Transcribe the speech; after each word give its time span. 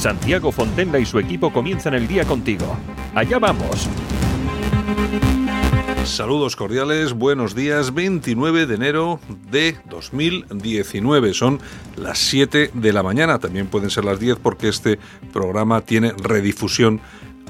Santiago 0.00 0.50
Fontenla 0.50 0.98
y 0.98 1.04
su 1.04 1.18
equipo 1.18 1.52
comienzan 1.52 1.92
el 1.92 2.08
día 2.08 2.24
contigo. 2.24 2.74
Allá 3.14 3.38
vamos. 3.38 3.86
Saludos 6.04 6.56
cordiales, 6.56 7.12
buenos 7.12 7.54
días, 7.54 7.92
29 7.92 8.64
de 8.64 8.74
enero 8.74 9.20
de 9.50 9.76
2019. 9.90 11.34
Son 11.34 11.60
las 11.96 12.18
7 12.18 12.70
de 12.72 12.92
la 12.94 13.02
mañana, 13.02 13.38
también 13.38 13.66
pueden 13.66 13.90
ser 13.90 14.06
las 14.06 14.18
10 14.18 14.38
porque 14.38 14.68
este 14.68 14.98
programa 15.34 15.82
tiene 15.82 16.12
redifusión 16.12 17.02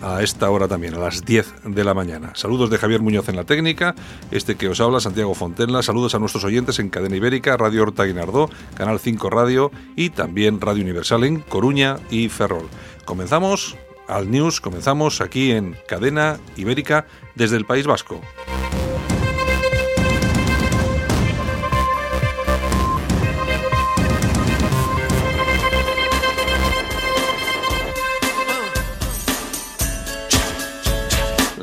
a 0.02 0.22
esta 0.22 0.50
hora 0.50 0.68
también, 0.68 0.94
a 0.94 0.98
las 0.98 1.24
10 1.24 1.52
de 1.64 1.84
la 1.84 1.94
mañana. 1.94 2.32
Saludos 2.34 2.70
de 2.70 2.78
Javier 2.78 3.00
Muñoz 3.00 3.28
en 3.28 3.36
la 3.36 3.44
técnica, 3.44 3.94
este 4.30 4.56
que 4.56 4.68
os 4.68 4.80
habla, 4.80 5.00
Santiago 5.00 5.34
Fontenla. 5.34 5.82
Saludos 5.82 6.14
a 6.14 6.18
nuestros 6.18 6.44
oyentes 6.44 6.78
en 6.78 6.90
Cadena 6.90 7.16
Ibérica, 7.16 7.56
Radio 7.56 7.82
Horta 7.82 8.04
Guinardó, 8.04 8.50
Canal 8.74 8.98
5 8.98 9.30
Radio 9.30 9.70
y 9.96 10.10
también 10.10 10.60
Radio 10.60 10.82
Universal 10.82 11.24
en 11.24 11.40
Coruña 11.40 11.98
y 12.10 12.28
Ferrol. 12.28 12.68
Comenzamos 13.04 13.76
al 14.08 14.30
News, 14.30 14.60
comenzamos 14.60 15.20
aquí 15.20 15.52
en 15.52 15.76
Cadena 15.86 16.38
Ibérica 16.56 17.06
desde 17.34 17.56
el 17.56 17.64
País 17.64 17.86
Vasco. 17.86 18.20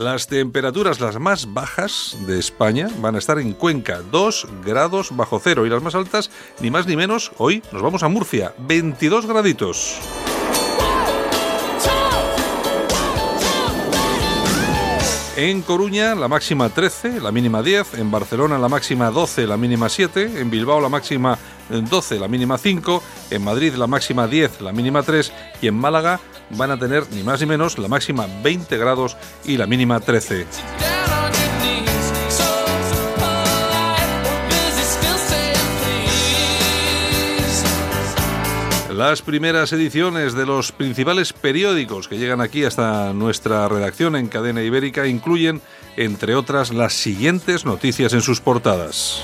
Las 0.09 0.27
temperaturas 0.27 1.02
las 1.02 1.19
más 1.19 1.53
bajas 1.53 2.16
de 2.25 2.39
España 2.39 2.88
van 3.02 3.16
a 3.16 3.17
estar 3.17 3.39
en 3.39 3.52
Cuenca, 3.52 4.00
2 4.09 4.47
grados 4.66 5.13
bajo 5.13 5.38
cero. 5.38 5.66
Y 5.66 5.69
las 5.69 5.83
más 5.83 5.95
altas, 5.95 6.31
ni 6.61 6.72
más 6.72 6.88
ni 6.88 6.95
menos, 6.95 7.33
hoy 7.38 7.61
nos 7.73 7.81
vamos 7.81 8.03
a 8.03 8.08
Murcia, 8.08 8.53
22 8.58 9.25
graditos. 9.25 10.00
En 15.39 15.61
Coruña 15.61 16.16
la 16.16 16.27
máxima 16.27 16.67
13, 16.69 17.21
la 17.21 17.31
mínima 17.31 17.61
10, 17.61 17.99
en 17.99 18.09
Barcelona 18.09 18.57
la 18.57 18.69
máxima 18.69 19.11
12, 19.11 19.45
la 19.45 19.55
mínima 19.55 19.88
7, 19.88 20.41
en 20.41 20.49
Bilbao 20.49 20.81
la 20.81 20.89
máxima 20.89 21.38
12, 21.69 22.19
la 22.19 22.27
mínima 22.27 22.57
5, 22.57 23.03
en 23.29 23.44
Madrid 23.44 23.75
la 23.75 23.85
máxima 23.85 24.25
10, 24.25 24.61
la 24.61 24.71
mínima 24.71 25.03
3 25.03 25.31
y 25.61 25.67
en 25.67 25.75
Málaga 25.75 26.19
van 26.57 26.71
a 26.71 26.79
tener 26.79 27.03
ni 27.11 27.21
más 27.21 27.39
ni 27.39 27.45
menos 27.45 27.77
la 27.77 27.88
máxima 27.88 28.25
20 28.41 28.77
grados 28.77 29.16
y 29.45 29.57
la 29.57 29.67
mínima 29.67 29.99
13. 29.99 30.47
Las 38.97 39.22
primeras 39.22 39.72
ediciones 39.74 40.34
de 40.34 40.47
los 40.47 40.72
principales 40.72 41.31
periódicos 41.31 42.08
que 42.08 42.18
llegan 42.18 42.41
aquí 42.41 42.63
hasta 42.63 43.13
nuestra 43.13 43.69
redacción 43.69 44.16
en 44.16 44.28
cadena 44.28 44.63
ibérica 44.63 45.06
incluyen, 45.06 45.62
entre 45.97 46.34
otras, 46.34 46.74
las 46.74 46.94
siguientes 46.94 47.63
noticias 47.63 48.13
en 48.13 48.24
sus 48.24 48.41
portadas. 48.41 49.22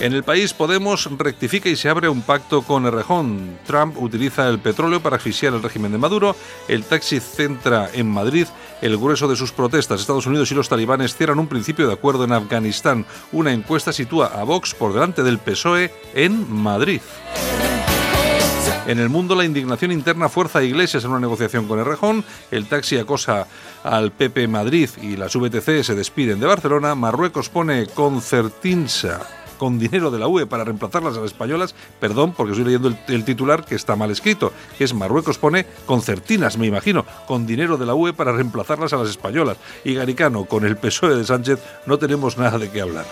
En 0.00 0.12
el 0.12 0.24
país 0.24 0.52
Podemos 0.52 1.08
rectifica 1.18 1.68
y 1.68 1.76
se 1.76 1.88
abre 1.88 2.08
un 2.08 2.22
pacto 2.22 2.62
con 2.62 2.84
Errejón. 2.84 3.60
Trump 3.64 3.96
utiliza 3.96 4.48
el 4.48 4.58
petróleo 4.58 5.00
para 5.00 5.14
asfixiar 5.14 5.54
el 5.54 5.62
régimen 5.62 5.92
de 5.92 5.98
Maduro. 5.98 6.34
El 6.66 6.82
taxi 6.82 7.20
centra 7.20 7.90
en 7.92 8.10
Madrid 8.10 8.48
el 8.82 8.96
grueso 8.96 9.28
de 9.28 9.36
sus 9.36 9.52
protestas. 9.52 10.00
Estados 10.00 10.26
Unidos 10.26 10.50
y 10.50 10.56
los 10.56 10.68
talibanes 10.68 11.14
cierran 11.14 11.38
un 11.38 11.46
principio 11.46 11.86
de 11.86 11.92
acuerdo 11.92 12.24
en 12.24 12.32
Afganistán. 12.32 13.06
Una 13.30 13.52
encuesta 13.52 13.92
sitúa 13.92 14.32
a 14.34 14.42
Vox 14.42 14.74
por 14.74 14.92
delante 14.92 15.22
del 15.22 15.38
PSOE 15.38 15.92
en 16.14 16.52
Madrid. 16.52 17.02
En 18.90 18.98
el 18.98 19.08
mundo, 19.08 19.36
la 19.36 19.44
indignación 19.44 19.92
interna 19.92 20.28
fuerza 20.28 20.58
a 20.58 20.64
Iglesias 20.64 21.04
en 21.04 21.10
una 21.12 21.20
negociación 21.20 21.68
con 21.68 21.78
Errejón. 21.78 22.24
El 22.50 22.66
taxi 22.66 22.98
acosa 22.98 23.46
al 23.84 24.10
PP 24.10 24.48
Madrid 24.48 24.90
y 25.00 25.16
las 25.16 25.36
VTC 25.36 25.84
se 25.84 25.94
despiden 25.94 26.40
de 26.40 26.48
Barcelona. 26.48 26.96
Marruecos 26.96 27.50
pone 27.50 27.86
concertinsa 27.86 29.20
con 29.58 29.78
dinero 29.78 30.10
de 30.10 30.18
la 30.18 30.26
UE 30.26 30.46
para 30.46 30.64
reemplazarlas 30.64 31.16
a 31.16 31.20
las 31.20 31.30
españolas, 31.30 31.76
perdón, 32.00 32.34
porque 32.36 32.50
estoy 32.50 32.64
leyendo 32.64 32.92
el, 33.06 33.24
titular 33.24 33.64
que 33.64 33.76
está 33.76 33.94
mal 33.94 34.10
escrito, 34.10 34.52
que 34.76 34.82
es 34.82 34.92
Marruecos 34.92 35.38
pone 35.38 35.66
concertinas, 35.86 36.58
me 36.58 36.66
imagino, 36.66 37.06
con 37.28 37.46
dinero 37.46 37.76
de 37.76 37.86
la 37.86 37.94
UE 37.94 38.12
para 38.12 38.32
reemplazarlas 38.32 38.92
a 38.92 38.96
las 38.96 39.10
españolas. 39.10 39.56
Y 39.84 39.94
Garicano, 39.94 40.46
con 40.46 40.64
el 40.64 40.76
PSOE 40.76 41.14
de 41.14 41.24
Sánchez, 41.24 41.60
no 41.86 41.96
tenemos 41.96 42.38
nada 42.38 42.58
de 42.58 42.68
qué 42.68 42.80
hablar. 42.80 43.04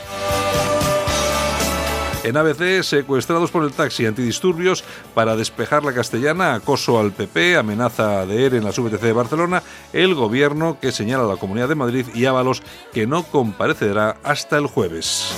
En 2.29 2.37
ABC, 2.37 2.83
secuestrados 2.83 3.51
por 3.51 3.65
el 3.65 3.73
taxi 3.73 4.05
antidisturbios 4.05 4.85
para 5.15 5.35
despejar 5.35 5.83
la 5.83 5.95
castellana, 5.95 6.53
acoso 6.53 7.01
al 7.01 7.11
PP, 7.11 7.57
amenaza 7.57 8.27
de 8.27 8.45
ERE 8.45 8.59
en 8.59 8.65
la 8.65 8.71
VTC 8.71 9.01
de 9.01 9.13
Barcelona, 9.15 9.63
el 9.95 10.15
gobierno 10.15 10.77
que 10.79 10.93
señala 10.93 11.25
a 11.25 11.27
la 11.27 11.37
Comunidad 11.37 11.71
de 11.71 11.75
Madrid 11.75 12.05
y 12.15 12.27
Ábalos 12.27 12.63
que 12.93 13.07
no 13.07 13.23
comparecerá 13.23 14.19
hasta 14.25 14.59
el 14.59 14.67
jueves. 14.67 15.35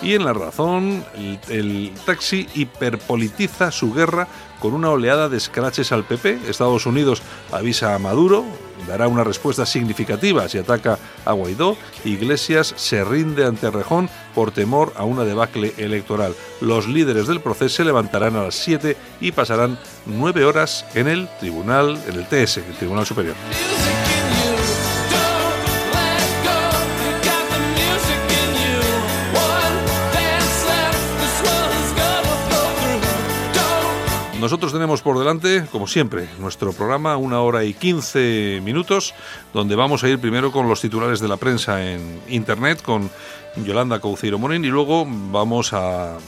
Y 0.00 0.14
en 0.14 0.24
la 0.24 0.32
razón, 0.32 1.04
el, 1.16 1.40
el, 1.48 1.92
taxi 2.04 2.46
hiperpolitiza 2.54 3.72
su 3.72 3.92
guerra 3.92 4.28
con 4.60 4.74
una 4.74 4.90
oleada 4.90 5.28
de 5.28 5.38
escraches 5.38 5.90
al 5.90 6.04
PP. 6.04 6.38
Estados 6.48 6.86
Unidos 6.86 7.20
avisa 7.50 7.96
a 7.96 7.98
Maduro, 7.98 8.44
dará 8.86 9.08
una 9.08 9.24
respuesta 9.24 9.66
significativa 9.66 10.48
si 10.48 10.58
ataca 10.58 10.98
a 11.24 11.32
Guaidó. 11.32 11.76
Iglesias 12.04 12.74
se 12.76 13.04
rinde 13.04 13.44
ante 13.44 13.70
Rejón 13.70 14.08
por 14.34 14.50
temor 14.50 14.92
a 14.96 15.04
una 15.04 15.24
debacle 15.24 15.74
electoral. 15.76 16.34
Los 16.60 16.86
líderes 16.86 17.26
del 17.26 17.40
proceso 17.40 17.76
se 17.76 17.84
levantarán 17.84 18.36
a 18.36 18.44
las 18.44 18.54
7 18.54 18.96
y 19.20 19.32
pasarán 19.32 19.78
nueve 20.04 20.44
horas 20.44 20.84
en 20.94 21.08
el 21.08 21.28
tribunal, 21.40 21.98
en 22.06 22.16
el 22.16 22.26
TS, 22.26 22.58
el 22.58 22.76
Tribunal 22.76 23.06
Superior. 23.06 23.34
Nosotros 34.46 34.72
tenemos 34.72 35.02
por 35.02 35.18
delante, 35.18 35.66
como 35.72 35.88
siempre, 35.88 36.28
nuestro 36.38 36.72
programa, 36.72 37.16
una 37.16 37.40
hora 37.40 37.64
y 37.64 37.74
quince 37.74 38.60
minutos, 38.62 39.12
donde 39.52 39.74
vamos 39.74 40.04
a 40.04 40.08
ir 40.08 40.20
primero 40.20 40.52
con 40.52 40.68
los 40.68 40.80
titulares 40.80 41.18
de 41.18 41.26
la 41.26 41.36
prensa 41.36 41.84
en 41.84 42.20
Internet, 42.28 42.80
con 42.80 43.10
Yolanda 43.56 43.98
Cauceiro 43.98 44.38
Morín, 44.38 44.64
y 44.64 44.68
luego 44.68 45.04
vamos 45.04 45.72
a, 45.72 46.14
a 46.14 46.18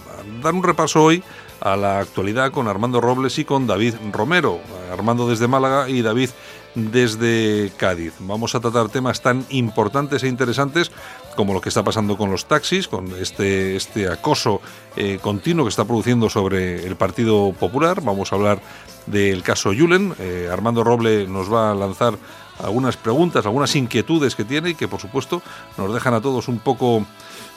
dar 0.43 0.53
un 0.53 0.65
repaso 0.65 1.05
hoy 1.05 1.23
a 1.61 1.77
la 1.77 2.01
actualidad 2.01 2.51
con 2.51 2.67
Armando 2.67 3.01
Robles 3.01 3.39
y 3.39 3.45
con 3.45 3.69
David 3.69 3.95
Romero. 4.13 4.59
Armando 4.93 5.29
desde 5.29 5.47
Málaga 5.47 5.89
y 5.89 6.03
David 6.03 6.31
desde 6.75 7.73
Cádiz. 7.77 8.15
Vamos 8.21 8.55
a 8.55 8.61
tratar 8.61 8.89
temas 8.89 9.21
tan 9.21 9.45
importantes 9.51 10.23
e 10.23 10.29
interesantes 10.29 10.91
como 11.39 11.55
lo 11.55 11.61
que 11.61 11.69
está 11.69 11.85
pasando 11.85 12.17
con 12.17 12.33
los 12.33 12.47
taxis, 12.47 12.89
con 12.89 13.15
este, 13.15 13.77
este 13.77 14.09
acoso 14.09 14.61
eh, 14.97 15.21
continuo 15.23 15.65
que 15.65 15.69
está 15.69 15.85
produciendo 15.85 16.29
sobre 16.29 16.85
el 16.85 16.97
Partido 16.97 17.53
Popular. 17.53 18.01
Vamos 18.03 18.33
a 18.33 18.35
hablar 18.35 18.61
del 19.07 19.45
caso 19.45 19.73
Yulen. 19.73 20.17
Eh, 20.19 20.49
Armando 20.53 20.83
Roble 20.83 21.29
nos 21.29 21.49
va 21.49 21.71
a 21.71 21.77
lanzar 21.77 22.15
algunas 22.59 22.97
preguntas, 22.97 23.47
algunas 23.47 23.77
inquietudes 23.77 24.35
que 24.35 24.43
tiene 24.43 24.71
y 24.71 24.75
que 24.75 24.89
por 24.89 24.99
supuesto 24.99 25.41
nos 25.77 25.95
dejan 25.95 26.13
a 26.15 26.21
todos 26.21 26.49
un 26.49 26.59
poco, 26.59 27.07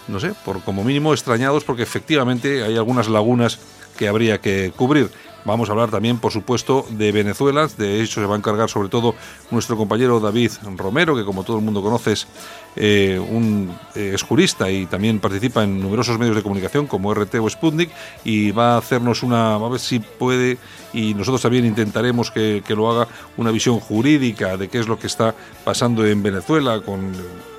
no 0.07 0.19
sé, 0.19 0.36
por 0.45 0.62
como 0.62 0.84
mínimo 0.84 1.12
extrañados 1.12 1.63
porque 1.63 1.81
efectivamente 1.81 2.62
hay 2.62 2.77
algunas 2.77 3.10
lagunas 3.10 3.57
que 3.98 4.07
habría 4.07 4.39
que 4.42 4.72
cubrir. 4.75 5.10
Vamos 5.44 5.70
a 5.70 5.72
hablar 5.72 5.90
también, 5.90 6.20
por 6.20 6.32
supuesto, 6.32 6.86
de 6.92 7.12
Venezuela. 7.12 7.68
De 7.78 8.02
hecho, 8.02 8.22
se 8.22 8.28
va 8.28 8.36
a 8.36 8.38
encargar 8.38 8.70
sobre 8.70 8.90
todo 8.90 9.16
nuestro 9.50 9.76
compañero 9.76 10.20
David 10.20 10.52
Romero, 10.78 11.16
que 11.16 11.26
como 11.26 11.44
todo 11.44 11.58
el 11.58 11.64
mundo 11.64 11.82
conoce 11.82 12.14
es, 12.14 12.28
eh, 12.76 13.20
un, 13.20 13.76
eh, 13.96 14.12
es 14.14 14.22
jurista 14.22 14.70
y 14.70 14.86
también 14.86 15.20
participa 15.20 15.64
en 15.64 15.80
numerosos 15.82 16.20
medios 16.20 16.36
de 16.36 16.44
comunicación 16.44 16.88
como 16.88 17.14
RT 17.14 17.36
o 17.36 17.50
Sputnik 17.50 17.90
y 18.24 18.52
va 18.52 18.76
a 18.76 18.78
hacernos 18.78 19.24
una, 19.24 19.56
a 19.56 19.70
ver 19.70 19.80
si 19.80 20.00
puede, 20.00 20.58
y 20.94 21.14
nosotros 21.14 21.42
también 21.42 21.66
intentaremos 21.66 22.32
que, 22.32 22.64
que 22.66 22.76
lo 22.76 22.90
haga, 22.92 23.08
una 23.38 23.52
visión 23.52 23.80
jurídica 23.80 24.58
de 24.58 24.70
qué 24.70 24.80
es 24.80 24.88
lo 24.88 25.00
que 25.00 25.08
está 25.08 25.34
pasando 25.64 26.06
en 26.06 26.22
Venezuela 26.22 26.82
con 26.82 27.12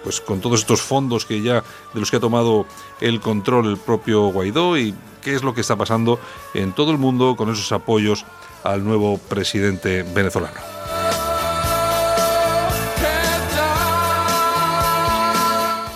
pues 0.02 0.20
con 0.20 0.40
todos 0.40 0.60
estos 0.60 0.82
fondos 0.82 1.25
que 1.25 1.43
ya 1.43 1.62
de 1.94 2.00
los 2.00 2.10
que 2.10 2.16
ha 2.16 2.20
tomado 2.20 2.66
el 3.00 3.20
control 3.20 3.66
el 3.66 3.76
propio 3.76 4.26
Guaidó 4.26 4.76
y 4.76 4.94
qué 5.22 5.34
es 5.34 5.43
lo 5.43 5.54
que 5.54 5.60
está 5.60 5.76
pasando 5.76 6.19
en 6.54 6.72
todo 6.72 6.90
el 6.90 6.99
mundo 6.99 7.37
con 7.37 7.50
esos 7.50 7.70
apoyos 7.72 8.25
al 8.64 8.84
nuevo 8.84 9.19
presidente 9.19 10.02
venezolano. 10.02 10.60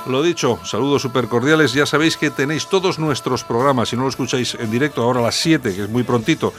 Lo 0.08 0.23
dicho, 0.23 0.61
saludos 0.64 1.03
súper 1.03 1.26
cordiales. 1.26 1.73
Ya 1.73 1.85
sabéis 1.85 2.17
que 2.17 2.31
tenéis 2.31 2.69
todos 2.69 3.00
nuestros 3.00 3.43
programas. 3.43 3.88
Si 3.88 3.97
no 3.97 4.03
lo 4.03 4.08
escucháis 4.08 4.55
en 4.55 4.70
directo 4.70 5.03
ahora 5.03 5.19
a 5.19 5.25
las 5.25 5.35
7, 5.35 5.75
que 5.75 5.82
es 5.82 5.88
muy 5.88 6.05
prontito, 6.05 6.55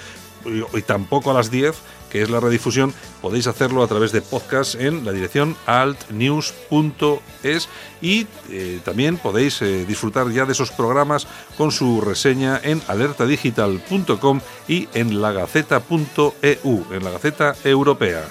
y, 0.46 0.82
tampoco 0.82 1.32
a 1.32 1.34
las 1.34 1.50
10, 1.50 1.74
es 2.22 2.30
la 2.30 2.40
redifusión, 2.40 2.94
podéis 3.22 3.48
hacerlo 3.48 3.84
a 3.84 3.88
través 3.88 4.12
de 4.12 4.22
podcast 4.22 4.76
en 4.76 5.06
la 5.06 5.12
dirección 5.12 5.56
altnews.es 5.66 7.70
y 8.02 8.28
eh, 8.50 8.80
también 8.84 9.18
podéis 9.18 9.62
eh, 9.62 9.86
disfrutar 9.86 10.30
ya 10.32 10.46
de 10.46 10.54
esos 10.54 10.72
programas 10.72 11.28
con 11.58 11.72
su 11.72 12.02
reseña 12.02 12.60
en 12.64 12.82
alertadigital.com 12.88 14.42
y 14.68 14.88
en 14.94 15.22
lagaceta.eu, 15.22 16.86
en 16.92 17.04
la 17.04 17.12
Gaceta 17.12 17.56
Europea. 17.64 18.28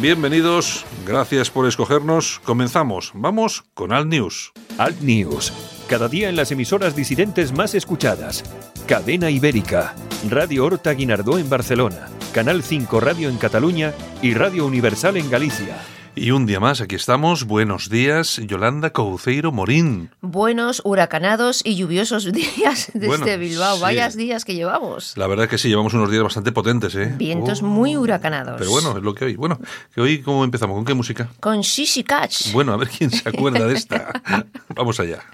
Bienvenidos, 0.00 0.86
gracias 1.04 1.50
por 1.50 1.66
escogernos. 1.66 2.40
Comenzamos. 2.44 3.12
Vamos 3.14 3.64
con 3.74 3.92
Alt 3.92 4.08
News. 4.08 4.52
Alt 4.78 4.98
News. 5.02 5.52
Cada 5.90 6.06
día 6.06 6.28
en 6.28 6.36
las 6.36 6.52
emisoras 6.52 6.94
disidentes 6.94 7.50
más 7.50 7.74
escuchadas. 7.74 8.44
Cadena 8.86 9.28
Ibérica, 9.28 9.96
Radio 10.28 10.64
Horta 10.64 10.92
Guinardó 10.92 11.36
en 11.36 11.50
Barcelona, 11.50 12.06
Canal 12.32 12.62
5 12.62 13.00
Radio 13.00 13.28
en 13.28 13.38
Cataluña 13.38 13.92
y 14.22 14.34
Radio 14.34 14.66
Universal 14.66 15.16
en 15.16 15.28
Galicia. 15.28 15.78
Y 16.14 16.30
un 16.30 16.46
día 16.46 16.60
más, 16.60 16.80
aquí 16.80 16.94
estamos. 16.94 17.42
Buenos 17.42 17.90
días, 17.90 18.40
Yolanda 18.46 18.90
Couceiro 18.90 19.50
Morín. 19.50 20.10
Buenos, 20.20 20.80
huracanados 20.84 21.60
y 21.64 21.74
lluviosos 21.74 22.32
días 22.32 22.92
desde 22.94 23.36
Bilbao. 23.36 23.80
Vayas 23.80 24.14
días 24.14 24.44
que 24.44 24.54
llevamos. 24.54 25.16
La 25.16 25.26
verdad 25.26 25.46
es 25.46 25.50
que 25.50 25.58
sí, 25.58 25.70
llevamos 25.70 25.92
unos 25.94 26.08
días 26.08 26.22
bastante 26.22 26.52
potentes, 26.52 26.94
¿eh? 26.94 27.12
Vientos 27.18 27.62
oh. 27.62 27.66
muy 27.66 27.96
huracanados. 27.96 28.58
Pero 28.58 28.70
bueno, 28.70 28.96
es 28.96 29.02
lo 29.02 29.12
que 29.12 29.24
hoy. 29.24 29.34
Bueno, 29.34 29.58
que 29.92 30.00
hoy, 30.00 30.22
¿cómo 30.22 30.44
empezamos? 30.44 30.76
¿Con 30.76 30.84
qué 30.84 30.94
música? 30.94 31.30
Con 31.40 31.62
Shishi 31.62 32.04
Catch. 32.04 32.52
Bueno, 32.52 32.74
a 32.74 32.76
ver 32.76 32.90
quién 32.90 33.10
se 33.10 33.28
acuerda 33.28 33.66
de 33.66 33.74
esta. 33.74 34.12
Vamos 34.76 35.00
allá. 35.00 35.24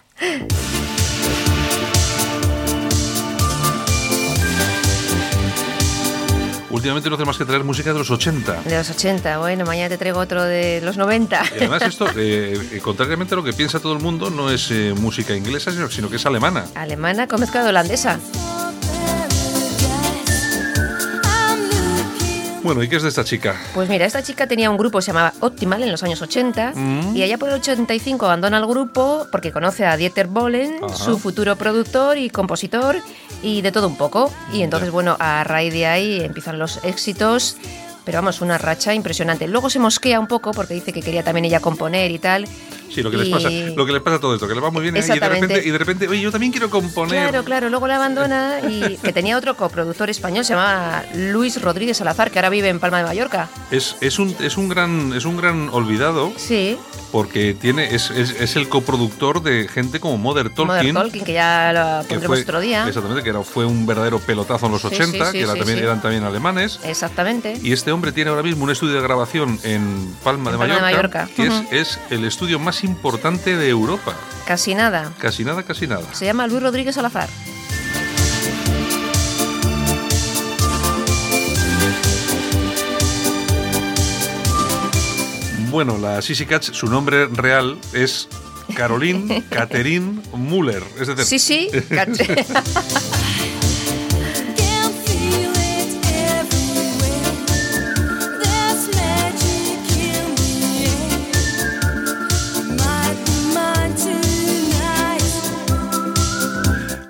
Últimamente 6.71 7.09
no 7.09 7.17
hace 7.17 7.25
más 7.25 7.39
que 7.39 7.45
traer 7.45 7.65
música 7.65 7.93
de 7.93 7.99
los 7.99 8.11
80. 8.11 8.63
De 8.63 8.77
los 8.77 8.91
80, 8.91 9.39
bueno, 9.39 9.65
mañana 9.65 9.89
te 9.89 9.99
traigo 9.99 10.21
otro 10.21 10.43
de 10.45 10.81
los 10.83 10.97
90. 10.97 11.43
Y 11.55 11.59
además 11.59 11.83
esto, 11.87 12.07
eh, 12.17 12.59
eh, 12.73 12.81
contrariamente 12.81 13.35
a 13.35 13.37
lo 13.37 13.45
que 13.45 13.53
piensa 13.53 13.81
todo 13.81 13.93
el 13.93 14.01
mundo, 14.01 14.31
no 14.31 14.51
es 14.51 14.71
eh, 14.71 14.95
música 14.97 15.35
inglesa, 15.35 15.71
sino, 15.89 16.11
que 16.11 16.17
es 16.17 16.27
alemana. 16.27 16.67
Alemana 16.75 17.27
con 17.27 17.41
mezcla 17.41 17.63
de 17.63 17.71
holandesa. 17.71 18.21
Bueno, 22.67 22.83
¿y 22.83 22.89
qué 22.89 22.97
es 22.97 23.05
de 23.05 23.11
esta 23.11 23.23
chica? 23.23 23.55
Pues 23.75 23.89
mira, 23.89 24.07
esta 24.07 24.25
chica 24.25 24.49
tenía 24.49 24.69
un 24.71 24.77
grupo 24.77 24.99
que 24.99 25.03
se 25.03 25.13
llamaba 25.13 25.33
Optimal 25.39 25.85
en 25.85 25.93
los 25.93 26.03
años 26.03 26.21
80 26.21 26.73
mm. 26.75 27.17
y 27.17 27.23
allá 27.23 27.39
por 27.39 27.49
el 27.49 27.55
85 27.55 28.27
abandona 28.27 28.59
el 28.59 28.67
grupo 28.67 29.29
porque 29.31 29.53
conoce 29.53 29.87
a 29.87 29.97
Dieter 29.97 30.27
Bohlen, 30.27 30.81
su 30.93 31.17
futuro 31.17 31.55
productor 31.55 32.19
y 32.19 32.29
compositor 32.29 32.97
y 33.41 33.63
de 33.63 33.71
todo 33.71 33.87
un 33.87 33.97
poco. 33.97 34.33
Y 34.53 34.63
entonces, 34.63 34.91
bueno, 34.91 35.17
a 35.21 35.45
raíz 35.45 35.73
de 35.73 35.87
ahí 35.87 36.21
empiezan 36.23 36.59
los 36.59 36.83
éxitos, 36.83 37.57
pero 38.05 38.19
vamos, 38.19 38.41
una 38.41 38.59
racha 38.59 38.93
impresionante. 38.95 39.47
Luego 39.47 39.71
se 39.71 39.79
mosquea 39.79 40.19
un 40.19 40.27
poco 40.27 40.51
porque 40.51 40.75
dice 40.75 40.93
que 40.93 41.03
quería 41.03 41.23
también 41.23 41.45
ella 41.45 41.61
componer 41.61 42.11
y 42.11 42.19
tal. 42.19 42.49
Sí, 42.91 43.03
lo 43.03 43.11
que, 43.11 43.17
les 43.17 43.29
pasa, 43.29 43.51
lo 43.51 43.87
que 43.87 43.93
les 43.93 44.03
pasa 44.03 44.17
a 44.17 44.21
todo 44.21 44.35
esto, 44.35 44.49
que 44.49 44.55
le 44.55 44.61
va 44.61 44.71
muy 44.71 44.83
bien 44.83 44.97
y 44.97 45.01
de, 45.01 45.29
repente, 45.29 45.63
y 45.65 45.71
de 45.71 45.79
repente, 45.79 46.09
oye, 46.09 46.21
yo 46.21 46.31
también 46.31 46.53
quiero 46.53 46.71
componer. 46.71 47.29
Claro, 47.29 47.45
claro, 47.45 47.69
luego 47.69 47.87
la 47.87 47.97
abandona 47.97 48.61
y 48.69 48.97
que 49.03 49.13
tenía 49.13 49.37
otro 49.37 49.57
coproductor 49.57 50.09
español, 50.11 50.45
se 50.45 50.55
llamaba 50.55 51.05
Luis 51.15 51.61
Rodríguez 51.61 51.97
Salazar, 51.97 52.31
que 52.31 52.39
ahora 52.39 52.51
vive 52.51 52.69
en 52.69 52.81
Palma 52.81 52.99
de 52.99 53.05
Mallorca. 53.05 53.49
Es, 53.71 53.97
es, 54.01 54.19
un, 54.19 54.35
es, 54.41 54.57
un, 54.57 54.69
gran, 54.69 55.13
es 55.15 55.25
un 55.25 55.37
gran 55.37 55.69
olvidado. 55.71 56.33
Sí 56.37 56.79
porque 57.17 57.55
tiene 57.55 57.95
es, 57.95 58.11
es, 58.11 58.57
el 58.57 58.69
coproducctor 58.69 59.43
de 59.43 59.69
gente 59.69 60.01
como 60.01 60.19
Mother 60.19 60.51
Tolkien. 60.51 60.93
Mother 60.93 61.05
Tolkien, 61.05 61.25
que 61.25 61.33
ya 61.33 61.73
lo 61.73 62.07
pondremos 62.07 62.41
otro 62.41 62.61
día. 62.61 62.87
Exactamente, 62.87 63.23
que 63.23 63.31
era, 63.31 63.43
fue 63.43 63.65
un 63.65 63.87
verdadero 63.87 64.19
pelotazo 64.19 64.67
en 64.67 64.73
los 64.73 64.85
80, 64.85 65.33
que 65.33 65.47
también, 65.47 65.79
eran 65.79 66.03
también 66.03 66.25
alemanes. 66.25 66.81
Exactamente. 66.85 67.59
Y 67.63 67.73
este 67.73 67.93
hombre 67.93 68.13
tiene 68.13 68.31
ahora 68.31 68.43
mismo 68.43 68.65
un 68.65 68.71
estudio 68.71 68.95
de 68.95 69.01
grabación 69.01 69.59
en 69.63 70.15
Palma, 70.23 70.53
de, 70.53 70.59
Mallorca, 70.59 71.29
que 71.35 71.47
es, 71.47 71.63
es 71.71 72.01
el 72.11 72.25
estudio 72.25 72.59
más 72.59 72.76
importante 72.85 73.57
de 73.57 73.69
Europa. 73.69 74.15
Casi 74.47 74.75
nada. 74.75 75.13
Casi 75.19 75.45
nada, 75.45 75.63
casi 75.63 75.87
nada. 75.87 76.03
Se 76.15 76.25
llama 76.25 76.47
Luis 76.47 76.63
Rodríguez 76.63 76.95
Salazar. 76.95 77.29
Bueno, 85.71 85.99
la 85.99 86.23
Sissy 86.23 86.47
Catch, 86.47 86.73
su 86.73 86.87
nombre 86.87 87.27
real 87.27 87.79
es 87.93 88.29
Caroline 88.75 89.45
Catherine 89.51 90.23
Müller. 90.35 90.83
Es 90.99 91.09
decir, 91.09 91.39
sí, 91.39 91.39
sí. 91.39 91.71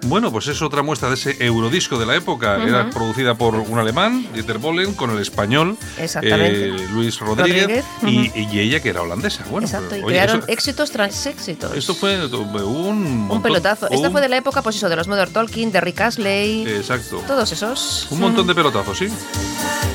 Bueno, 0.08 0.30
pues 0.30 0.46
es 0.48 0.62
otra 0.62 0.82
muestra 0.82 1.08
de 1.08 1.14
ese 1.14 1.36
eurodisco 1.44 1.98
de 1.98 2.06
la 2.06 2.16
época. 2.16 2.62
Era 2.62 2.90
producida 2.90 3.34
por 3.34 3.54
un 3.54 3.78
alemán, 3.78 4.26
Dieter 4.32 4.58
Bohlen, 4.58 4.94
con 4.94 5.10
el 5.10 5.18
español 5.18 5.76
eh, 5.98 6.76
Luis 6.92 7.18
Rodríguez, 7.18 7.84
y, 8.06 8.30
ella 8.58 8.80
que 8.80 8.90
era 8.90 9.02
holandesa. 9.02 9.44
Bueno, 9.50 9.66
Exacto, 9.66 9.96
y 9.96 10.02
crearon 10.02 10.44
éxitos 10.48 10.90
tras 10.90 11.26
éxitos. 11.26 11.76
Esto 11.76 11.94
fue 11.94 12.26
un... 12.26 13.28
un 13.30 13.42
pelotazo. 13.42 13.88
Esta 13.90 14.10
fue 14.10 14.20
de 14.20 14.28
la 14.28 14.36
época, 14.36 14.62
pues 14.62 14.76
eso, 14.76 14.88
de 14.88 14.96
los 14.96 15.08
Mother 15.08 15.30
Talking, 15.30 15.72
de 15.72 15.80
Rick 15.80 16.00
Astley. 16.00 16.66
Exacto. 16.66 17.22
Todos 17.26 17.50
esos. 17.52 18.06
Un 18.10 18.20
montón 18.20 18.46
de 18.46 18.54
pelotazos, 18.54 18.98
sí. 18.98 19.08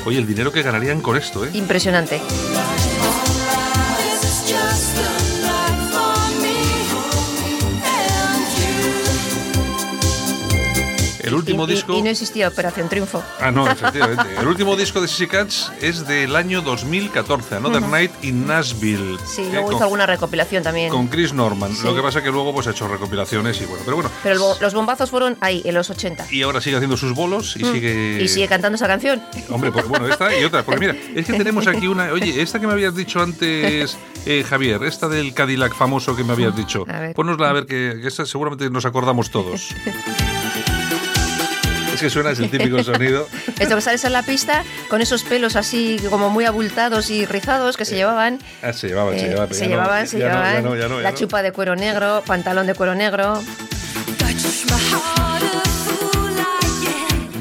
Oye, 0.04 0.18
el 0.18 0.26
dinero 0.26 0.52
que 0.52 0.62
ganarían 0.62 1.00
con 1.00 1.16
esto, 1.16 1.44
¿eh? 1.44 1.50
Impresionante. 1.54 2.20
El 11.32 11.38
último 11.38 11.66
disco. 11.66 11.96
Y 11.96 12.02
no 12.02 12.10
existía 12.10 12.48
Operación 12.48 12.88
Triunfo. 12.88 13.22
Ah, 13.40 13.50
no, 13.50 13.66
efectivamente. 13.70 14.34
el 14.38 14.46
último 14.46 14.76
disco 14.76 15.00
de 15.00 15.08
Sissy 15.08 15.26
Cats 15.26 15.72
es 15.80 16.06
del 16.06 16.36
año 16.36 16.60
2014, 16.60 17.56
Another 17.56 17.82
Night 17.82 18.12
in 18.22 18.46
Nashville. 18.46 19.18
Sí, 19.24 19.48
luego 19.50 19.72
hizo 19.72 19.84
alguna 19.84 20.04
recopilación 20.04 20.62
también. 20.62 20.90
Con 20.90 21.08
Chris 21.08 21.32
Norman. 21.32 21.72
Lo 21.82 21.94
que 21.94 22.02
pasa 22.02 22.18
es 22.18 22.24
que 22.24 22.30
luego 22.30 22.52
pues, 22.52 22.66
ha 22.66 22.72
hecho 22.72 22.86
recopilaciones 22.86 23.60
y 23.62 23.64
bueno, 23.64 23.82
pero 23.84 23.96
bueno. 23.96 24.10
Pero 24.22 24.56
los 24.60 24.74
bombazos 24.74 25.10
fueron 25.10 25.36
ahí, 25.40 25.62
en 25.64 25.74
los 25.74 25.88
80. 25.88 26.26
Y 26.30 26.42
ahora 26.42 26.60
sigue 26.60 26.76
haciendo 26.76 26.96
sus 26.96 27.14
bolos 27.14 27.56
y 27.56 27.64
mm. 27.64 27.72
sigue. 27.72 28.22
Y 28.22 28.28
sigue 28.28 28.48
cantando 28.48 28.76
esa 28.76 28.86
canción. 28.86 29.22
Hombre, 29.48 29.72
pues 29.72 29.88
bueno, 29.88 30.06
esta 30.06 30.38
y 30.38 30.44
otra. 30.44 30.62
Porque 30.62 30.80
mira, 30.80 30.96
es 31.14 31.26
que 31.26 31.32
tenemos 31.32 31.66
aquí 31.66 31.86
una. 31.86 32.12
Oye, 32.12 32.42
esta 32.42 32.60
que 32.60 32.66
me 32.66 32.74
habías 32.74 32.94
dicho 32.94 33.22
antes, 33.22 33.96
eh, 34.26 34.44
Javier, 34.46 34.82
esta 34.84 35.08
del 35.08 35.32
Cadillac 35.32 35.74
famoso 35.74 36.14
que 36.14 36.24
me 36.24 36.32
habías 36.32 36.54
dicho. 36.54 36.84
A 36.88 37.00
ver. 37.00 37.14
Ponnosla 37.14 37.48
a 37.48 37.52
ver, 37.52 37.66
que, 37.66 37.98
que 38.02 38.08
esta 38.08 38.26
seguramente 38.26 38.68
nos 38.68 38.84
acordamos 38.84 39.30
todos. 39.30 39.74
Es 42.02 42.06
que 42.06 42.10
suena, 42.10 42.32
ese 42.32 42.48
típico 42.48 42.82
sonido. 42.82 43.28
Esto 43.60 43.76
que 43.76 43.80
sales 43.80 44.04
en 44.04 44.12
la 44.12 44.24
pista 44.24 44.64
con 44.88 45.00
esos 45.00 45.22
pelos 45.22 45.54
así 45.54 45.98
como 46.10 46.30
muy 46.30 46.44
abultados 46.46 47.10
y 47.10 47.26
rizados 47.26 47.76
que 47.76 47.84
se 47.84 47.94
llevaban. 47.94 48.40
Ah, 48.60 48.72
se 48.72 48.88
llevaban, 48.88 49.16
se 49.16 49.28
llevaban. 49.28 49.54
Se 49.54 49.68
llevaban, 49.68 50.08
se 50.08 50.18
llevaban. 50.18 51.02
La 51.04 51.14
chupa 51.14 51.42
de 51.42 51.52
cuero 51.52 51.76
negro, 51.76 52.24
pantalón 52.26 52.66
de 52.66 52.74
cuero 52.74 52.96
negro. 52.96 53.40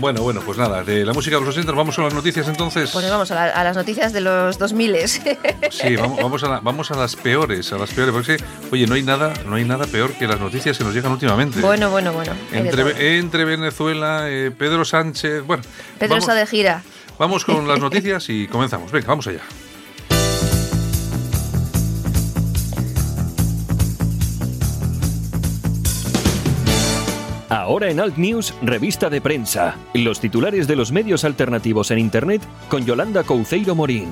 Bueno, 0.02 0.24
bueno, 0.24 0.42
pues 0.44 0.58
nada, 0.58 0.84
de 0.84 1.06
la 1.06 1.14
música 1.14 1.36
de 1.36 1.46
los 1.46 1.56
80 1.56 1.74
vamos 1.74 2.00
a 2.00 2.02
las 2.02 2.14
noticias 2.16 2.48
entonces. 2.48 2.90
Pues 2.90 3.08
vamos 3.08 3.30
a, 3.30 3.64
las 3.64 3.78
noticias 3.78 4.12
de 4.12 4.22
los 4.22 4.58
2000. 4.58 4.98
sí, 5.70 5.96
vamos, 5.96 6.44
a 6.44 6.60
vamos 6.60 6.90
a 6.90 6.96
las 6.96 7.16
peores, 7.16 7.72
a 7.72 7.78
las 7.78 7.92
peores, 7.92 8.12
porque 8.12 8.38
oye, 8.72 8.88
no 8.88 8.96
hay 8.96 9.04
nada, 9.04 9.32
no 9.46 9.58
hay 9.58 9.64
nada 9.64 9.86
peor 9.86 10.14
que 10.14 10.26
las 10.26 10.40
noticias 10.40 10.76
que 10.76 10.84
nos 10.84 10.96
llegan 10.96 11.12
últimamente. 11.12 11.62
Bueno, 11.62 11.92
bueno, 11.92 12.14
bueno. 12.14 12.34
Entre, 12.52 13.20
entre 13.20 13.46
Venezuela, 13.46 14.24
eh, 14.28 14.50
Pedro 14.50 14.84
Sánchez, 14.86 15.46
bueno. 15.46 15.62
Pedro 16.00 16.18
está 16.18 16.34
de 16.34 16.48
gira. 16.48 16.82
Vamos 17.20 17.46
con 17.46 17.68
las 17.68 17.80
noticias 17.80 18.28
y 18.30 18.48
comenzamos. 18.48 18.92
Venga, 18.92 19.06
vamos 19.06 19.28
allá. 19.28 19.42
Ahora 27.52 27.90
en 27.90 28.00
Alt 28.00 28.16
News, 28.16 28.54
revista 28.62 29.10
de 29.10 29.20
prensa. 29.20 29.76
Los 29.94 30.22
titulares 30.22 30.68
de 30.68 30.78
los 30.78 30.94
medios 30.94 31.26
alternativos 31.26 31.92
en 31.92 32.00
Internet 32.00 32.42
con 32.70 32.86
Yolanda 32.86 33.24
Couceiro 33.24 33.76
Morín 33.76 34.08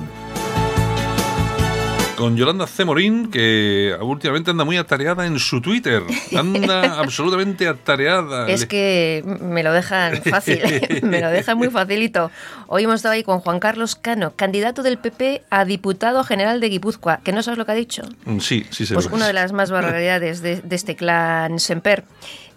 con 2.20 2.36
Yolanda 2.36 2.66
C. 2.66 2.84
Morín, 2.84 3.30
que 3.30 3.96
últimamente 3.98 4.50
anda 4.50 4.62
muy 4.66 4.76
atareada 4.76 5.24
en 5.24 5.38
su 5.38 5.62
Twitter. 5.62 6.02
Anda 6.36 6.98
absolutamente 7.00 7.66
atareada. 7.66 8.46
Es 8.46 8.66
que 8.66 9.24
me 9.40 9.62
lo 9.62 9.72
dejan 9.72 10.20
fácil, 10.24 10.60
me 11.02 11.22
lo 11.22 11.30
dejan 11.30 11.56
muy 11.56 11.70
facilito. 11.70 12.30
Hoy 12.66 12.84
hemos 12.84 12.96
estado 12.96 13.14
ahí 13.14 13.22
con 13.22 13.40
Juan 13.40 13.58
Carlos 13.58 13.96
Cano, 13.96 14.34
candidato 14.36 14.82
del 14.82 14.98
PP 14.98 15.44
a 15.48 15.64
diputado 15.64 16.22
general 16.22 16.60
de 16.60 16.68
Guipúzcoa. 16.68 17.20
¿Que 17.24 17.32
no 17.32 17.42
sabes 17.42 17.56
lo 17.56 17.64
que 17.64 17.72
ha 17.72 17.74
dicho? 17.74 18.02
Sí, 18.38 18.66
sí, 18.68 18.84
Pues 18.92 19.06
una 19.06 19.26
de 19.26 19.32
las 19.32 19.52
más 19.52 19.70
barbaridades 19.70 20.42
de, 20.42 20.60
de 20.60 20.76
este 20.76 20.96
clan 20.96 21.58
Semper. 21.58 22.04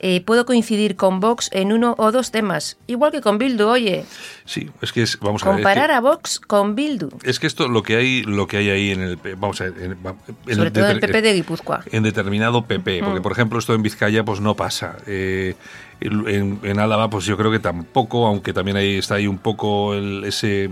Eh, 0.05 0.19
puedo 0.19 0.45
coincidir 0.45 0.97
con 0.97 1.21
Vox 1.21 1.49
en 1.53 1.71
uno 1.71 1.95
o 1.97 2.11
dos 2.11 2.29
temas, 2.29 2.75
igual 2.87 3.13
que 3.13 3.21
con 3.21 3.37
Bildu, 3.37 3.69
oye. 3.69 4.03
Sí, 4.43 4.69
es 4.81 4.91
que 4.91 5.01
es, 5.01 5.17
vamos 5.21 5.43
a 5.43 5.45
ver, 5.45 5.55
comparar 5.55 5.91
a 5.91 6.01
Vox 6.01 6.41
con 6.41 6.75
Bildu. 6.75 7.07
Es 7.23 7.39
que 7.39 7.47
esto 7.47 7.69
lo 7.69 7.83
que 7.83 7.95
hay 7.95 8.21
lo 8.23 8.45
que 8.45 8.57
hay 8.57 8.69
ahí 8.69 8.91
en 8.91 8.99
el 8.99 9.17
vamos 9.37 9.61
a 9.61 9.69
ver, 9.69 9.95
en, 10.45 10.55
sobre 10.55 10.71
todo 10.71 10.87
en 10.87 10.91
el 10.91 10.99
PP 10.99 11.21
de 11.21 11.33
Guipúzcoa. 11.35 11.85
En 11.89 12.03
determinado 12.03 12.65
PP, 12.65 13.01
porque 13.01 13.21
mm. 13.21 13.23
por 13.23 13.31
ejemplo 13.31 13.59
esto 13.59 13.73
en 13.75 13.81
Vizcaya 13.81 14.25
pues 14.25 14.41
no 14.41 14.57
pasa. 14.57 14.97
Eh, 15.07 15.55
en, 16.01 16.59
en, 16.63 16.79
Álava 16.79 17.09
pues 17.09 17.23
yo 17.23 17.37
creo 17.37 17.49
que 17.49 17.59
tampoco, 17.59 18.27
aunque 18.27 18.51
también 18.51 18.75
ahí 18.75 18.97
está 18.97 19.15
ahí 19.15 19.27
un 19.27 19.37
poco 19.37 19.93
el, 19.93 20.25
ese 20.25 20.69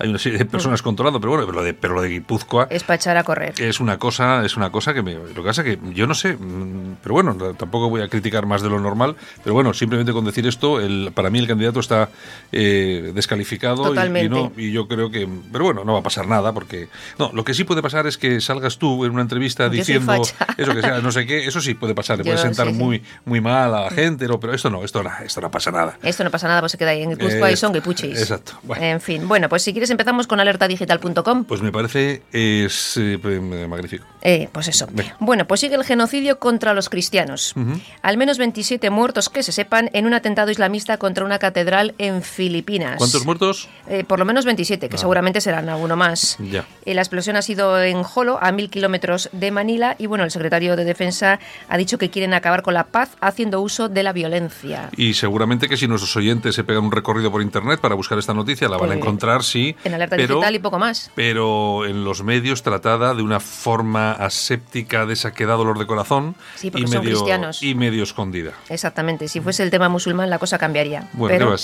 hay 0.00 0.08
una 0.08 0.18
serie 0.18 0.38
de 0.38 0.46
personas 0.46 0.80
controlando, 0.80 1.20
pero 1.20 1.32
bueno, 1.32 1.46
pero 1.46 1.58
lo 1.58 1.64
de, 1.64 1.74
pero 1.74 1.94
lo 1.94 2.02
de 2.02 2.08
Guipúzcoa... 2.08 2.68
Es 2.70 2.84
para 2.84 2.96
echar 2.96 3.16
a 3.18 3.22
correr. 3.22 3.54
Es 3.58 3.80
una 3.80 3.98
cosa, 3.98 4.44
es 4.44 4.56
una 4.56 4.70
cosa 4.70 4.94
que 4.94 5.02
me... 5.02 5.14
Lo 5.14 5.34
que 5.34 5.42
pasa 5.42 5.62
que 5.62 5.78
yo 5.92 6.06
no 6.06 6.14
sé, 6.14 6.34
mm, 6.34 6.96
pero 7.02 7.14
bueno, 7.14 7.34
tampoco 7.54 7.90
voy 7.90 8.00
a 8.00 8.08
criticar 8.08 8.46
más 8.46 8.62
de 8.62 8.70
lo 8.70 8.80
normal, 8.80 9.16
pero 9.44 9.54
bueno, 9.54 9.74
simplemente 9.74 10.12
con 10.12 10.24
decir 10.24 10.46
esto, 10.46 10.80
el, 10.80 11.12
para 11.14 11.28
mí 11.28 11.38
el 11.38 11.46
candidato 11.46 11.80
está 11.80 12.08
eh, 12.50 13.12
descalificado 13.14 13.92
y, 13.94 14.28
no, 14.28 14.52
y 14.56 14.72
yo 14.72 14.88
creo 14.88 15.10
que... 15.10 15.28
Pero 15.52 15.64
bueno, 15.64 15.84
no 15.84 15.92
va 15.92 16.00
a 16.00 16.02
pasar 16.02 16.26
nada 16.26 16.52
porque... 16.54 16.88
No, 17.18 17.30
lo 17.34 17.44
que 17.44 17.52
sí 17.52 17.64
puede 17.64 17.82
pasar 17.82 18.06
es 18.06 18.16
que 18.16 18.40
salgas 18.40 18.78
tú 18.78 19.04
en 19.04 19.12
una 19.12 19.22
entrevista 19.22 19.68
diciendo 19.68 20.14
eso 20.56 20.74
que 20.74 20.80
sea, 20.80 21.00
no 21.00 21.12
sé 21.12 21.26
qué, 21.26 21.46
eso 21.46 21.60
sí 21.60 21.74
puede 21.74 21.94
pasar, 21.94 22.16
le 22.16 22.24
puede 22.24 22.38
sentar 22.38 22.72
muy, 22.72 23.02
muy 23.26 23.42
mal 23.42 23.74
a 23.74 23.82
la 23.82 23.90
gente, 23.90 24.26
pero 24.40 24.54
esto 24.54 24.70
no, 24.70 24.82
esto 24.82 25.02
no, 25.02 25.10
esto 25.22 25.42
no 25.42 25.50
pasa 25.50 25.70
nada. 25.70 25.98
Esto 26.02 26.24
no 26.24 26.30
pasa 26.30 26.48
nada, 26.48 26.60
pues 26.60 26.72
se 26.72 26.78
queda 26.78 26.90
ahí 26.90 27.02
en 27.02 27.10
Guipúzcoa 27.10 27.50
y 27.50 27.56
son 27.56 27.74
guipuchis. 27.74 28.18
Exacto. 28.18 28.52
En 28.76 29.00
fin, 29.02 29.28
bueno, 29.28 29.48
pues 29.50 29.62
si 29.62 29.72
quieres 29.72 29.89
empezamos 29.90 30.26
con 30.26 30.40
alertadigital.com. 30.40 31.44
Pues 31.44 31.62
me 31.62 31.72
parece 31.72 32.22
es, 32.32 32.96
eh, 32.96 33.18
pues, 33.20 33.40
magnífico. 33.40 34.06
Eh, 34.22 34.48
pues 34.52 34.68
eso. 34.68 34.86
Bueno, 35.18 35.46
pues 35.46 35.60
sigue 35.60 35.74
el 35.74 35.84
genocidio 35.84 36.38
contra 36.38 36.74
los 36.74 36.88
cristianos. 36.88 37.54
Al 38.02 38.16
menos 38.16 38.38
27 38.38 38.90
muertos 38.90 39.28
que 39.28 39.42
se 39.42 39.52
sepan 39.52 39.90
en 39.92 40.06
un 40.06 40.14
atentado 40.14 40.50
islamista 40.50 40.98
contra 40.98 41.24
una 41.24 41.38
catedral 41.38 41.94
en 41.98 42.22
Filipinas. 42.22 42.96
¿Cuántos 42.98 43.24
muertos? 43.24 43.68
Eh, 43.88 44.04
por 44.04 44.18
lo 44.18 44.24
menos 44.24 44.44
27, 44.44 44.88
que 44.88 44.96
ah. 44.96 44.98
seguramente 44.98 45.40
serán 45.40 45.68
alguno 45.68 45.96
más. 45.96 46.36
Ya. 46.38 46.64
la 46.84 47.00
explosión 47.00 47.36
ha 47.36 47.42
sido 47.42 47.82
en 47.82 48.02
Jolo, 48.02 48.38
a 48.42 48.52
mil 48.52 48.70
kilómetros 48.70 49.28
de 49.32 49.50
Manila, 49.50 49.96
y 49.98 50.06
bueno, 50.06 50.24
el 50.24 50.30
secretario 50.30 50.76
de 50.76 50.84
Defensa 50.84 51.40
ha 51.68 51.76
dicho 51.76 51.98
que 51.98 52.10
quieren 52.10 52.34
acabar 52.34 52.62
con 52.62 52.74
la 52.74 52.84
paz 52.84 53.16
haciendo 53.20 53.60
uso 53.60 53.88
de 53.88 54.02
la 54.02 54.12
violencia. 54.12 54.90
Y 54.96 55.14
seguramente 55.14 55.68
que 55.68 55.76
si 55.76 55.88
nuestros 55.88 56.14
oyentes 56.16 56.54
se 56.54 56.64
pegan 56.64 56.84
un 56.84 56.92
recorrido 56.92 57.30
por 57.30 57.42
internet 57.42 57.80
para 57.80 57.94
buscar 57.94 58.18
esta 58.18 58.34
noticia, 58.34 58.68
la 58.68 58.76
van 58.76 58.92
a 58.92 58.94
encontrar, 58.94 59.42
sí. 59.42 59.74
En 59.84 59.94
alerta 59.94 60.16
digital 60.16 60.54
y 60.54 60.58
poco 60.58 60.78
más. 60.78 61.10
Pero 61.14 61.86
en 61.86 62.04
los 62.04 62.22
medios 62.22 62.62
tratada 62.62 63.14
de 63.14 63.22
una 63.22 63.40
forma 63.40 64.12
aséptica 64.12 65.06
de 65.06 65.14
esa 65.14 65.32
que 65.32 65.46
da 65.46 65.54
dolor 65.54 65.78
de 65.78 65.86
corazón 65.86 66.34
y, 66.62 66.70
medio, 66.70 67.00
cristianos. 67.00 67.62
y 67.62 67.74
medio 67.74 68.02
escondida. 68.02 68.52
Exactamente. 68.68 69.28
Si 69.28 69.40
fuese 69.40 69.62
el 69.62 69.70
tema 69.70 69.88
musulmán, 69.88 70.30
la 70.30 70.38
cosa 70.38 70.58
cambiaría. 70.58 71.08
Bueno, 71.12 71.36
Pero, 71.38 71.56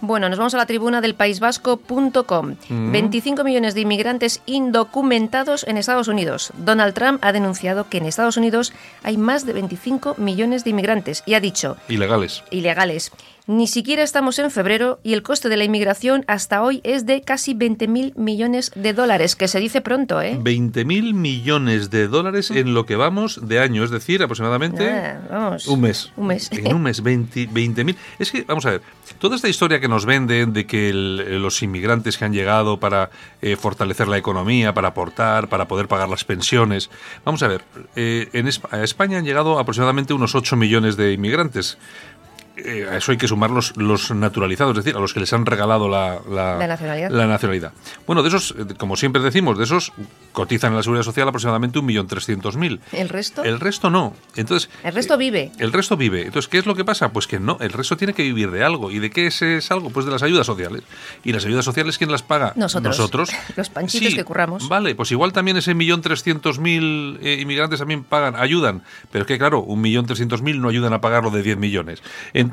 bueno, 0.00 0.28
nos 0.28 0.38
vamos 0.38 0.54
a 0.54 0.58
la 0.58 0.66
tribuna 0.66 1.00
del 1.00 1.14
País 1.14 1.40
Vasco.com. 1.40 2.56
25 2.68 3.44
millones 3.44 3.74
de 3.74 3.80
inmigrantes 3.80 4.42
indocumentados 4.46 5.64
en 5.66 5.76
Estados 5.76 6.08
Unidos. 6.08 6.52
Donald 6.56 6.94
Trump 6.94 7.18
ha 7.22 7.32
denunciado 7.32 7.88
que 7.88 7.98
en 7.98 8.06
Estados 8.06 8.36
Unidos 8.36 8.72
hay 9.02 9.16
más 9.16 9.46
de 9.46 9.52
25 9.52 10.16
millones 10.18 10.64
de 10.64 10.70
inmigrantes 10.70 11.22
y 11.26 11.34
ha 11.34 11.40
dicho... 11.40 11.76
Ilegales. 11.88 12.44
Ilegales. 12.50 13.12
Ni 13.48 13.68
siquiera 13.68 14.02
estamos 14.02 14.40
en 14.40 14.50
febrero 14.50 14.98
y 15.04 15.12
el 15.12 15.22
coste 15.22 15.48
de 15.48 15.56
la 15.56 15.62
inmigración 15.62 16.24
hasta 16.26 16.62
hoy 16.62 16.80
es 16.82 17.06
de 17.06 17.22
casi 17.22 17.54
20.000 17.54 18.16
millones 18.16 18.72
de 18.74 18.92
dólares, 18.92 19.36
que 19.36 19.46
se 19.46 19.60
dice 19.60 19.80
pronto, 19.80 20.20
¿eh? 20.20 20.36
20.000 20.42 21.14
millones 21.14 21.90
de 21.90 22.08
dólares 22.08 22.50
en 22.50 22.74
lo 22.74 22.86
que 22.86 22.96
vamos 22.96 23.46
de 23.46 23.60
año, 23.60 23.84
es 23.84 23.90
decir, 23.90 24.20
aproximadamente 24.20 24.90
ah, 25.30 25.56
un 25.68 25.80
mes. 25.80 26.10
Un 26.16 26.26
mes. 26.26 26.50
En 26.50 26.74
un 26.74 26.82
mes, 26.82 27.04
20.000. 27.04 27.96
es 28.18 28.32
que, 28.32 28.42
vamos 28.42 28.66
a 28.66 28.70
ver, 28.70 28.82
toda 29.20 29.36
esta 29.36 29.48
historia 29.48 29.78
que 29.78 29.86
nos 29.86 30.06
venden 30.06 30.52
de 30.52 30.66
que 30.66 30.92
los 30.92 31.62
inmigrantes 31.62 32.18
que 32.18 32.24
han 32.24 32.32
llegado 32.32 32.80
para 32.80 33.10
eh, 33.42 33.54
fortalecer 33.54 34.08
la 34.08 34.18
economía, 34.18 34.74
para 34.74 34.88
aportar, 34.88 35.48
para 35.48 35.68
poder 35.68 35.86
pagar 35.86 36.08
las 36.08 36.24
pensiones. 36.24 36.90
Vamos 37.24 37.44
a 37.44 37.46
ver, 37.48 37.62
eh, 37.94 38.28
en 38.32 38.48
España 38.48 39.18
han 39.18 39.24
llegado 39.24 39.60
aproximadamente 39.60 40.14
unos 40.14 40.34
8 40.34 40.56
millones 40.56 40.96
de 40.96 41.12
inmigrantes. 41.12 41.78
Eh, 42.56 42.86
a 42.90 42.96
eso 42.96 43.12
hay 43.12 43.18
que 43.18 43.28
sumar 43.28 43.50
los, 43.50 43.76
los, 43.76 44.10
naturalizados, 44.12 44.76
es 44.78 44.84
decir, 44.84 44.96
a 44.96 45.00
los 45.00 45.12
que 45.12 45.20
les 45.20 45.32
han 45.32 45.44
regalado 45.44 45.88
la, 45.88 46.20
nacionalidad. 46.66 47.72
Bueno, 48.06 48.22
de 48.22 48.28
esos, 48.28 48.54
eh, 48.58 48.74
como 48.78 48.96
siempre 48.96 49.20
decimos, 49.22 49.58
de 49.58 49.64
esos 49.64 49.92
cotizan 50.32 50.72
en 50.72 50.76
la 50.76 50.82
Seguridad 50.82 51.04
Social 51.04 51.28
aproximadamente 51.28 51.78
1.300.000. 51.78 52.80
¿El 52.92 53.08
resto? 53.08 53.44
El 53.44 53.60
resto 53.60 53.90
no. 53.90 54.14
Entonces, 54.36 54.70
el 54.84 54.94
resto 54.94 55.18
vive. 55.18 55.52
El 55.58 55.72
resto 55.72 55.96
vive. 55.96 56.22
Entonces, 56.22 56.48
¿qué 56.48 56.58
es 56.58 56.66
lo 56.66 56.74
que 56.74 56.84
pasa? 56.84 57.10
Pues 57.12 57.26
que 57.26 57.38
no, 57.38 57.58
el 57.60 57.72
resto 57.72 57.96
tiene 57.96 58.14
que 58.14 58.22
vivir 58.22 58.50
de 58.50 58.64
algo. 58.64 58.90
¿Y 58.90 58.98
de 59.00 59.10
qué 59.10 59.26
es, 59.26 59.42
es 59.42 59.70
algo? 59.70 59.90
Pues 59.90 60.06
de 60.06 60.12
las 60.12 60.22
ayudas 60.22 60.46
sociales. 60.46 60.82
¿Y 61.24 61.32
las 61.32 61.44
ayudas 61.44 61.64
sociales 61.64 61.98
quién 61.98 62.10
las 62.10 62.22
paga? 62.22 62.52
Nosotros. 62.56 62.98
Nosotros. 62.98 63.30
Los 63.56 63.68
panchitos 63.68 64.14
que 64.14 64.24
curramos. 64.24 64.68
Vale, 64.68 64.94
pues 64.94 65.10
igual 65.12 65.32
también 65.32 65.56
ese 65.58 65.74
1.300.000 65.74 67.18
eh, 67.22 67.38
inmigrantes 67.40 67.78
también 67.78 68.04
pagan, 68.04 68.36
ayudan. 68.36 68.82
Pero 69.10 69.22
es 69.22 69.28
que, 69.28 69.38
claro, 69.38 69.64
1.300.000 69.66 70.58
no 70.58 70.68
ayudan 70.68 70.92
a 70.92 71.00
pagar 71.00 71.24
lo 71.24 71.30
de 71.30 71.42
10 71.42 71.58
millones. 71.58 72.02
Entonces, 72.32 72.45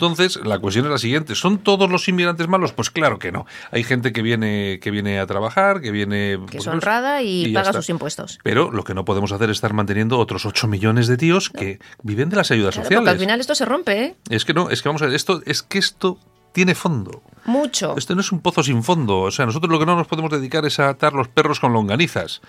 la 0.43 0.59
cuestión 0.59 0.85
es 0.85 0.91
la 0.91 0.97
siguiente, 0.97 1.35
¿son 1.35 1.59
todos 1.59 1.89
los 1.89 2.07
inmigrantes 2.07 2.47
malos? 2.47 2.73
Pues 2.73 2.89
claro 2.89 3.19
que 3.19 3.31
no. 3.31 3.45
Hay 3.71 3.83
gente 3.83 4.11
que 4.13 4.21
viene 4.21 4.79
que 4.81 4.91
viene 4.91 5.19
a 5.19 5.27
trabajar, 5.27 5.81
que 5.81 5.91
viene 5.91 6.39
que 6.49 6.57
es 6.57 6.67
honrada 6.67 7.21
y, 7.21 7.53
paga 7.53 7.73
sus 7.73 7.89
impuestos. 7.89 8.39
Pero 8.43 8.71
lo 8.71 8.83
que 8.83 8.93
no 8.93 9.05
podemos 9.05 9.31
hacer 9.31 9.49
es 9.49 9.57
estar 9.57 9.73
manteniendo 9.73 10.19
otros 10.19 10.45
8 10.45 10.67
millones 10.67 11.07
de 11.07 11.17
tíos 11.17 11.49
que 11.49 11.79
viven 12.01 12.29
de 12.29 12.37
las 12.37 12.51
ayudas 12.51 12.75
sociales. 12.75 13.07
al 13.07 13.19
final 13.19 13.39
esto 13.39 13.55
se 13.55 13.65
rompe, 13.65 14.03
¿eh? 14.03 14.15
Es 14.29 14.45
que 14.45 14.53
no, 14.53 14.69
es 14.69 14.81
que 14.81 14.89
vamos 14.89 15.01
a 15.01 15.05
ver, 15.05 15.15
esto 15.15 15.41
es 15.45 15.63
que 15.63 15.79
esto 15.79 16.19
tiene 16.53 16.75
fondo. 16.75 17.21
Mucho. 17.45 17.95
Esto 17.97 18.15
no 18.15 18.21
es 18.21 18.31
un 18.31 18.39
pozo 18.39 18.63
sin 18.63 18.83
fondo. 18.83 19.21
O 19.21 19.31
sea, 19.31 19.45
nosotros 19.45 19.69
lo 19.69 19.79
que 19.79 19.85
no 19.85 19.95
nos 19.95 20.07
podemos 20.07 20.31
dedicar 20.31 20.65
es 20.65 20.79
a 20.79 20.89
atar 20.89 21.13
los 21.13 21.27
perros 21.27 21.59
con 21.59 21.73
longanizas. 21.73 22.41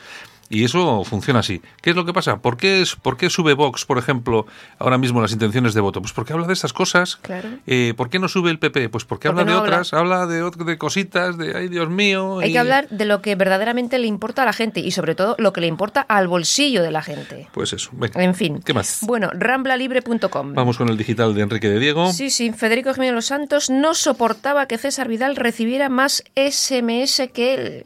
Y 0.48 0.64
eso 0.64 1.04
funciona 1.04 1.40
así. 1.40 1.60
¿Qué 1.82 1.90
es 1.90 1.96
lo 1.96 2.04
que 2.04 2.12
pasa? 2.12 2.38
¿Por 2.38 2.56
qué, 2.56 2.82
es, 2.82 2.96
¿Por 2.96 3.16
qué 3.16 3.30
sube 3.30 3.54
Vox, 3.54 3.84
por 3.84 3.98
ejemplo, 3.98 4.46
ahora 4.78 4.98
mismo 4.98 5.20
las 5.20 5.32
intenciones 5.32 5.74
de 5.74 5.80
voto? 5.80 6.00
Pues 6.00 6.12
porque 6.12 6.32
habla 6.32 6.46
de 6.46 6.52
estas 6.52 6.72
cosas. 6.72 7.16
Claro. 7.16 7.48
Eh, 7.66 7.94
¿Por 7.96 8.10
qué 8.10 8.18
no 8.18 8.28
sube 8.28 8.50
el 8.50 8.58
PP? 8.58 8.88
Pues 8.88 9.04
porque 9.04 9.28
habla 9.28 9.44
de 9.44 9.54
otras, 9.54 9.92
habla, 9.94 10.26
de, 10.26 10.50
de, 10.50 10.78
cositas, 10.78 11.38
de, 11.38 11.56
ay 11.56 11.68
Dios 11.68 11.88
mío. 11.88 12.38
Hay 12.40 12.52
que 12.52 12.58
hablar 12.58 12.88
de 12.88 13.04
lo 13.04 13.22
que 13.22 13.34
verdaderamente 13.34 13.98
le 13.98 14.06
importa 14.06 14.42
a 14.42 14.44
la 14.44 14.52
gente 14.52 14.80
y 14.80 14.90
sobre 14.90 15.14
todo 15.14 15.34
lo 15.38 15.52
que 15.52 15.60
le 15.60 15.66
importa 15.66 16.00
al 16.02 16.28
bolsillo 16.28 16.82
de 16.82 16.90
la 16.90 17.02
gente. 17.02 17.48
Pues 17.52 17.72
eso. 17.72 17.90
En 18.14 18.34
fin. 18.34 18.60
¿Qué 18.64 18.74
más? 18.74 18.98
Bueno, 19.02 19.30
ramblalibre.com. 19.32 20.54
Vamos 20.54 20.78
con 20.78 20.88
el 20.88 20.96
digital 20.96 21.34
de 21.34 21.42
Enrique 21.42 21.68
de 21.68 21.78
Diego. 21.78 22.12
Sí, 22.12 22.30
sí. 22.30 22.52
Federico 22.52 22.92
Jiménez 22.94 23.14
Los 23.14 23.26
Santos 23.26 23.70
no 23.70 23.94
soportaba 23.94 24.66
que 24.66 24.78
César 24.78 25.08
Vidal 25.08 25.36
recibiera 25.36 25.88
más 25.88 26.22
SMS 26.36 27.22
que 27.32 27.54
él. 27.54 27.84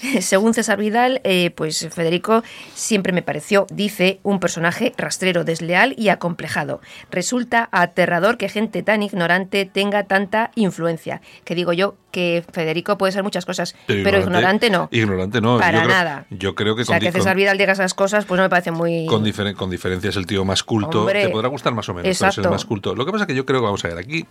Según 0.20 0.54
César 0.54 0.78
Vidal, 0.78 1.20
eh, 1.24 1.50
pues 1.50 1.88
Federico 1.90 2.42
siempre 2.74 3.12
me 3.12 3.22
pareció, 3.22 3.66
dice, 3.70 4.20
un 4.22 4.40
personaje 4.40 4.92
rastrero, 4.96 5.44
desleal 5.44 5.94
y 5.96 6.08
acomplejado. 6.08 6.80
Resulta 7.10 7.68
aterrador 7.72 8.38
que 8.38 8.48
gente 8.48 8.82
tan 8.82 9.02
ignorante 9.02 9.66
tenga 9.66 10.04
tanta 10.04 10.50
influencia. 10.54 11.20
Que 11.44 11.54
digo 11.54 11.72
yo, 11.72 11.96
que 12.10 12.44
Federico 12.52 12.98
puede 12.98 13.12
ser 13.12 13.22
muchas 13.22 13.46
cosas, 13.46 13.74
pero, 13.86 14.18
ignorante, 14.18 14.70
no. 14.70 14.88
Ignorante 14.90 15.40
no. 15.40 15.58
Para 15.58 15.84
nada. 15.84 16.26
Yo 16.30 16.54
creo 16.54 16.76
que... 16.76 16.82
O 16.82 16.84
sea, 16.84 17.00
que 17.00 17.12
César 17.12 17.36
Vidal 17.36 17.58
diga 17.58 17.72
esas 17.72 17.94
cosas, 17.94 18.24
pues 18.24 18.36
no 18.36 18.44
me 18.44 18.50
parece 18.50 18.70
muy... 18.70 19.06
Con, 19.06 19.24
con 19.54 19.70
diferencia 19.70 20.10
es 20.10 20.16
el 20.16 20.26
tío 20.26 20.44
más 20.44 20.62
culto. 20.62 21.06
Te 21.06 21.28
podrá 21.28 21.48
gustar 21.48 21.74
más 21.74 21.88
o 21.88 21.94
menos, 21.94 22.18
pero 22.18 22.30
es 22.30 22.38
el 22.38 22.50
más 22.50 22.64
culto. 22.64 22.94
Lo 22.94 23.06
que 23.06 23.12
pasa 23.12 23.24
es 23.24 23.28
que 23.28 23.34
yo 23.34 23.46
creo 23.46 23.60
que, 23.60 23.64
vamos 23.64 23.84
a 23.84 23.88
ver, 23.88 23.98
aquí 23.98 24.26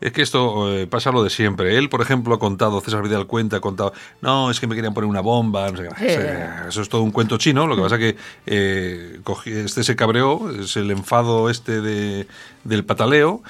es 0.00 0.12
que 0.12 0.22
esto 0.22 0.74
eh, 0.74 0.86
pasa 0.86 1.10
lo 1.10 1.22
de 1.22 1.30
siempre. 1.30 1.76
Él, 1.76 1.88
por 1.88 2.00
ejemplo, 2.00 2.34
ha 2.34 2.38
contado, 2.38 2.80
César 2.80 3.02
Vidal 3.02 3.26
cuenta, 3.26 3.56
ha 3.56 3.60
contado, 3.60 3.92
no, 4.20 4.50
es 4.50 4.60
que 4.60 4.66
me 4.66 4.74
querían 4.74 4.94
poner 4.94 5.08
una 5.08 5.20
bomba, 5.20 5.70
no 5.70 5.76
sé 5.76 5.88
qué. 5.98 6.46
Eso 6.68 6.82
es 6.82 6.88
todo 6.88 7.02
un 7.02 7.10
cuento 7.10 7.36
chino. 7.38 7.66
Lo 7.66 7.76
que 7.76 7.82
pasa 7.82 7.96
es 7.96 8.00
que 8.00 8.16
eh, 8.46 9.20
este 9.44 9.84
se 9.84 9.96
cabreó, 9.96 10.50
es 10.50 10.76
el 10.76 10.90
enfado 10.90 11.50
este 11.50 11.80
de, 11.80 12.26
del 12.64 12.84
pataleo 12.84 13.42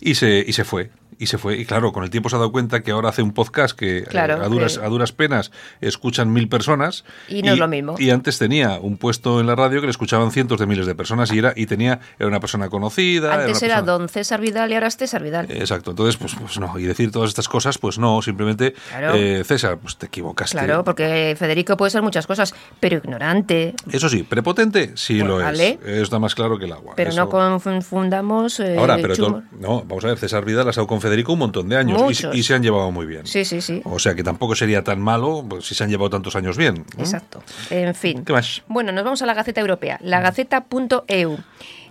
y 0.00 0.14
se, 0.14 0.44
y 0.46 0.52
se 0.52 0.64
fue. 0.64 0.90
Y 1.18 1.26
se 1.26 1.38
fue. 1.38 1.58
Y 1.58 1.64
claro, 1.64 1.92
con 1.92 2.04
el 2.04 2.10
tiempo 2.10 2.28
se 2.28 2.36
ha 2.36 2.38
dado 2.38 2.52
cuenta 2.52 2.82
que 2.82 2.90
ahora 2.90 3.08
hace 3.08 3.22
un 3.22 3.32
podcast 3.32 3.78
que 3.78 3.98
eh, 3.98 4.18
a, 4.18 4.48
duras, 4.48 4.78
a 4.78 4.86
duras 4.86 5.12
penas 5.12 5.52
escuchan 5.80 6.32
mil 6.32 6.48
personas. 6.48 7.04
Y 7.28 7.42
no 7.42 7.52
es 7.52 7.58
lo 7.58 7.68
mismo. 7.68 7.96
Y 7.98 8.10
antes 8.10 8.38
tenía 8.38 8.78
un 8.80 8.96
puesto 8.96 9.40
en 9.40 9.46
la 9.46 9.54
radio 9.54 9.80
que 9.80 9.86
le 9.86 9.90
escuchaban 9.90 10.30
cientos 10.30 10.58
de 10.58 10.66
miles 10.66 10.86
de 10.86 10.94
personas 10.94 11.32
y 11.32 11.38
era 11.38 11.52
y 11.56 11.66
tenía 11.66 12.00
era 12.18 12.28
una 12.28 12.40
persona 12.40 12.68
conocida. 12.68 13.34
Antes 13.34 13.62
era, 13.62 13.82
don 13.82 14.08
César 14.08 14.40
Vidal 14.40 14.70
y 14.70 14.74
ahora 14.74 14.88
es 14.88 14.96
César 14.96 15.22
Vidal. 15.22 15.50
Exacto. 15.50 15.90
Entonces, 15.90 16.16
pues, 16.16 16.34
pues 16.34 16.58
no. 16.58 16.78
Y 16.78 16.84
decir 16.84 17.10
todas 17.10 17.28
estas 17.28 17.48
cosas, 17.48 17.78
pues 17.78 17.98
no. 17.98 18.22
Simplemente, 18.22 18.74
eh, 19.14 19.42
César, 19.44 19.78
pues 19.78 19.96
te 19.96 20.06
equivocaste. 20.06 20.56
Claro, 20.56 20.84
porque 20.84 21.34
Federico 21.38 21.76
puede 21.76 21.90
ser 21.90 22.02
muchas 22.02 22.26
cosas, 22.26 22.54
pero 22.80 22.96
ignorante. 22.96 23.74
Eso 23.90 24.08
sí, 24.08 24.22
prepotente 24.22 24.92
sí 24.94 25.18
lo 25.18 25.46
es. 25.46 25.78
Está 25.84 26.18
más 26.18 26.34
claro 26.34 26.58
que 26.58 26.64
el 26.66 26.72
agua. 26.72 26.94
Pero 26.96 27.12
no 27.12 27.28
confundamos. 27.28 28.60
Eh, 28.60 28.76
ahora, 28.78 28.98
pero 29.00 29.44
no, 29.58 29.84
vamos 29.84 30.04
a 30.04 30.08
ver, 30.08 30.18
César 30.18 30.44
Vidal 30.44 30.66
ha 30.66 30.70
estado 30.70 30.86
Federico 31.04 31.34
un 31.34 31.40
montón 31.40 31.68
de 31.68 31.76
años 31.76 32.24
y, 32.32 32.42
se 32.42 32.54
han 32.54 32.62
llevado 32.62 32.90
muy 32.90 33.04
bien. 33.04 33.26
Sí, 33.26 33.44
sí, 33.44 33.60
sí. 33.60 33.82
O 33.84 33.98
sea 33.98 34.14
que 34.14 34.22
tampoco 34.22 34.54
sería 34.54 34.82
tan 34.82 35.00
malo 35.00 35.44
pues, 35.46 35.66
si 35.66 35.74
se 35.74 35.84
han 35.84 35.90
llevado 35.90 36.08
tantos 36.08 36.34
años 36.34 36.56
bien. 36.56 36.86
Exacto. 36.96 37.42
En 37.68 37.94
fin. 37.94 38.24
¿Qué 38.24 38.32
más? 38.32 38.62
Bueno, 38.68 38.90
nos 38.90 39.04
vamos 39.04 39.20
a 39.20 39.26
la 39.26 39.34
Gaceta 39.34 39.60
Europea, 39.60 39.98
la 40.02 40.20
Gaceta.eu. 40.20 41.38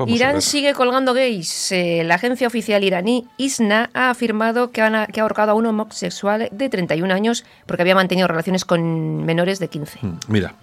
Irán 0.08 0.41
sigue 0.41 0.74
colgando 0.74 1.13
gays. 1.13 1.72
Eh, 1.72 2.03
la 2.03 2.15
agencia 2.15 2.48
oficial 2.48 2.84
iraní 2.84 3.27
ISNA 3.38 3.91
ha 3.93 4.10
afirmado 4.10 4.72
que, 4.72 4.82
que 5.12 5.20
ha 5.20 5.24
ahorcado 5.24 5.51
a 5.51 5.53
un 5.53 5.67
homosexual 5.67 6.50
de 6.51 6.70
31 6.70 7.13
años 7.13 7.46
porque 7.67 7.84
había 7.84 7.93
mantenido 7.93 8.27
relaciones 8.27 8.65
con 8.65 9.24
menores 9.25 9.60
de 9.60 9.67
15. 9.67 10.00
Mm, 10.01 10.20
mira. 10.27 10.55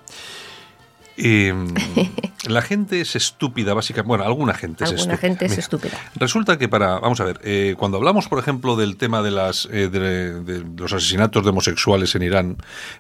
Em, 1.23 1.69
la 2.49 2.63
gente 2.63 3.01
es 3.01 3.15
estúpida, 3.15 3.75
básicamente. 3.75 4.09
Bueno, 4.09 4.25
alguna 4.25 4.55
gente 4.55 4.85
es 4.85 4.93
estúpida. 4.93 5.17
gente 5.19 5.45
es 5.45 5.59
estúpida. 5.59 5.99
Resulta 6.15 6.59
que 6.59 6.69
para. 6.69 6.99
Vamos 6.99 7.21
a 7.21 7.25
ver, 7.25 7.41
eh, 7.45 7.75
cuando 7.79 7.99
hablamos, 7.99 8.29
por 8.29 8.39
ejemplo, 8.39 8.77
del 8.77 8.97
tema 8.97 9.23
de, 9.23 9.31
las, 9.31 9.69
eh, 9.71 9.89
de, 9.89 10.65
los 10.77 10.93
asesinatos 10.93 11.45
de 11.45 11.51
homosexuales 11.51 12.15
en 12.15 12.23
Irán, 12.23 12.57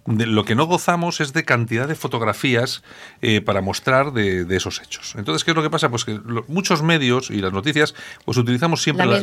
lo 0.06 0.44
que 0.44 0.54
no 0.54 0.66
gozamos 0.66 1.20
es 1.20 1.32
de 1.32 1.44
cantidad 1.44 1.88
de 1.88 1.94
fotografías 1.94 2.82
eh, 3.22 3.40
para 3.40 3.62
mostrar 3.62 4.12
de, 4.12 4.46
esos 4.50 4.82
hechos. 4.82 5.14
Entonces, 5.16 5.44
¿qué 5.44 5.52
es 5.52 5.56
lo 5.56 5.62
que 5.62 5.70
pasa? 5.70 5.88
Pues 5.88 6.04
que 6.04 6.20
muchos 6.48 6.82
medios 6.82 7.30
y 7.30 7.40
las 7.40 7.52
noticias, 7.52 7.94
pues 8.24 8.36
utilizamos 8.36 8.82
siempre 8.82 9.06
las, 9.06 9.22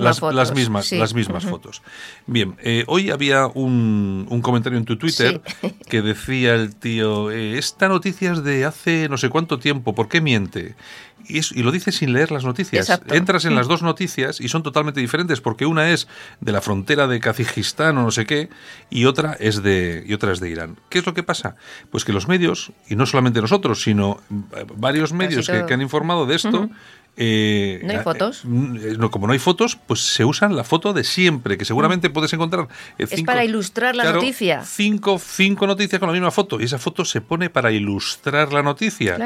mismas, 0.53 0.91
las 0.91 1.13
mismas 1.13 1.45
fotos. 1.45 1.83
Bien, 2.25 2.55
hoy 2.87 3.11
había 3.11 3.45
un, 3.47 4.25
un, 4.29 4.41
comentario 4.41 4.79
en 4.79 4.85
tu 4.85 4.97
Twitter 4.97 5.41
que 5.87 6.01
decía 6.01 6.55
el 6.55 6.75
tío: 6.75 7.29
Esta 7.29 7.87
noticia 7.87 8.31
es 8.31 8.43
de 8.43 8.65
hace 8.65 8.86
no 9.09 9.17
sé 9.17 9.29
cuánto 9.29 9.59
tiempo, 9.59 9.93
¿por 9.93 10.07
qué 10.07 10.21
miente? 10.21 10.75
Y, 11.27 11.39
y 11.39 11.63
lo 11.63 11.71
dice 11.71 11.91
sin 11.91 12.13
leer 12.13 12.31
las 12.31 12.45
noticias. 12.45 13.01
Entras 13.09 13.45
en 13.45 13.55
las 13.55 13.67
dos 13.67 13.81
noticias 13.81 14.39
y 14.39 14.47
son 14.47 14.63
totalmente 14.63 14.99
diferentes, 14.99 15.41
porque 15.41 15.65
una 15.65 15.89
es 15.89 16.07
de 16.41 16.51
la 16.51 16.61
frontera 16.61 17.07
de 17.07 17.19
Kazajistán 17.19 17.97
o 17.97 18.03
no 18.03 18.11
sé 18.11 18.25
qué, 18.25 18.49
y 18.89 19.05
otra 19.05 19.35
es 19.39 19.61
de, 19.63 20.03
y 20.05 20.13
otra 20.13 20.31
es 20.31 20.39
de 20.39 20.49
Irán. 20.49 20.79
¿Qué 20.89 20.99
es 20.99 21.05
lo 21.05 21.13
que 21.13 21.23
pasa? 21.23 21.55
Pues 21.91 22.05
que 22.05 22.13
los 22.13 22.27
medios, 22.27 22.71
y 22.87 22.95
no 22.95 23.05
solamente 23.05 23.41
nosotros, 23.41 23.81
sino 23.81 24.21
eh, 24.55 24.65
varios 24.75 25.13
medios 25.13 25.47
que, 25.47 25.73
han 25.73 25.81
informado 25.81 26.25
de 26.25 26.35
esto, 26.35 26.69
eh, 27.19 27.79
¿No 27.83 27.93
hay 27.93 27.99
fotos? 28.03 28.43
Eh, 28.45 28.95
no, 28.99 29.09
como 29.09 29.25
no 29.25 29.33
hay 29.33 29.39
fotos, 29.39 29.75
pues 29.75 30.01
se 30.01 30.23
usan 30.23 30.55
la 30.55 30.63
foto 30.63 30.93
de 30.93 31.03
siempre, 31.03 31.57
que 31.57 31.65
seguramente 31.65 32.09
mm. 32.09 32.13
puedes 32.13 32.31
encontrar. 32.31 32.67
Eh, 32.99 33.07
es 33.09 33.23
para 33.23 33.43
ilustrar 33.43 33.95
la 33.95 34.13
noticia. 34.13 34.63
Cinco, 34.63 35.19
cinco 35.19 35.65
noticias 35.65 35.99
con 35.99 36.07
la 36.07 36.13
misma 36.13 36.29
foto, 36.29 36.61
y 36.61 36.65
esa 36.65 36.77
foto 36.77 37.03
se 37.05 37.21
pone 37.21 37.49
para 37.49 37.71
ilustrar 37.71 38.53
la 38.53 38.61
noticia. 38.61 39.17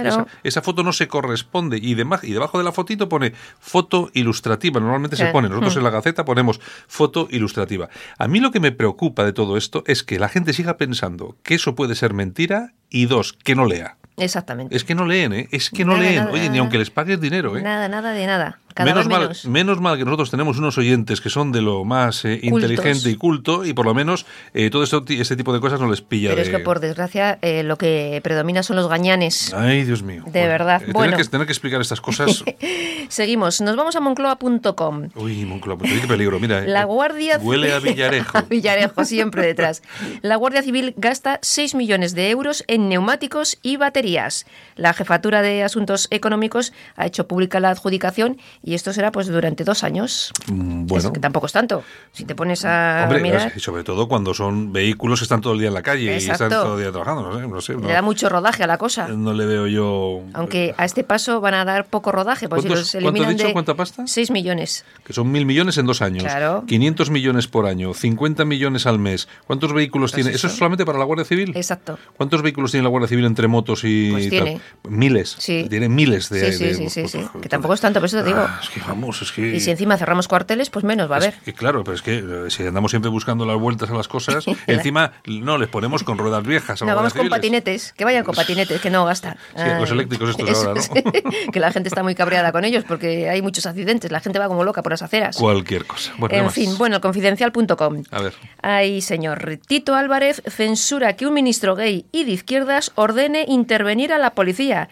Esa, 0.44 0.62
foto 0.62 0.84
no 0.84 0.94
se 0.94 1.10
corresponde, 1.10 1.80
y, 1.82 1.92
y 1.92 2.34
debajo 2.34 2.58
de 2.58 2.64
la 2.64 2.72
fotito 2.72 3.10
pone 3.10 3.34
foto 3.60 4.10
ilustrativa. 4.14 4.80
Normalmente 4.80 5.16
se 5.16 5.28
pone, 5.28 5.50
nosotros 5.50 5.76
mm. 5.76 5.80
en 5.80 5.84
la 5.84 5.90
Gaceta 5.90 6.26
ponemos 6.26 6.60
foto 6.88 7.28
ilustrativa. 7.32 7.90
A 8.18 8.28
mí 8.28 8.40
lo 8.40 8.52
que 8.52 8.60
me 8.60 8.72
preocupa 8.72 9.26
de 9.26 9.34
todo 9.34 9.58
esto 9.58 9.84
es 9.88 10.04
que 10.04 10.20
la 10.20 10.30
gente 10.30 10.54
siga 10.54 10.78
pensando 10.78 11.36
que 11.44 11.56
eso 11.56 11.76
puede 11.76 11.96
ser 11.96 12.14
mentira, 12.14 12.74
y 12.92 13.06
dos, 13.06 13.34
que 13.34 13.56
no 13.56 13.66
lea. 13.66 13.98
Exactamente. 14.18 14.76
Es 14.76 14.84
que 14.84 14.94
no 14.94 15.06
leen, 15.06 15.34
¿eh? 15.34 15.48
Es 15.52 15.72
que 15.72 15.86
no 15.86 15.98
leen. 15.98 16.28
Oye, 16.28 16.50
ni 16.50 16.60
aunque 16.60 16.78
les 16.78 16.92
pagues 16.92 17.20
dinero, 17.20 17.58
¿eh? 17.58 17.62
Nada, 17.62 17.88
nada 17.88 18.12
de 18.12 18.28
nada 18.28 18.60
menos, 18.78 19.08
Mal, 19.08 19.32
menos 19.48 19.82
mal 19.82 19.98
que 19.98 20.06
nosotros 20.06 20.32
tenemos 20.32 20.58
unos 20.58 20.78
oyentes 20.78 21.22
que 21.22 21.30
son 21.30 21.52
de 21.52 21.62
lo 21.62 21.84
más 21.84 22.26
eh, 22.26 22.40
inteligente 22.44 23.10
y 23.10 23.16
culto 23.16 23.66
y 23.66 23.74
por 23.74 23.86
lo 23.86 23.94
menos 23.94 24.26
eh, 24.54 24.70
todo 24.70 24.84
esto, 24.84 25.04
este 25.08 25.36
tipo 25.36 25.54
de 25.54 25.60
cosas 25.60 25.80
no 25.80 25.90
les 25.90 26.02
pilla. 26.02 26.30
Pero 26.30 26.42
es 26.42 26.50
que 26.50 26.60
por 26.60 26.80
desgracia 26.80 27.40
eh, 27.42 27.64
lo 27.64 27.78
que 27.78 28.20
predomina 28.24 28.64
son 28.64 28.76
los 28.76 28.88
gañanes. 28.88 29.54
Ay, 29.54 29.84
Dios 29.84 30.04
mío. 30.04 30.24
De 30.26 30.48
verdad. 30.48 30.82
bueno. 30.92 31.18
Que, 31.18 31.26
tener 31.26 31.46
que 31.46 31.54
explicar 31.54 31.82
estas 31.82 32.02
cosas. 32.02 32.44
Seguimos. 33.10 33.62
Nos 33.62 33.76
vamos 33.76 33.96
a 33.96 34.00
moncloa.com. 34.00 35.10
Uy, 35.16 35.46
Moncloa. 35.46 35.78
Qué 35.78 36.08
peligro. 36.08 36.40
Mira. 36.40 36.62
La 36.62 36.86
Guardia 36.86 37.38
Huele 37.38 37.74
a 37.74 37.80
Villarejo. 37.80 38.42
Villarejo, 38.50 39.06
siempre 39.06 39.46
detrás. 39.46 39.82
La 40.22 40.36
Guardia 40.36 40.64
Civil 40.64 40.94
gasta 40.98 41.40
6 41.42 41.76
millones 41.76 42.14
de 42.14 42.30
euros 42.30 42.64
en 42.68 42.90
neumáticos 42.90 43.58
y 43.62 43.78
baterías. 43.78 44.46
La 44.76 44.94
Jefatura 44.94 45.42
de 45.42 45.64
Asuntos 45.64 46.08
Económicos 46.12 46.74
ha 46.96 47.06
hecho 47.06 47.28
pública 47.28 47.60
la 47.60 47.70
adjudicación 47.70 48.38
y 48.64 48.76
esto 48.76 48.94
será 48.94 49.12
pues 49.12 49.28
durante 49.28 49.64
dos 49.64 49.84
años. 49.84 50.32
Mm, 50.52 50.86
bueno. 50.86 51.12
que 51.12 51.20
tampoco 51.20 51.48
es 51.48 51.52
tanto. 51.52 51.84
Si 52.12 52.26
te 52.26 52.36
pones 52.36 52.64
a 52.66 53.10
mirar... 53.22 53.54
Y 53.56 53.60
sobre 53.60 53.84
todo 53.84 54.08
cuando 54.08 54.34
son 54.34 54.72
vehículos 54.72 55.20
que 55.20 55.24
están 55.24 55.42
todo 55.42 55.54
el 55.54 55.60
día 55.60 55.70
en 55.70 55.74
la 55.74 55.82
calle 55.82 56.14
y 56.14 56.30
están 56.30 56.50
todo 56.50 56.76
el 56.76 56.84
día 56.84 56.92
trabajando. 56.92 57.48
No 57.48 57.62
sé, 57.62 57.76
le 57.76 57.94
da 57.94 58.02
mucho 58.02 58.30
rodaje 58.30 58.64
a 58.64 58.68
la 58.68 58.78
cosa. 58.78 59.08
No 59.08 59.34
le 59.34 59.46
veo 59.46 59.68
yo... 59.68 60.22
Aunque 60.34 60.76
a 60.78 60.86
este 60.86 61.04
paso 61.04 61.42
van 61.42 61.56
a 61.56 61.66
dar 61.66 61.88
poco 61.88 62.12
rodaje. 62.12 62.48
Pues 62.48 62.62
si 62.62 62.70
los 62.70 62.96
eliminan 62.96 63.26
¿Cuánto 63.26 63.44
dicho? 63.44 63.54
¿Cuánta 63.54 63.76
pasta? 63.76 64.04
6 64.06 64.32
millones. 64.32 64.86
Que 65.04 65.14
son 65.14 65.32
mil 65.32 65.46
millones 65.46 65.78
en 65.78 65.88
dos 65.88 66.02
años. 66.02 66.24
Claro. 66.24 66.64
500 66.68 67.10
millones 67.10 67.48
por 67.48 67.66
año, 67.66 67.94
50 67.94 68.46
millones 68.46 68.86
al 68.86 69.00
mes. 69.00 69.28
¿Cuántos 69.48 69.74
vehículos 69.74 70.12
pues 70.12 70.24
tiene? 70.24 70.36
Eso. 70.36 70.48
es 70.48 70.54
solamente 70.54 70.86
para 70.86 71.00
la 71.00 71.06
Guardia 71.06 71.26
Civil? 71.26 71.54
Exacto. 71.56 71.98
¿Cuántos 72.16 72.42
vehículos 72.42 72.72
tiene 72.72 72.84
la 72.84 72.90
Guardia 72.90 73.08
Civil 73.08 73.26
entre 73.26 73.48
motos 73.48 73.82
y 73.84 74.12
pues 74.12 74.30
tiene. 74.30 74.62
Miles. 74.88 75.36
Sí. 75.40 75.66
Tiene 75.70 75.90
miles 75.90 76.30
de... 76.30 76.52
Sí, 76.54 76.74
sí, 76.76 76.90
sí, 76.90 77.08
sí, 77.08 77.20
Que 77.42 77.50
tampoco 77.50 77.74
es 77.74 77.82
tanto, 77.82 78.00
por 78.00 78.08
eso 78.08 78.18
te 78.18 78.26
digo. 78.26 78.46
Es 78.62 78.70
que 78.70 78.82
vamos, 78.82 79.22
es 79.22 79.32
que 79.32 79.56
encima 79.56 79.98
cerramos 79.98 80.28
cuarteles, 80.28 80.70
pues 80.70 80.84
menos 80.84 81.10
va 81.10 81.16
a 81.16 81.18
haber. 81.18 81.34
claro, 81.56 81.84
pero 81.84 81.96
es 81.96 82.02
que 82.02 82.18
eh, 82.18 82.50
si 82.50 82.66
andamos 82.66 82.92
siempre 82.92 83.10
buscando 83.10 83.46
las 83.46 83.58
vueltas 83.60 83.90
a 83.90 83.94
las 83.94 84.08
cosas, 84.08 84.46
encima 84.68 85.14
no 85.26 85.58
les 85.58 85.70
ponemos 85.70 86.04
con 86.04 86.18
ruedas 86.18 86.44
viejas. 86.44 86.82
no, 86.82 86.96
vamos 86.96 87.14
con 87.14 87.30
patinetes, 87.30 87.94
que 87.94 88.06
vayan 88.06 88.24
con 88.24 88.36
patinetes, 88.42 88.82
que 88.82 88.90
no 88.90 89.06
gastan. 89.06 89.38
los 89.56 89.92
eléctricos 89.92 90.32
estos 90.32 90.66
ahora, 90.66 90.82
¿no? 90.82 91.12
que 91.52 91.60
la 91.60 91.72
gente 91.72 91.90
está 91.90 92.04
muy 92.04 92.16
cabreada 92.16 92.52
con 92.52 92.66
ellos 92.66 92.84
porque 92.88 93.30
hay 93.30 93.42
muchos 93.42 93.66
accidentes, 93.66 94.12
la 94.12 94.20
gente 94.20 94.40
va 94.40 94.48
como 94.48 94.64
loca 94.64 94.82
por 94.82 94.92
las 94.92 95.02
aceras. 95.02 95.38
Cualquier 95.38 95.86
cosa. 95.86 96.14
en 96.30 96.52
fin, 96.52 96.78
bueno, 96.78 97.02
confidencial.com. 97.02 98.04
A 98.12 98.22
ver. 98.22 98.34
Ay, 98.62 99.02
señor. 99.02 99.60
Tito 99.68 99.96
Álvarez 99.96 100.42
censura 100.48 101.16
que 101.16 101.26
un 101.26 101.34
ministro 101.34 101.76
gay 101.76 102.06
y 102.12 102.24
de 102.24 102.32
izquierdas 102.32 102.92
ordene 102.96 103.46
intervenir 103.48 104.14
a 104.14 104.18
la 104.18 104.34
policía 104.34 104.90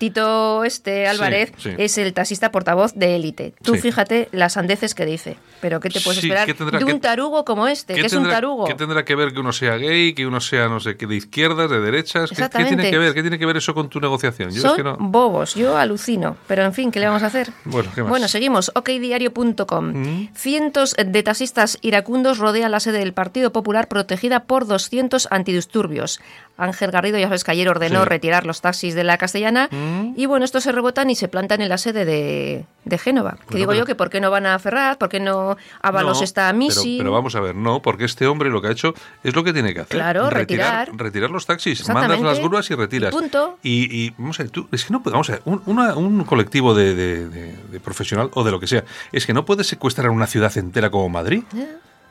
Tito 0.00 0.64
este 0.64 1.06
Álvarez 1.06 1.52
es 1.76 1.98
el 1.98 2.14
taxista 2.14 2.50
portavoz 2.50 2.94
de 2.94 3.16
élite. 3.16 3.52
Tú 3.62 3.74
fíjate 3.74 4.30
las 4.32 4.56
andeces 4.56 4.94
que 4.94 5.04
dice. 5.04 5.36
Pero 5.60 5.78
¿qué 5.78 5.90
te 5.90 6.00
puedes 6.00 6.24
esperar 6.24 6.48
de 6.48 6.84
un 6.86 7.00
tarugo 7.02 7.44
como 7.44 7.68
este? 7.68 7.92
que 7.92 8.06
es 8.06 8.12
un 8.14 8.26
tarugo? 8.26 8.64
¿Qué 8.64 8.72
tendrá 8.72 9.04
que 9.04 9.14
ver 9.14 9.34
que 9.34 9.40
uno 9.40 9.52
sea 9.52 9.76
gay, 9.76 10.14
que 10.14 10.26
uno 10.26 10.40
sea, 10.40 10.68
no 10.68 10.80
sé, 10.80 10.96
que 10.96 11.06
de 11.06 11.16
izquierdas, 11.16 11.68
de 11.68 11.80
derechas? 11.80 12.30
¿Qué, 12.30 12.48
tiene 12.48 12.90
que 12.90 12.96
ver? 12.96 13.12
¿Qué 13.12 13.20
tiene 13.20 13.38
que 13.38 13.44
ver 13.44 13.58
eso 13.58 13.74
con 13.74 13.90
tu 13.90 14.00
negociación? 14.00 14.50
Yo 14.52 14.62
Son 14.62 15.12
bobos, 15.12 15.54
yo 15.54 15.76
alucino. 15.76 16.38
Pero 16.46 16.64
en 16.64 16.72
fin, 16.72 16.90
¿qué 16.90 16.98
le 16.98 17.04
vamos 17.04 17.22
a 17.22 17.26
hacer? 17.26 17.50
Bueno, 17.66 17.90
¿qué 17.94 18.00
más? 18.00 18.08
bueno 18.08 18.26
seguimos. 18.26 18.72
okdiario.com. 18.74 19.84
Mm. 19.84 20.28
Cientos 20.34 20.96
de 20.96 21.22
taxistas 21.22 21.76
iracundos 21.82 22.38
rodean 22.38 22.70
la 22.70 22.80
sede 22.80 23.00
del 23.00 23.12
Partido 23.12 23.52
Popular 23.52 23.86
protegida 23.88 24.44
por 24.44 24.66
200 24.66 25.28
antidisturbios. 25.30 26.22
Ángel 26.56 26.90
Garrido, 26.90 27.18
ya 27.18 27.26
sabes 27.26 27.44
que 27.44 27.50
ayer 27.50 27.68
ordenó 27.68 28.06
retirar 28.06 28.46
los 28.46 28.62
taxis 28.62 28.94
de 28.94 29.04
la 29.04 29.18
castellana. 29.18 29.68
Mm. 29.70 29.89
Y 30.16 30.26
bueno, 30.26 30.44
estos 30.44 30.62
se 30.62 30.72
rebotan 30.72 31.10
y 31.10 31.14
se 31.14 31.28
plantan 31.28 31.60
en 31.62 31.68
la 31.68 31.78
sede 31.78 32.04
de, 32.04 32.64
de 32.84 32.98
Génova. 32.98 33.38
que 33.48 33.58
digo 33.58 33.74
yo 33.74 33.84
que 33.84 33.94
por 33.94 34.10
qué 34.10 34.20
no 34.20 34.30
van 34.30 34.46
a 34.46 34.58
Ferraz, 34.58 34.96
por 34.96 35.08
qué 35.08 35.20
no 35.20 35.56
Avalos 35.82 36.22
está 36.22 36.48
a 36.48 36.52
Misi. 36.52 36.98
Pero, 36.98 37.12
vamos 37.12 37.34
a 37.34 37.40
ver, 37.40 37.54
no, 37.54 37.82
porque 37.82 38.04
este 38.04 38.26
hombre 38.26 38.50
lo 38.50 38.60
que 38.60 38.68
ha 38.68 38.70
hecho 38.72 38.94
es 39.22 39.34
lo 39.34 39.44
que 39.44 39.52
tiene 39.52 39.74
que 39.74 39.80
hacer. 39.80 39.96
Claro, 39.96 40.30
retirar. 40.30 40.90
Retirar, 40.94 41.30
los 41.30 41.46
taxis. 41.46 41.88
Mandas 41.88 42.20
las 42.20 42.40
grúas 42.40 42.70
y 42.70 42.74
retiras. 42.74 43.12
Y 43.12 43.16
punto. 43.16 43.58
Y, 43.62 44.10
vamos 44.10 44.38
a 44.40 44.44
ver, 44.44 44.50
tú, 44.50 44.68
es 44.72 44.84
que 44.84 44.92
no 44.92 45.00
vamos 45.00 45.28
a 45.30 45.32
ver, 45.32 45.42
un, 45.44 45.62
un 45.66 46.24
colectivo 46.24 46.74
de, 46.74 46.94
de, 46.94 47.80
profesional 47.80 48.30
o 48.34 48.44
de 48.44 48.50
lo 48.50 48.60
que 48.60 48.66
sea, 48.66 48.84
es 49.12 49.26
que 49.26 49.32
no 49.32 49.44
puedes 49.44 49.66
secuestrar 49.66 50.10
una 50.10 50.26
ciudad 50.26 50.56
entera 50.58 50.90
como 50.90 51.08
Madrid. 51.08 51.44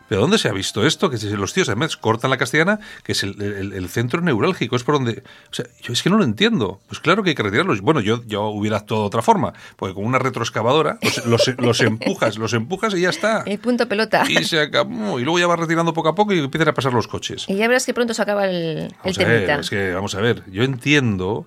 ¿Pero 0.10 0.22
dónde 0.22 0.40
se 0.40 0.50
ha 0.50 0.54
visto 0.54 0.86
esto? 0.86 1.10
Que 1.10 1.18
los 1.38 1.54
tíos 1.54 1.70
además 1.70 1.96
cortan 1.96 2.32
la 2.32 2.38
castellana, 2.38 2.80
que 3.04 3.12
es 3.12 3.24
el, 3.24 3.90
centro 3.90 4.22
neurálgico, 4.22 4.76
es 4.76 4.84
por 4.84 4.96
donde... 4.96 5.24
O 5.52 5.54
sea, 5.54 5.66
yo 5.82 5.94
es 5.94 6.02
que 6.02 6.10
no 6.10 6.18
lo 6.18 6.24
entiendo. 6.24 6.82
Pues 6.88 7.00
claro 7.00 7.24
que 7.24 7.30
hay 7.30 7.36
que 7.36 7.44
retirarlos. 7.44 7.82
Bueno, 7.82 8.02
yo, 8.02 8.24
yo 8.26 8.48
hubiera 8.48 8.78
actuado 8.78 9.04
de 9.04 9.08
otra 9.08 9.22
forma, 9.22 9.54
porque 9.78 9.94
con 9.94 10.06
una 10.06 10.18
retroexcavadora 10.18 10.98
los, 11.26 11.48
empujas, 11.82 12.38
los 12.38 12.54
empujas 12.54 12.94
y 12.96 13.02
ya 13.02 13.10
está. 13.10 13.44
Y 13.50 13.58
punto 13.58 13.88
pelota. 13.88 14.24
Y 14.28 14.44
se 14.44 14.60
acabó. 14.60 15.20
Y 15.20 15.24
luego 15.24 15.40
ya 15.40 15.48
va 15.48 15.56
retirando 15.56 15.94
poco 15.94 16.10
a 16.10 16.16
poco 16.16 16.34
y 16.34 16.40
empiezan 16.40 16.70
a 16.70 16.74
pasar 16.74 16.94
los 16.94 17.08
coches. 17.08 17.46
Y 17.48 17.56
ya 17.56 17.68
verás 17.68 17.86
que 17.86 17.94
pronto 17.94 18.14
se 18.14 18.22
acaba 18.22 18.46
el, 18.46 18.94
el 19.04 19.16
es 19.60 19.70
que, 19.70 19.94
vamos 19.94 20.16
a 20.16 20.22
ver, 20.22 20.44
yo 20.52 20.64
entiendo 20.64 21.46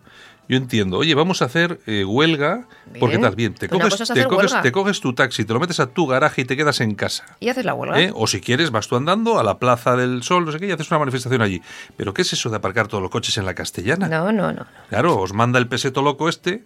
yo 0.49 0.57
entiendo, 0.57 0.99
oye, 0.99 1.15
vamos 1.15 1.41
a 1.41 1.47
hacer 1.47 1.81
eh, 1.87 2.05
huelga, 2.05 2.67
porque 3.01 3.19
tal, 3.19 3.35
bien, 3.37 3.55
te 3.55 3.67
Una 3.67 3.85
coges, 3.85 3.93
cosa 4.01 4.03
es 4.03 4.09
te, 4.21 4.25
coges, 4.29 4.51
huelga. 4.53 4.63
te 4.63 4.73
coges 4.73 5.01
tu 5.01 5.15
taxi, 5.15 5.45
te 5.45 5.53
lo 5.55 5.61
metes 5.61 5.81
a 5.81 5.87
tu 5.87 6.07
garaje 6.07 6.43
y 6.43 6.45
te 6.45 6.57
quedas 6.57 6.81
en 6.81 6.95
casa. 6.95 7.25
Y 7.41 7.49
haces 7.49 7.65
la 7.65 7.75
huelga. 7.75 8.01
¿eh? 8.01 8.11
O 8.15 8.27
si 8.27 8.41
quieres, 8.41 8.71
vas 8.71 8.89
tú 8.89 8.97
andando 8.97 9.39
a 9.39 9.45
la 9.45 9.59
Plaza 9.59 9.97
del 9.97 10.23
Sol, 10.23 10.45
no 10.45 10.53
sé 10.53 10.59
qué, 10.59 10.67
y 10.67 10.73
haces 10.73 10.91
una 10.91 10.99
manifestación 10.99 11.41
allí. 11.43 11.63
Pero 11.97 12.13
¿qué 12.13 12.23
es 12.23 12.33
eso 12.33 12.51
de 12.51 12.57
aparcar 12.57 12.89
todos 12.89 13.01
los 13.03 13.11
coches 13.11 13.39
en 13.39 13.47
la 13.47 13.55
castellana? 13.55 14.09
No, 14.09 14.31
no, 14.33 14.53
no. 14.53 14.67
Claro, 14.91 15.19
os 15.21 15.33
manda 15.33 15.59
el 15.59 15.69
peseto 15.69 16.03
loco 16.03 16.29
este. 16.29 16.65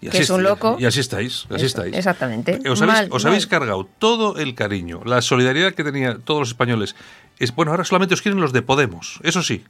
Y 0.00 0.10
Que 0.10 0.18
es 0.18 0.28
un 0.30 0.42
loco. 0.42 0.76
Y 0.78 0.84
así 0.84 1.00
estáis, 1.00 1.46
así 1.46 1.54
Eso, 1.54 1.66
estáis. 1.66 1.96
exactamente. 1.96 2.60
Os, 2.68 2.82
habéis, 2.82 2.98
Mal, 2.98 3.08
os 3.10 3.24
habéis 3.24 3.46
cargado 3.46 3.88
todo 3.98 4.36
el 4.36 4.54
cariño, 4.54 5.00
la 5.06 5.22
solidaridad 5.22 5.72
que 5.72 5.82
tenían 5.82 6.20
todos 6.22 6.40
los 6.40 6.48
españoles. 6.50 6.94
Es, 7.38 7.54
bueno, 7.54 7.70
ahora 7.70 7.84
solamente 7.84 8.12
os 8.14 8.20
quieren 8.20 8.40
los 8.40 8.52
de 8.52 8.60
Podemos, 8.60 9.18
eso 9.22 9.42
sí. 9.42 9.64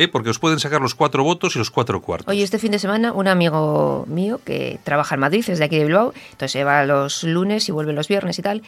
¿Eh? 0.00 0.08
Porque 0.08 0.30
os 0.30 0.38
pueden 0.38 0.58
sacar 0.58 0.80
los 0.80 0.94
cuatro 0.94 1.22
votos 1.22 1.54
y 1.56 1.58
los 1.58 1.70
cuatro 1.70 2.00
cuartos. 2.00 2.28
Oye, 2.28 2.42
este 2.42 2.58
fin 2.58 2.72
de 2.72 2.78
semana 2.78 3.12
un 3.12 3.28
amigo 3.28 4.04
mío 4.08 4.40
que 4.44 4.78
trabaja 4.84 5.14
en 5.14 5.20
Madrid, 5.20 5.44
es 5.48 5.58
de 5.58 5.64
aquí 5.64 5.78
de 5.78 5.84
Bilbao, 5.84 6.12
entonces 6.32 6.52
se 6.52 6.64
va 6.64 6.84
los 6.84 7.24
lunes 7.24 7.68
y 7.68 7.72
vuelve 7.72 7.92
los 7.92 8.08
viernes 8.08 8.38
y 8.38 8.42
tal, 8.42 8.62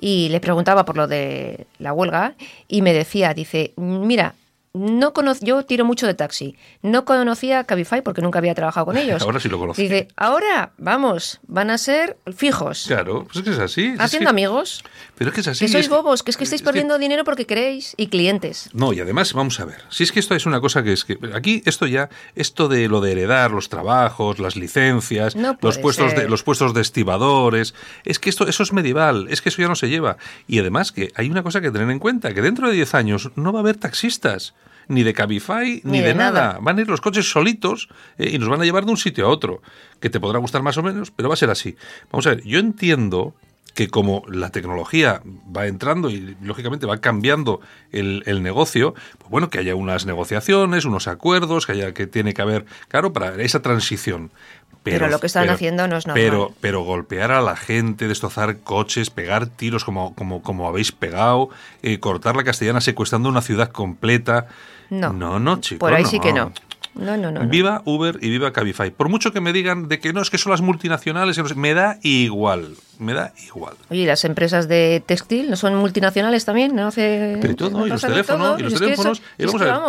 y 0.00 0.28
le 0.30 0.40
preguntaba 0.40 0.84
por 0.84 0.96
lo 0.96 1.06
de 1.06 1.66
la 1.78 1.92
huelga 1.92 2.34
y 2.68 2.82
me 2.82 2.92
decía, 2.92 3.34
dice, 3.34 3.72
mira, 3.76 4.34
no 4.74 5.12
cono 5.12 5.34
yo 5.40 5.64
tiro 5.64 5.84
mucho 5.84 6.06
de 6.06 6.14
taxi, 6.14 6.56
no 6.82 7.04
conocía 7.04 7.64
Cabify 7.64 8.02
porque 8.02 8.20
nunca 8.22 8.38
había 8.38 8.54
trabajado 8.54 8.86
con 8.86 8.96
ellos. 8.98 9.22
Ahora 9.22 9.40
sí 9.40 9.48
lo 9.48 9.58
conoce. 9.58 9.82
Dice, 9.82 10.08
ahora, 10.16 10.72
vamos, 10.78 11.40
van 11.46 11.70
a 11.70 11.78
ser 11.78 12.16
fijos, 12.36 12.84
Claro, 12.86 13.24
pues 13.24 13.36
es 13.38 13.42
que 13.42 13.50
es 13.50 13.58
así. 13.58 13.86
es 13.94 14.00
haciendo 14.00 14.26
que- 14.26 14.30
amigos, 14.30 14.84
Pero 15.16 15.30
es 15.30 15.34
que 15.34 15.40
es 15.40 15.48
así. 15.48 15.64
que 15.64 15.72
sois 15.72 15.84
es 15.86 15.90
bobos, 15.90 16.22
que 16.22 16.30
es 16.30 16.36
que 16.36 16.44
estáis 16.44 16.60
es 16.60 16.62
que- 16.62 16.66
perdiendo 16.66 16.98
dinero 16.98 17.24
porque 17.24 17.46
queréis 17.46 17.94
y 17.96 18.08
clientes. 18.08 18.68
No, 18.72 18.92
y 18.92 19.00
además, 19.00 19.32
vamos 19.32 19.58
a 19.60 19.64
ver, 19.64 19.82
si 19.88 20.04
es 20.04 20.12
que 20.12 20.20
esto 20.20 20.34
es 20.34 20.46
una 20.46 20.60
cosa 20.60 20.82
que 20.82 20.92
es 20.92 21.04
que 21.04 21.18
aquí 21.34 21.62
esto 21.64 21.86
ya, 21.86 22.08
esto 22.34 22.68
de 22.68 22.88
lo 22.88 23.00
de 23.00 23.12
heredar 23.12 23.50
los 23.50 23.68
trabajos, 23.68 24.38
las 24.38 24.56
licencias, 24.56 25.34
No 25.34 25.56
los 25.60 25.78
puestos 25.78 26.14
de 26.14 26.28
los 26.28 26.42
puestos 26.42 26.74
de 26.74 26.82
estibadores, 26.82 27.74
es 28.04 28.18
que 28.18 28.30
esto 28.30 28.46
eso 28.46 28.62
es 28.62 28.72
medieval, 28.72 29.26
es 29.30 29.40
que 29.42 29.48
eso 29.48 29.62
ya 29.62 29.68
no 29.68 29.74
se 29.76 29.88
lleva. 29.88 30.18
Y 30.46 30.58
además 30.58 30.92
que 30.92 31.10
hay 31.16 31.30
una 31.30 31.42
cosa 31.42 31.60
que 31.60 31.70
tener 31.70 31.90
en 31.90 31.98
cuenta, 31.98 32.32
que 32.34 32.42
dentro 32.42 32.68
de 32.68 32.74
10 32.74 32.94
años 32.94 33.30
no 33.36 33.52
va 33.52 33.60
a 33.60 33.62
haber 33.62 33.76
taxistas. 33.76 34.54
Ni 34.88 35.02
de 35.02 35.12
Cabify, 35.14 35.82
ni, 35.84 35.92
Ni 35.92 36.00
de, 36.00 36.08
de 36.08 36.14
nada. 36.14 36.40
nada. 36.40 36.58
Van 36.60 36.78
a 36.78 36.80
ir 36.80 36.88
los 36.88 37.00
coches 37.00 37.30
solitos 37.30 37.88
eh, 38.16 38.30
y 38.32 38.38
nos 38.38 38.48
van 38.48 38.60
a 38.60 38.64
llevar 38.64 38.84
de 38.84 38.90
un 38.90 38.96
sitio 38.96 39.26
a 39.26 39.28
otro. 39.28 39.62
Que 40.00 40.10
te 40.10 40.18
podrá 40.18 40.38
gustar 40.38 40.62
más 40.62 40.76
o 40.78 40.82
menos, 40.82 41.10
pero 41.10 41.28
va 41.28 41.34
a 41.34 41.36
ser 41.36 41.50
así. 41.50 41.76
Vamos 42.10 42.26
a 42.26 42.30
ver, 42.30 42.44
yo 42.44 42.58
entiendo 42.58 43.34
que 43.74 43.88
como 43.88 44.24
la 44.28 44.50
tecnología 44.50 45.22
va 45.56 45.68
entrando 45.68 46.10
y 46.10 46.36
lógicamente 46.42 46.84
va 46.86 47.00
cambiando 47.00 47.60
el, 47.92 48.24
el 48.26 48.42
negocio, 48.42 48.94
pues 49.18 49.30
bueno, 49.30 49.50
que 49.50 49.58
haya 49.60 49.76
unas 49.76 50.04
negociaciones, 50.04 50.84
unos 50.84 51.06
acuerdos, 51.06 51.64
que 51.64 51.72
haya 51.72 51.94
que 51.94 52.08
tiene 52.08 52.34
que 52.34 52.42
haber, 52.42 52.64
claro, 52.88 53.12
para 53.12 53.40
esa 53.40 53.62
transición. 53.62 54.32
Pero 54.90 55.08
lo 55.08 55.20
que 55.20 55.26
están 55.26 55.48
haciendo 55.48 55.86
no 55.88 55.96
es 55.96 56.06
normal. 56.06 56.22
Pero, 56.22 56.54
pero 56.60 56.82
golpear 56.82 57.30
a 57.32 57.40
la 57.40 57.56
gente, 57.56 58.08
destrozar 58.08 58.58
coches, 58.58 59.10
pegar 59.10 59.46
tiros 59.46 59.84
como, 59.84 60.14
como, 60.14 60.42
como 60.42 60.68
habéis 60.68 60.92
pegado, 60.92 61.50
eh, 61.82 62.00
cortar 62.00 62.36
la 62.36 62.44
castellana 62.44 62.80
secuestrando 62.80 63.28
una 63.28 63.42
ciudad 63.42 63.70
completa. 63.70 64.46
No. 64.90 65.12
No, 65.12 65.38
no, 65.38 65.60
chicos. 65.60 65.80
Por 65.80 65.94
ahí 65.94 66.04
sí 66.04 66.20
que 66.20 66.32
no. 66.32 66.52
No, 66.94 67.16
no, 67.16 67.30
no. 67.30 67.42
no. 67.42 67.48
Viva 67.48 67.82
Uber 67.84 68.18
y 68.20 68.30
viva 68.30 68.52
Cabify. 68.52 68.90
Por 68.90 69.08
mucho 69.08 69.32
que 69.32 69.40
me 69.40 69.52
digan 69.52 69.88
de 69.88 70.00
que 70.00 70.12
no, 70.12 70.20
es 70.20 70.30
que 70.30 70.38
son 70.38 70.50
las 70.50 70.60
multinacionales, 70.60 71.38
no 71.38 71.44
me 71.54 71.74
da 71.74 71.98
igual. 72.02 72.74
Me 72.98 73.14
da 73.14 73.32
igual. 73.46 73.74
Oye, 73.90 74.00
¿y 74.00 74.06
las 74.06 74.24
empresas 74.24 74.66
de 74.68 75.02
textil 75.06 75.48
no 75.50 75.56
son 75.56 75.74
multinacionales 75.76 76.44
también? 76.44 76.74
¿No 76.74 76.88
hace 76.88 77.38
Pero 77.40 77.54
todo, 77.54 77.70
no 77.70 77.86
y 77.86 77.90
los 77.90 78.00
teléfonos, 78.00 78.58
y 78.58 78.62
los 78.64 78.74
teléfonos. 78.74 79.20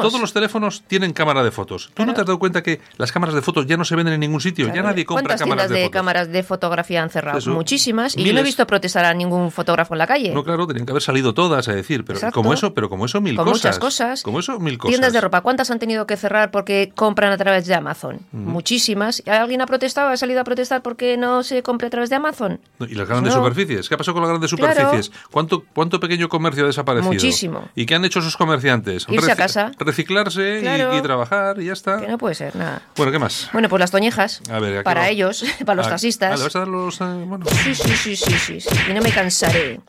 todos 0.02 0.19
los 0.22 0.32
teléfonos 0.34 0.84
tienen 0.88 1.13
cámara 1.13 1.43
de 1.43 1.52
fotos. 1.52 1.91
¿Tú 1.93 2.04
no 2.04 2.06
Claro. 2.06 2.13
te 2.13 2.22
has 2.22 2.28
dado 2.28 2.39
cuenta 2.39 2.62
que 2.63 2.82
las 2.98 3.12
cámaras 3.12 3.34
de 3.36 3.41
fotos 3.41 3.65
ya 3.65 3.78
no 3.78 3.86
se 3.86 3.95
venden 3.95 4.13
en 4.13 4.19
ningún 4.19 4.41
sitio? 4.41 4.67
Ya 4.67 4.74
Claro. 4.74 4.88
nadie 4.89 5.06
compra 5.06 5.24
¿Cuántas 5.24 5.41
cámaras 5.41 5.63
tiendas 5.63 5.69
de, 5.69 5.76
de, 5.80 5.86
fotos. 5.86 6.00
cámaras 6.00 6.28
de 6.32 6.43
fotografía 6.43 7.02
han 7.04 7.10
cerrado? 7.10 7.38
Eso. 7.39 7.52
Muchísimas. 7.52 8.15
Y 8.15 8.24
yo 8.24 8.34
no 8.34 8.39
he 8.39 8.43
visto 8.43 8.65
protestar 8.67 9.06
a 9.06 9.13
ningún 9.13 9.52
fotógrafo 9.52 9.93
en 9.95 9.98
la 9.98 10.08
calle. 10.08 10.34
No, 10.34 10.43
claro, 10.43 10.67
tenían 10.67 10.86
que 10.86 10.91
haber 10.91 11.02
salido 11.04 11.34
todas 11.34 11.67
a 11.67 11.74
decir, 11.74 12.06
pero 12.06 12.17
Exacto. 12.19 12.36
como 12.39 12.54
eso, 12.54 12.74
pero 12.74 12.89
como 12.89 13.06
eso 13.06 13.19
mil 13.22 13.36
Con 13.36 13.45
cosas. 13.45 13.63
muchas 13.63 13.80
cosas. 13.80 14.24
Como 14.24 14.39
eso 14.39 14.60
mil 14.60 14.78
cosas. 14.78 14.91
Tiendas 14.91 15.13
de 15.13 15.22
ropa, 15.22 15.41
¿cuántas 15.41 15.72
han 15.72 15.80
tenido 15.80 16.06
que 16.06 16.15
cerrar 16.15 16.52
porque 16.52 16.91
compran 16.95 17.32
a 17.32 17.38
través 17.38 17.65
de 17.65 17.74
Amazon? 17.74 18.19
Muchísimas. 18.32 19.24
¿Y 19.26 19.30
¿Alguien 19.30 19.62
ha 19.62 19.65
protestado? 19.65 20.10
¿Ha 20.10 20.17
salido 20.17 20.41
a 20.41 20.43
protestar 20.43 20.82
porque 20.82 21.17
no 21.17 21.43
se 21.43 21.63
compra 21.63 21.88
a 21.88 21.89
través 21.89 22.10
de 22.10 22.15
Amazon? 22.17 22.60
No, 22.78 22.86
¿Y 22.86 22.99
las 23.00 23.08
grandes 23.10 23.34
No. 23.36 23.40
superficies? 23.44 23.88
¿Qué 23.90 23.96
ha 23.96 23.98
pasado 23.98 24.14
con 24.14 24.22
las 24.24 24.30
grandes 24.30 24.54
Claro. 24.54 24.74
superficies? 24.74 25.12
¿Cuánto, 25.32 25.64
¿Cuánto 25.74 26.00
pequeño 26.00 26.30
comercio 26.30 26.64
ha 26.64 26.68
desaparecido? 26.68 27.12
Muchísimo. 27.12 27.70
¿Y 27.76 27.86
qué 27.86 27.96
han 27.96 28.06
hecho 28.06 28.20
esos 28.20 28.38
comerciantes? 28.38 29.06
Irse 29.10 29.32
a 29.32 29.36
casa. 29.36 29.72
Reciclarse 29.80 30.60
y- 30.60 30.62
Claro. 30.62 30.98
y, 30.98 31.02
trabajar 31.02 31.60
y 31.62 31.66
ya 31.66 31.74
está. 31.74 32.00
Que 32.02 32.08
no 32.08 32.18
puede 32.18 32.36
ser, 32.36 32.56
nada. 32.56 32.82
Bueno, 32.96 33.12
¿qué 33.12 33.20
más? 33.20 33.50
Bueno, 33.54 33.70
pues 33.70 33.80
las 33.80 33.92
toñejas. 33.92 34.42
A 34.52 34.60
ver, 34.60 34.78
aquí 34.78 34.84
para 34.84 35.02
va. 35.02 35.10
ellos, 35.10 35.44
para 35.66 35.76
los 35.76 35.88
Ah, 35.88 35.92
taxistas. 35.92 36.34
ah, 36.34 36.38
¿le 36.38 36.44
vas 36.44 36.56
a 36.56 36.60
dar 36.60 36.68
los, 36.68 37.02
eh, 37.02 37.04
bueno, 37.26 37.46
Sí, 37.64 37.74
sí, 37.76 37.90
sí, 37.96 38.16
sí, 38.16 38.34
sí, 38.38 38.60
sí. 38.62 38.70
Y 38.90 38.94
no 38.94 39.02
me 39.02 39.12
cansaré. 39.12 39.80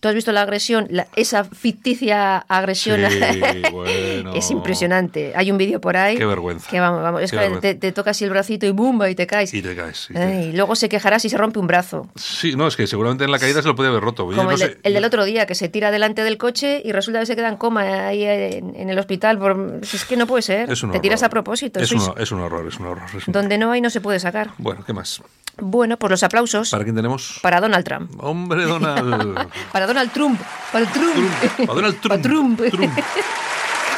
¿Tú 0.00 0.06
has 0.06 0.14
visto 0.14 0.30
la 0.30 0.42
agresión? 0.42 0.86
La- 0.90 1.08
esa 1.16 1.42
ficticia 1.44 2.38
agresión. 2.38 3.00
Sí, 3.10 3.62
bueno. 3.72 4.32
es 4.34 4.50
impresionante. 4.50 5.32
Hay 5.34 5.50
un 5.50 5.58
vídeo 5.58 5.80
por 5.80 5.96
ahí. 5.96 6.16
Qué 6.16 6.24
vergüenza. 6.24 6.70
Que 6.70 6.78
vamos, 6.78 7.02
vamos. 7.02 7.20
Es 7.22 7.32
que 7.32 7.38
te, 7.60 7.74
te 7.74 7.90
toca 7.92 8.10
así 8.12 8.24
el 8.24 8.30
bracito 8.30 8.64
y 8.66 8.70
bumba 8.70 9.10
y 9.10 9.14
te 9.16 9.26
caes. 9.26 9.52
Y 9.54 9.60
te 9.60 9.74
caes. 9.74 10.06
y 10.10 10.14
te- 10.14 10.20
Ay, 10.22 10.52
luego 10.52 10.76
se 10.76 10.88
quejará 10.88 11.18
si 11.18 11.28
se 11.28 11.36
rompe 11.36 11.58
un 11.58 11.66
brazo. 11.66 12.08
Sí, 12.14 12.54
no, 12.54 12.68
es 12.68 12.76
que 12.76 12.86
seguramente 12.86 13.24
en 13.24 13.32
la 13.32 13.38
caída 13.40 13.60
se 13.60 13.66
lo 13.68 13.74
podía 13.74 13.90
haber 13.90 14.02
roto. 14.02 14.24
Como 14.26 14.42
no 14.44 14.50
el, 14.52 14.58
de- 14.58 14.66
sé- 14.66 14.78
el 14.84 14.94
del 14.94 15.04
otro 15.04 15.24
día, 15.24 15.46
que 15.46 15.56
se 15.56 15.68
tira 15.68 15.90
delante 15.90 16.22
del 16.22 16.38
coche 16.38 16.80
y 16.84 16.92
resulta 16.92 17.18
que 17.20 17.26
se 17.26 17.34
queda 17.34 17.48
en 17.48 17.56
coma 17.56 18.06
ahí 18.08 18.22
en, 18.24 18.76
en 18.76 18.90
el 18.90 18.98
hospital. 19.00 19.38
Por, 19.38 19.80
es 19.82 20.04
que 20.04 20.16
no 20.16 20.26
puede 20.28 20.42
ser. 20.42 20.68
Te 20.92 21.00
tiras 21.00 21.24
a 21.24 21.28
propósito. 21.28 21.80
Es, 21.80 21.90
sois- 21.92 22.14
un, 22.14 22.22
es 22.22 22.30
un 22.30 22.40
horror, 22.40 22.68
es 22.68 22.78
un 22.78 22.86
horror. 22.86 23.08
es 23.16 23.26
un- 23.26 23.32
donde 23.32 23.58
no 23.58 23.72
hay 23.72 23.80
no 23.80 23.90
se 23.90 24.00
puede 24.00 24.20
sacar. 24.20 24.50
Bueno, 24.58 24.84
¿qué 24.86 24.92
más? 24.92 25.20
Bueno, 25.60 25.96
pues 25.98 26.10
los 26.10 26.22
aplausos 26.22 26.70
¿Para 26.70 26.84
quién 26.84 26.96
tenemos? 26.96 27.38
para 27.42 27.60
Donald 27.60 27.84
Trump. 27.84 28.10
Hombre, 28.22 28.64
Donald. 28.64 29.48
Para 29.72 29.86
Donald 29.86 30.12
Trump. 30.12 30.40
Para 30.72 30.84
el 30.84 30.92
Trump. 30.92 31.14
Trump. 31.14 31.56
Para 31.66 31.74
Donald 31.74 31.96
Trump. 32.00 32.08
Para 32.08 32.22
Trump. 32.22 32.60
Trump. 32.70 32.98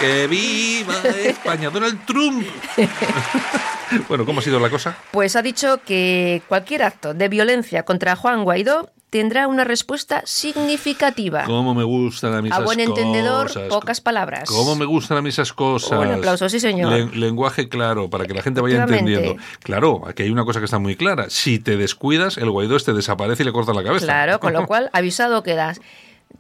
¡Que 0.01 0.27
viva 0.27 0.95
España! 1.27 1.69
¡Donald 1.69 2.07
Trump! 2.07 2.43
bueno, 4.09 4.25
¿cómo 4.25 4.41
ha 4.41 4.43
sido 4.43 4.59
la 4.59 4.71
cosa? 4.71 4.97
Pues 5.11 5.37
ha 5.37 5.43
dicho 5.43 5.81
que 5.85 6.43
cualquier 6.49 6.85
acto 6.85 7.13
de 7.13 7.29
violencia 7.29 7.83
contra 7.83 8.17
Juan 8.17 8.43
Guaidó 8.45 8.91
tendrá 9.11 9.49
una 9.49 9.65
respuesta 9.65 10.23
significativa. 10.25 11.45
¿Cómo 11.45 11.75
me 11.75 11.83
gustan 11.85 12.33
a 12.35 12.43
mí 12.43 12.49
A 12.49 12.55
esas 12.55 12.65
buen 12.65 12.81
entendedor, 12.81 13.49
cosas? 13.49 13.69
pocas 13.69 14.01
palabras. 14.01 14.49
¿Cómo 14.49 14.77
me 14.77 14.85
gustan 14.85 15.19
a 15.19 15.23
mí 15.23 15.29
esas 15.31 15.53
cosas? 15.53 15.99
Un 15.99 16.13
aplauso, 16.13 16.49
sí, 16.49 16.61
señor. 16.61 16.93
Len- 16.93 17.19
lenguaje 17.21 17.69
claro, 17.69 18.09
para 18.09 18.27
que 18.27 18.35
la 18.35 18.43
gente 18.43 18.61
vaya 18.61 18.83
entendiendo. 18.83 19.37
Claro, 19.63 20.03
aquí 20.07 20.23
hay 20.23 20.31
una 20.31 20.45
cosa 20.45 20.61
que 20.61 20.65
está 20.67 20.79
muy 20.79 20.97
clara. 20.97 21.27
Si 21.29 21.59
te 21.59 21.77
descuidas, 21.77 22.37
el 22.39 22.51
Guaidó 22.51 22.77
este 22.77 22.93
desaparece 22.93 23.43
y 23.43 23.47
le 23.47 23.53
corta 23.53 23.73
la 23.75 23.83
cabeza. 23.83 24.07
Claro, 24.07 24.41
con 24.41 24.53
lo 24.53 24.67
cual 24.69 24.91
avisado 24.93 25.43
quedas. 25.43 25.81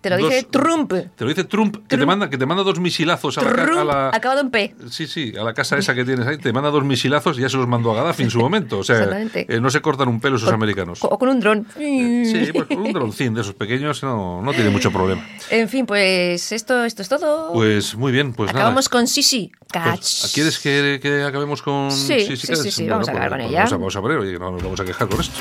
Te 0.01 0.09
lo 0.09 0.17
dice 0.17 0.43
Dos- 0.43 0.51
Trump. 0.51 0.91
Te 0.93 1.25
lo 1.25 1.29
dice 1.29 1.45
Trump, 1.45 1.75
que 1.77 1.81
te 1.89 1.97
Trump. 1.97 2.07
manda, 2.07 2.31
que 2.31 2.39
te 2.39 2.47
manda 2.47 2.63
dos 2.63 2.81
misilazos 2.81 3.37
a 3.37 3.43
la, 3.43 3.53
ca- 3.53 3.63
a 3.63 3.67
Trump, 3.67 3.85
la- 3.87 4.09
acabado 4.09 4.41
en 4.41 4.51
P. 4.51 4.75
Sí, 4.91 5.07
sí, 5.07 5.35
a 5.39 5.43
la 5.45 5.53
casa 5.53 5.77
esa 5.77 5.95
que 5.95 6.05
tienes 6.07 6.27
ahí, 6.27 6.39
te 6.39 6.53
manda 6.55 6.71
dos 6.71 6.85
misilazos 6.85 7.37
y 7.39 7.43
ya 7.43 7.51
se 7.51 7.59
los 7.59 7.69
mandó 7.69 7.91
a 7.93 7.97
Gaddafi 7.97 8.23
en 8.23 8.31
su 8.31 8.39
momento. 8.41 8.79
O 8.79 8.85
sea, 8.85 9.07
eh, 9.35 9.61
no 9.61 9.69
se 9.69 9.83
cortan 9.83 10.09
un 10.09 10.19
pelo 10.21 10.37
esos 10.37 10.47
Con- 10.49 10.55
americanos. 10.55 11.01
O 11.03 11.19
con 11.19 11.29
un 11.29 11.41
dron. 11.41 11.67
Sí, 11.77 12.51
pues 12.55 12.67
con 12.67 12.79
un 12.79 12.93
droncín 12.95 13.35
de 13.35 13.43
esos 13.43 13.55
pequeños 13.55 14.03
no, 14.03 14.41
no 14.41 14.53
tiene 14.55 14.71
mucho 14.71 14.91
problema. 14.91 15.23
En 15.51 15.69
fin, 15.69 15.85
pues 15.85 16.51
esto, 16.53 16.85
esto 16.85 17.03
es 17.03 17.09
todo. 17.11 17.53
Pues 17.53 17.95
muy 17.95 18.11
bien, 18.13 18.33
pues 18.33 18.51
Acabamos 18.51 18.87
nada. 18.87 18.91
con 19.01 19.07
Sisi. 19.07 19.51
Pues, 19.71 19.85
Catch. 19.85 20.35
¿Quieres 20.35 20.59
que, 20.59 20.99
que 21.03 21.23
acabemos 21.25 21.61
con 21.63 21.91
Sí, 21.93 22.21
sí, 22.21 22.37
sí, 22.37 22.47
Cats? 22.47 22.63
sí, 22.63 22.71
sí, 22.71 22.89
vamos 22.89 23.07
a 23.09 23.13
acabar 23.13 23.31
con 23.31 23.41
ella. 23.43 23.59
Vamos 23.59 23.73
a, 23.73 23.77
vamos 23.77 23.97
a 23.97 24.01
ver, 24.01 24.19
oye, 24.19 24.39
no 24.39 24.51
nos 24.51 24.63
vamos 24.63 24.81
a 24.81 24.85
quejar 24.85 25.09
con 25.09 25.21
esto. 25.21 25.41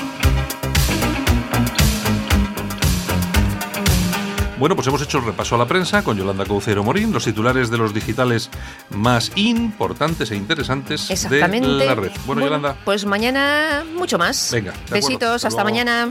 Bueno, 4.60 4.76
pues 4.76 4.86
hemos 4.88 5.00
hecho 5.00 5.16
el 5.16 5.24
repaso 5.24 5.54
a 5.54 5.58
la 5.58 5.66
prensa 5.66 6.04
con 6.04 6.18
Yolanda 6.18 6.44
Caucero 6.44 6.84
Morín, 6.84 7.14
los 7.14 7.24
titulares 7.24 7.70
de 7.70 7.78
los 7.78 7.94
digitales 7.94 8.50
más 8.90 9.32
importantes 9.36 10.30
e 10.32 10.36
interesantes 10.36 11.10
Exactamente. 11.10 11.66
de 11.66 11.86
la 11.86 11.94
red. 11.94 12.10
Bueno, 12.26 12.42
Yolanda, 12.42 12.76
Pues 12.84 13.06
mañana 13.06 13.84
mucho 13.96 14.18
más. 14.18 14.50
Venga. 14.52 14.74
Besitos, 14.90 15.46
Hasta 15.46 15.48
hasta 15.48 15.64
mañana. 15.64 16.10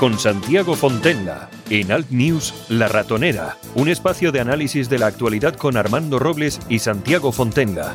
Con 0.00 0.18
Santiago 0.18 0.76
Fontenla. 0.76 1.50
En 1.68 1.92
Alt 1.92 2.08
News, 2.08 2.54
La 2.70 2.88
Ratonera. 2.88 3.58
Un 3.74 3.90
espacio 3.90 4.32
de 4.32 4.40
análisis 4.40 4.88
de 4.88 4.98
la 4.98 5.08
actualidad 5.08 5.54
con 5.56 5.76
Armando 5.76 6.18
Robles 6.18 6.58
y 6.70 6.78
Santiago 6.78 7.32
Fontenla. 7.32 7.94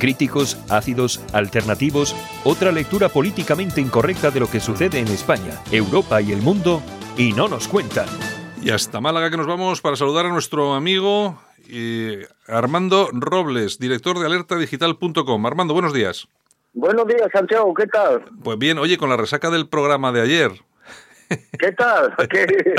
Críticos, 0.00 0.58
ácidos, 0.68 1.24
alternativos, 1.32 2.16
otra 2.42 2.72
lectura 2.72 3.08
políticamente 3.08 3.80
incorrecta 3.80 4.32
de 4.32 4.40
lo 4.40 4.50
que 4.50 4.58
sucede 4.58 4.98
en 4.98 5.06
España, 5.06 5.62
Europa 5.70 6.20
y 6.20 6.32
el 6.32 6.42
mundo, 6.42 6.82
y 7.16 7.32
no 7.34 7.46
nos 7.46 7.68
cuentan. 7.68 8.08
Y 8.60 8.70
hasta 8.70 9.00
Málaga 9.00 9.30
que 9.30 9.36
nos 9.36 9.46
vamos 9.46 9.80
para 9.80 9.94
saludar 9.94 10.26
a 10.26 10.30
nuestro 10.30 10.74
amigo 10.74 11.38
eh, 11.70 12.26
Armando 12.48 13.10
Robles, 13.12 13.78
director 13.78 14.18
de 14.18 14.26
alertadigital.com. 14.26 15.46
Armando, 15.46 15.72
buenos 15.72 15.92
días. 15.92 16.26
Buenos 16.72 17.06
días, 17.06 17.28
Santiago, 17.32 17.72
¿qué 17.74 17.86
tal? 17.86 18.24
Pues 18.42 18.58
bien, 18.58 18.78
oye, 18.78 18.98
con 18.98 19.08
la 19.08 19.16
resaca 19.16 19.50
del 19.50 19.68
programa 19.68 20.10
de 20.10 20.22
ayer. 20.22 20.50
¿Qué 21.58 21.72
tal? 21.72 22.14
¿Qué- 22.30 22.74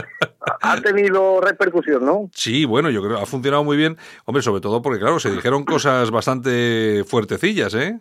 ha 0.61 0.81
tenido 0.81 1.39
repercusión, 1.41 2.05
¿no? 2.05 2.29
Sí, 2.33 2.65
bueno, 2.65 2.89
yo 2.89 3.01
creo 3.01 3.17
que 3.17 3.23
ha 3.23 3.25
funcionado 3.25 3.63
muy 3.63 3.77
bien. 3.77 3.97
Hombre, 4.25 4.43
sobre 4.43 4.61
todo 4.61 4.81
porque, 4.81 4.99
claro, 4.99 5.19
se 5.19 5.31
dijeron 5.31 5.63
cosas 5.63 6.11
bastante 6.11 7.03
fuertecillas, 7.07 7.73
¿eh? 7.75 7.99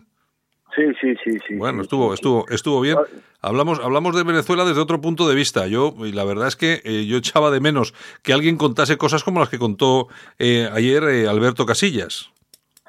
Sí, 0.74 0.82
sí, 1.00 1.14
sí, 1.22 1.38
sí. 1.46 1.54
Bueno, 1.56 1.78
sí, 1.78 1.82
estuvo, 1.82 2.08
sí, 2.08 2.14
estuvo, 2.14 2.48
estuvo 2.48 2.80
bien. 2.80 2.96
Hablamos, 3.42 3.78
hablamos 3.80 4.16
de 4.16 4.22
Venezuela 4.24 4.64
desde 4.64 4.80
otro 4.80 5.00
punto 5.02 5.28
de 5.28 5.34
vista. 5.34 5.66
Yo, 5.66 5.94
y 5.98 6.12
la 6.12 6.24
verdad 6.24 6.48
es 6.48 6.56
que 6.56 6.80
eh, 6.84 7.04
yo 7.06 7.18
echaba 7.18 7.50
de 7.50 7.60
menos 7.60 7.92
que 8.22 8.32
alguien 8.32 8.56
contase 8.56 8.96
cosas 8.96 9.22
como 9.22 9.38
las 9.40 9.50
que 9.50 9.58
contó 9.58 10.08
eh, 10.38 10.70
ayer 10.72 11.04
eh, 11.04 11.28
Alberto 11.28 11.66
Casillas. 11.66 12.30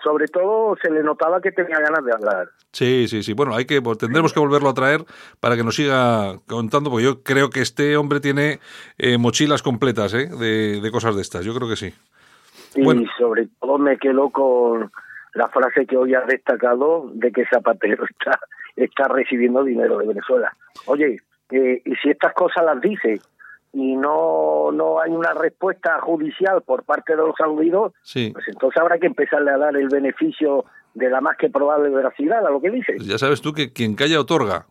Sobre 0.03 0.27
todo 0.27 0.75
se 0.81 0.91
le 0.91 1.01
notaba 1.01 1.39
que 1.39 1.51
tenía 1.51 1.79
ganas 1.79 2.03
de 2.03 2.11
hablar. 2.11 2.49
Sí, 2.71 3.07
sí, 3.07 3.23
sí. 3.23 3.33
Bueno, 3.33 3.55
hay 3.55 3.65
que 3.65 3.81
tendremos 3.97 4.33
que 4.33 4.39
volverlo 4.39 4.69
a 4.69 4.73
traer 4.73 5.05
para 5.39 5.55
que 5.55 5.63
nos 5.63 5.75
siga 5.75 6.39
contando, 6.47 6.89
porque 6.89 7.05
yo 7.05 7.23
creo 7.23 7.49
que 7.49 7.61
este 7.61 7.95
hombre 7.95 8.19
tiene 8.19 8.59
eh, 8.97 9.17
mochilas 9.17 9.63
completas 9.63 10.13
¿eh? 10.13 10.27
de, 10.27 10.81
de 10.81 10.91
cosas 10.91 11.15
de 11.15 11.21
estas. 11.21 11.45
Yo 11.45 11.53
creo 11.55 11.69
que 11.69 11.77
sí. 11.77 11.93
Y 12.75 12.83
Bueno. 12.83 13.03
sobre 13.17 13.47
todo 13.59 13.77
me 13.77 13.97
quedo 13.97 14.29
con 14.29 14.91
la 15.33 15.47
frase 15.49 15.85
que 15.85 15.97
hoy 15.97 16.13
has 16.15 16.27
destacado 16.27 17.09
de 17.13 17.31
que 17.31 17.45
Zapatero 17.45 18.03
está, 18.09 18.39
está 18.75 19.07
recibiendo 19.07 19.63
dinero 19.63 19.97
de 19.99 20.07
Venezuela. 20.07 20.53
Oye, 20.85 21.21
eh, 21.51 21.81
y 21.85 21.95
si 21.95 22.09
estas 22.09 22.33
cosas 22.33 22.65
las 22.65 22.81
dice 22.81 23.19
y 23.73 23.95
no, 23.95 24.71
no 24.71 25.01
hay 25.01 25.11
una 25.11 25.33
respuesta 25.33 25.99
judicial 26.01 26.61
por 26.61 26.83
parte 26.83 27.15
de 27.15 27.23
los 27.23 27.35
aludidos, 27.39 27.91
Sí. 28.03 28.29
pues 28.31 28.47
entonces 28.47 28.79
habrá 28.79 28.99
que 28.99 29.07
empezarle 29.07 29.51
a 29.51 29.57
dar 29.57 29.75
el 29.75 29.89
beneficio 29.89 30.65
de 30.93 31.09
la 31.09 31.19
más 31.21 31.37
que 31.37 31.49
probable 31.49 31.89
veracidad 31.89 32.45
a 32.45 32.51
lo 32.51 32.61
que 32.61 32.69
dice. 32.69 32.95
Ya 32.99 33.17
sabes 33.17 33.41
tú 33.41 33.51
que 33.53 33.73
quien 33.73 33.95
calla 33.95 34.19
otorga. 34.19 34.67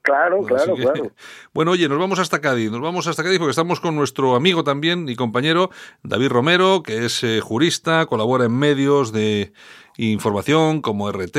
Claro, 0.00 0.38
Así 0.38 0.46
claro, 0.46 0.74
que- 0.76 0.82
claro. 0.82 1.10
Bueno, 1.52 1.72
oye, 1.72 1.88
nos 1.88 1.98
vamos 1.98 2.18
hasta 2.20 2.40
Cádiz, 2.40 2.70
nos 2.70 2.80
vamos 2.80 3.06
hasta 3.06 3.22
Cádiz 3.22 3.38
porque 3.38 3.50
estamos 3.50 3.80
con 3.80 3.96
nuestro 3.96 4.34
amigo 4.36 4.62
también 4.64 5.08
y 5.08 5.16
compañero 5.16 5.68
David 6.02 6.28
Romero, 6.28 6.82
que 6.82 7.04
es 7.04 7.22
eh, 7.24 7.40
jurista, 7.40 8.06
colabora 8.06 8.44
en 8.44 8.56
medios 8.56 9.12
de 9.12 9.52
información 9.98 10.80
como 10.80 11.10
RT, 11.10 11.36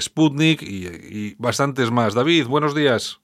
Sputnik 0.00 0.62
y, 0.62 0.86
y 0.86 1.34
bastantes 1.38 1.90
más. 1.90 2.14
David, 2.14 2.46
buenos 2.48 2.74
días. 2.74 3.20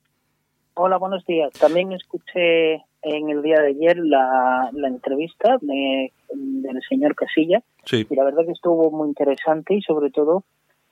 Hola, 0.74 0.98
buenos 0.98 1.24
días. 1.26 1.50
También 1.58 1.92
escuché 1.92 2.84
en 3.02 3.30
el 3.30 3.42
día 3.42 3.60
de 3.60 3.68
ayer 3.68 3.96
la, 3.98 4.70
la 4.72 4.88
entrevista 4.88 5.56
de- 5.60 6.12
del 6.32 6.80
señor 6.88 7.14
Casilla. 7.14 7.62
Sí, 7.84 8.06
y 8.08 8.14
la 8.14 8.24
verdad 8.24 8.44
que 8.46 8.52
estuvo 8.52 8.90
muy 8.90 9.08
interesante 9.08 9.74
y 9.74 9.82
sobre 9.82 10.10
todo 10.10 10.44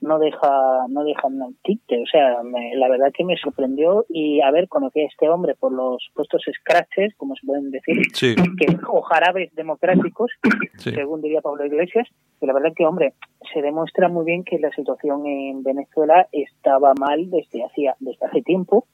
no 0.03 0.19
deja 0.19 0.87
no 0.89 1.05
deja 1.05 1.27
un 1.29 1.57
tinte. 1.63 2.03
O 2.03 2.07
sea, 2.07 2.43
me- 2.43 2.75
la 2.77 2.89
verdad 2.89 3.13
que 3.13 3.23
me 3.25 3.37
sorprendió 3.37 4.07
y 4.09 4.41
a 4.41 4.51
ver, 4.51 4.67
conocí 4.69 5.01
a 5.01 5.07
este 5.07 5.29
hombre 5.29 5.55
por 5.55 5.73
los 5.73 6.11
puestos 6.15 6.43
scratches, 6.61 7.15
como 7.17 7.35
se 7.37 7.47
pueden 7.47 7.71
decir, 7.71 7.97
sí, 8.15 8.35
que, 8.59 8.77
o 8.89 9.03
jarabes 9.03 9.55
democráticos, 9.55 10.31
sí. 10.79 10.91
según 10.93 11.21
diría 11.21 11.43
Pablo 11.43 11.67
Iglesias, 11.67 12.09
y 12.41 12.47
la 12.47 12.55
verdad 12.55 12.73
que, 12.75 12.87
hombre, 12.87 13.13
se 13.53 13.61
demuestra 13.61 14.09
muy 14.09 14.25
bien 14.25 14.43
que 14.43 14.59
la 14.59 14.71
situación 14.73 15.27
en 15.27 15.63
Venezuela 15.63 16.27
estaba 16.33 16.95
mal 16.99 17.31
desde 17.31 17.63
hacía 17.65 17.95
desde 18.01 18.25
hace 18.27 18.41
tiempo. 18.43 18.87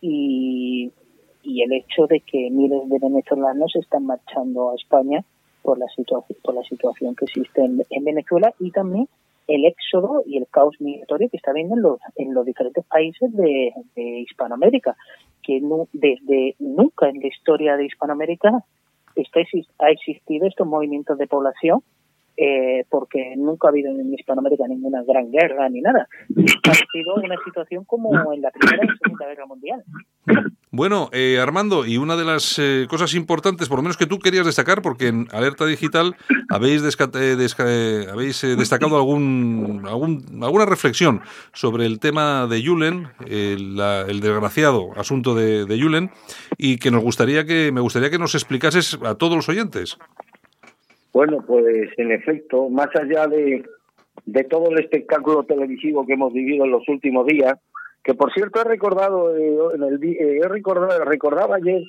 Y, 0.00 0.92
y 1.46 1.62
el 1.62 1.72
hecho 1.72 2.06
de 2.06 2.20
que 2.20 2.50
miles 2.50 2.88
de 2.88 2.98
venezolanos 2.98 3.74
están 3.76 4.04
marchando 4.04 4.70
a 4.70 4.74
España 4.74 5.24
por 5.62 5.78
la 5.78 5.86
situación 5.88 6.38
por 6.42 6.54
la 6.54 6.62
situación 6.64 7.14
que 7.14 7.24
existe 7.24 7.64
en, 7.64 7.82
en 7.88 8.04
Venezuela 8.04 8.52
y 8.58 8.70
también 8.70 9.08
el 9.48 9.64
éxodo 9.64 10.22
y 10.26 10.38
el 10.38 10.46
caos 10.48 10.74
migratorio 10.80 11.28
que 11.30 11.36
está 11.36 11.52
habiendo 11.52 11.76
en 11.76 11.82
los, 11.82 11.98
en 12.16 12.34
los 12.34 12.44
diferentes 12.44 12.84
países 12.84 13.32
de, 13.32 13.72
Hispanoamérica, 13.96 14.96
que 15.42 15.60
desde 15.92 16.56
nunca 16.58 17.08
en 17.08 17.20
la 17.20 17.28
historia 17.28 17.76
de 17.76 17.86
Hispanoamérica 17.86 18.64
está 19.14 19.40
ha 19.78 19.90
existido 19.90 20.46
estos 20.46 20.66
movimientos 20.66 21.16
de 21.16 21.26
población 21.26 21.82
eh, 22.36 22.84
porque 22.90 23.34
nunca 23.36 23.68
ha 23.68 23.70
habido 23.70 23.90
en 23.90 24.12
Hispanoamérica 24.14 24.64
ninguna 24.68 25.02
gran 25.06 25.30
guerra 25.30 25.68
ni 25.68 25.80
nada. 25.80 26.08
Ha 26.68 26.74
sido 26.74 27.14
una 27.16 27.36
situación 27.44 27.84
como 27.84 28.32
en 28.32 28.42
la 28.42 28.50
Primera 28.50 28.84
y 28.84 28.98
Segunda 28.98 29.26
Guerra 29.26 29.46
Mundial. 29.46 29.84
Bueno, 30.70 31.08
eh, 31.12 31.38
Armando, 31.40 31.86
y 31.86 31.96
una 31.96 32.16
de 32.16 32.24
las 32.24 32.58
eh, 32.58 32.86
cosas 32.90 33.14
importantes, 33.14 33.68
por 33.68 33.78
lo 33.78 33.82
menos 33.82 33.96
que 33.96 34.04
tú 34.06 34.18
querías 34.18 34.44
destacar, 34.44 34.82
porque 34.82 35.08
en 35.08 35.26
Alerta 35.32 35.64
Digital 35.64 36.16
habéis, 36.50 36.82
eh, 37.18 38.06
habéis 38.12 38.44
eh, 38.44 38.56
destacado 38.56 38.96
algún, 38.96 39.84
algún, 39.86 40.24
alguna 40.42 40.66
reflexión 40.66 41.22
sobre 41.54 41.86
el 41.86 41.98
tema 41.98 42.46
de 42.46 42.60
Yulen, 42.60 43.08
la- 43.76 44.02
el 44.02 44.20
desgraciado 44.20 44.90
asunto 44.96 45.34
de, 45.34 45.64
de 45.64 45.78
Yulen, 45.78 46.10
y 46.58 46.76
que 46.76 46.90
nos 46.90 47.02
gustaría 47.02 47.46
que 47.46 47.72
me 47.72 47.80
gustaría 47.80 48.10
que 48.10 48.18
nos 48.18 48.34
explicases 48.34 48.98
a 49.02 49.14
todos 49.14 49.36
los 49.36 49.48
oyentes. 49.48 49.96
Bueno, 51.16 51.42
pues 51.46 51.88
en 51.96 52.12
efecto, 52.12 52.68
más 52.68 52.88
allá 52.94 53.26
de, 53.26 53.64
de 54.26 54.44
todo 54.44 54.68
el 54.68 54.80
espectáculo 54.80 55.44
televisivo 55.44 56.04
que 56.04 56.12
hemos 56.12 56.30
vivido 56.30 56.66
en 56.66 56.70
los 56.70 56.86
últimos 56.90 57.26
días, 57.26 57.54
que 58.04 58.12
por 58.12 58.34
cierto 58.34 58.60
he 58.60 58.64
recordado, 58.64 59.34
eh, 59.34 59.56
eh, 60.02 60.40
he 60.44 60.46
recordado, 60.46 61.02
recordaba 61.06 61.56
ayer, 61.56 61.82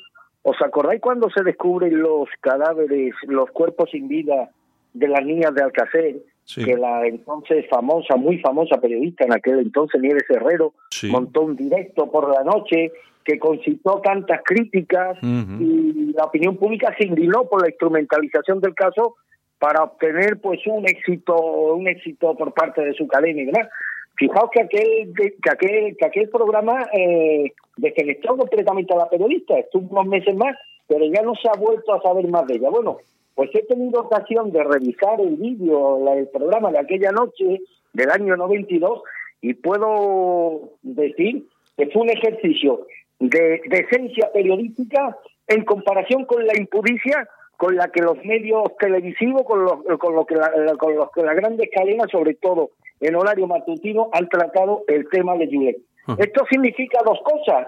¿os 0.44 0.56
acordáis 0.62 1.02
cuando 1.02 1.30
se 1.30 1.44
descubren 1.44 2.00
los 2.00 2.30
cadáveres, 2.40 3.16
los 3.24 3.52
cuerpos 3.52 3.90
sin 3.92 4.08
vida 4.08 4.50
de 4.94 5.08
las 5.10 5.26
niñas 5.26 5.54
de 5.54 5.62
Alcacer? 5.62 6.16
Sí. 6.48 6.64
Que 6.64 6.78
la 6.78 7.06
entonces 7.06 7.66
famosa, 7.70 8.16
muy 8.16 8.38
famosa 8.40 8.80
periodista 8.80 9.26
en 9.26 9.34
aquel 9.34 9.60
entonces, 9.60 10.00
Nieves 10.02 10.24
Herrero, 10.30 10.74
Sí. 10.90 11.10
montó 11.12 11.42
un 11.42 11.58
directo 11.58 12.10
por 12.10 12.34
la 12.34 12.44
noche 12.46 12.92
que 13.26 13.38
concitó 13.38 14.00
tantas 14.02 14.40
críticas 14.46 15.18
y 15.22 16.14
la 16.14 16.24
opinión 16.24 16.56
pública 16.56 16.96
se 16.98 17.06
indignó 17.06 17.44
por 17.50 17.62
la 17.62 17.68
instrumentalización 17.68 18.62
del 18.62 18.74
caso 18.74 19.16
para 19.60 19.84
obtener 19.84 20.40
pues 20.40 20.66
un 20.66 20.88
éxito 20.88 21.36
un 21.74 21.90
éxito 21.90 22.36
por 22.36 22.54
parte 22.54 22.82
de 22.86 22.94
su 22.94 23.06
cadena 23.06 23.44
¿verdad? 23.52 23.70
fijaos 24.16 24.50
que 24.54 24.62
aquel 24.62 25.14
que 25.14 25.50
aquel 25.52 25.98
que 25.98 26.06
aquel 26.06 26.30
programa 26.30 26.88
eh, 26.94 27.52
defenestró 27.76 28.38
completamente 28.38 28.94
a 28.94 28.98
la 28.98 29.10
periodista 29.10 29.60
estuvo 29.60 29.90
unos 30.00 30.08
meses 30.08 30.34
más 30.38 30.56
pero 30.88 31.04
ya 31.14 31.22
no 31.22 31.36
se 31.36 31.50
ha 31.50 31.60
vuelto 31.60 31.94
a 31.94 32.02
saber 32.02 32.26
más 32.30 32.48
de 32.48 32.56
ella 32.56 32.70
bueno 32.70 32.98
pues 33.38 33.52
he 33.54 33.62
tenido 33.68 34.02
ocasión 34.02 34.52
de 34.52 34.64
revisar 34.64 35.22
el 35.22 35.36
vídeo 35.36 36.12
el 36.12 36.28
programa 36.30 36.72
de 36.72 36.80
aquella 36.80 37.12
noche 37.12 37.62
del 37.94 38.10
año 38.10 38.36
92 38.36 39.04
y 39.42 39.54
puedo 39.54 40.72
decir 40.82 41.46
que 41.78 41.86
fue 41.92 42.02
un 42.02 42.10
ejercicio 42.10 42.88
de 43.20 43.62
decencia 43.70 44.32
periodística 44.34 45.16
en 45.48 45.64
comparación 45.66 46.26
con 46.26 46.46
la 46.48 46.58
impudicia 46.58 47.30
con 47.58 47.76
la 47.76 47.88
que 47.90 48.02
los 48.02 48.18
medios 48.26 48.64
televisivos, 48.80 49.44
con, 49.44 49.64
los, 49.66 49.84
con, 50.00 50.16
lo 50.16 50.26
que 50.26 50.36
la, 50.36 50.52
la- 50.58 50.76
con 50.76 50.96
los 50.96 51.10
que 51.12 51.22
las 51.24 51.36
grandes 51.36 51.70
cadenas, 51.74 52.08
sobre 52.12 52.34
todo 52.36 52.72
en 53.00 53.16
horario 53.16 53.46
matutino, 53.48 54.10
han 54.14 54.28
tratado 54.30 54.84
el 54.88 55.08
tema 55.10 55.36
de 55.38 55.46
Julet. 55.48 55.78
Ujú. 56.08 56.22
Esto 56.22 56.44
significa 56.52 57.00
dos 57.06 57.20
cosas, 57.24 57.68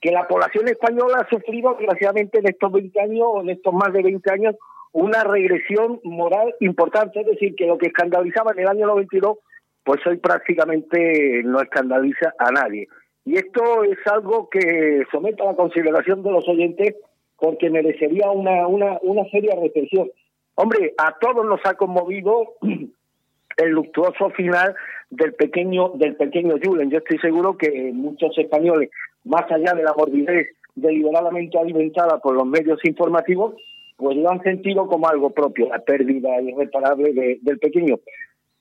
que 0.00 0.10
la 0.12 0.26
población 0.26 0.66
española 0.68 1.18
ha 1.24 1.28
sufrido, 1.28 1.74
desgraciadamente, 1.78 2.38
en 2.40 2.48
estos 2.48 2.72
20 2.72 3.00
años, 3.00 3.26
en 3.42 3.50
estos 3.50 3.72
más 3.74 3.92
de 3.92 4.02
20 4.02 4.32
años, 4.32 4.56
una 4.92 5.24
regresión 5.24 6.00
moral 6.04 6.54
importante, 6.60 7.20
es 7.20 7.26
decir, 7.26 7.54
que 7.54 7.66
lo 7.66 7.78
que 7.78 7.88
escandalizaba 7.88 8.52
en 8.52 8.60
el 8.60 8.68
año 8.68 8.86
92, 8.86 9.38
pues 9.84 10.04
hoy 10.06 10.16
prácticamente 10.18 11.42
no 11.44 11.60
escandaliza 11.60 12.34
a 12.38 12.50
nadie. 12.50 12.88
y 13.24 13.36
esto 13.36 13.84
es 13.84 13.98
algo 14.06 14.48
que 14.48 15.04
someto 15.12 15.44
a 15.44 15.52
la 15.52 15.56
consideración 15.56 16.22
de 16.22 16.32
los 16.32 16.48
oyentes 16.48 16.96
porque 17.36 17.70
merecería 17.70 18.30
una, 18.30 18.66
una, 18.66 18.98
una 19.02 19.24
seria 19.30 19.54
reflexión. 19.60 20.10
Hombre, 20.54 20.94
a 20.98 21.16
todos 21.18 21.44
nos 21.46 21.60
ha 21.64 21.74
conmovido 21.74 22.54
el 23.56 23.70
luctuoso 23.70 24.30
final 24.30 24.74
del 25.08 25.34
pequeño 25.34 25.90
del 25.94 26.16
pequeño 26.16 26.56
Julen. 26.62 26.90
Yo 26.90 26.98
estoy 26.98 27.18
seguro 27.18 27.56
que 27.56 27.90
muchos 27.92 28.36
españoles, 28.36 28.90
más 29.24 29.50
allá 29.50 29.72
de 29.74 29.82
la 29.82 29.94
morbidez 29.96 30.48
deliberadamente 30.74 31.58
alimentada 31.58 32.18
por 32.18 32.34
los 32.34 32.46
medios 32.46 32.78
informativos, 32.84 33.54
pues 34.00 34.16
lo 34.16 34.30
han 34.30 34.42
sentido 34.42 34.86
como 34.88 35.08
algo 35.08 35.30
propio, 35.30 35.68
la 35.68 35.78
pérdida 35.80 36.40
irreparable 36.40 37.12
de- 37.12 37.38
del 37.42 37.58
pequeño. 37.58 37.96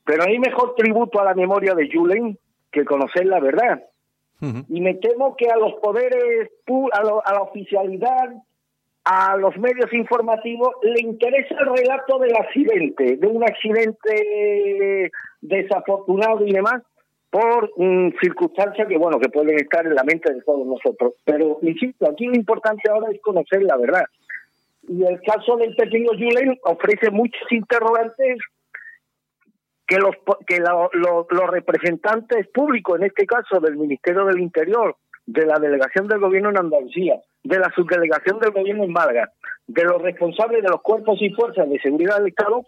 Pero 0.06 0.24
hay 0.24 0.38
mejor 0.40 0.76
tributo 0.76 1.20
a 1.20 1.26
la 1.26 1.34
memoria 1.34 1.74
de 1.74 1.90
Julen 1.92 2.38
que 2.72 2.84
conocer 2.86 3.26
la 3.26 3.40
verdad. 3.40 3.84
Y 4.70 4.82
me 4.82 4.94
temo 4.96 5.36
que 5.36 5.48
a 5.50 5.58
los 5.58 5.74
poderes, 5.82 6.50
a, 6.94 7.04
lo- 7.04 7.26
a 7.26 7.34
la 7.34 7.42
oficialidad, 7.42 8.34
a 9.06 9.36
los 9.38 9.58
medios 9.58 9.92
informativos, 9.94 10.70
le 10.84 11.02
interesa 11.02 11.56
el 11.60 11.76
relato 11.76 12.20
del 12.20 12.36
accidente, 12.36 13.18
de 13.18 13.28
un 13.28 13.44
accidente 13.44 15.12
desafortunado 15.42 16.46
y 16.46 16.52
demás, 16.54 16.82
por 17.30 17.72
mm, 17.78 18.14
circunstancias 18.22 18.88
que, 18.88 18.98
bueno, 18.98 19.20
que 19.20 19.30
pueden 19.30 19.56
estar 19.60 19.86
en 19.86 19.94
la 19.96 20.04
mente 20.04 20.34
de 20.34 20.42
todos 20.42 20.66
nosotros. 20.66 21.14
Pero, 21.26 21.60
insisto, 21.62 22.10
aquí 22.10 22.26
lo 22.26 22.34
importante 22.36 22.90
ahora 22.90 23.12
es 23.12 23.22
conocer 23.22 23.62
la 23.64 23.78
verdad. 23.78 24.06
Y 24.92 25.06
el 25.06 25.22
caso 25.22 25.56
del 25.58 25.76
pequeño 25.76 26.10
Julen 26.14 26.58
ofrece 26.64 27.12
muchos 27.12 27.44
interrogantes 27.52 28.40
que 29.86 29.98
los 29.98 30.16
que 30.48 30.60
los 30.60 31.50
representantes 31.52 32.48
públicos, 32.48 32.98
en 32.98 33.06
este 33.06 33.28
caso 33.28 33.60
del 33.60 33.78
Ministerio 33.78 34.26
del 34.26 34.40
Interior, 34.40 34.96
de 35.28 35.46
la 35.46 35.60
delegación 35.60 36.08
del 36.08 36.20
gobierno 36.20 36.50
en 36.50 36.58
Andalucía, 36.58 37.22
de 37.44 37.60
la 37.60 37.72
subdelegación 37.76 38.40
del 38.40 38.50
gobierno 38.50 38.84
en 38.84 38.92
Málaga, 38.92 39.32
de 39.68 39.84
los 39.84 40.02
responsables 40.02 40.64
de 40.64 40.70
los 40.70 40.82
cuerpos 40.82 41.22
y 41.22 41.30
fuerzas 41.30 41.70
de 41.70 41.80
seguridad 41.80 42.18
del 42.18 42.30
Estado, 42.30 42.66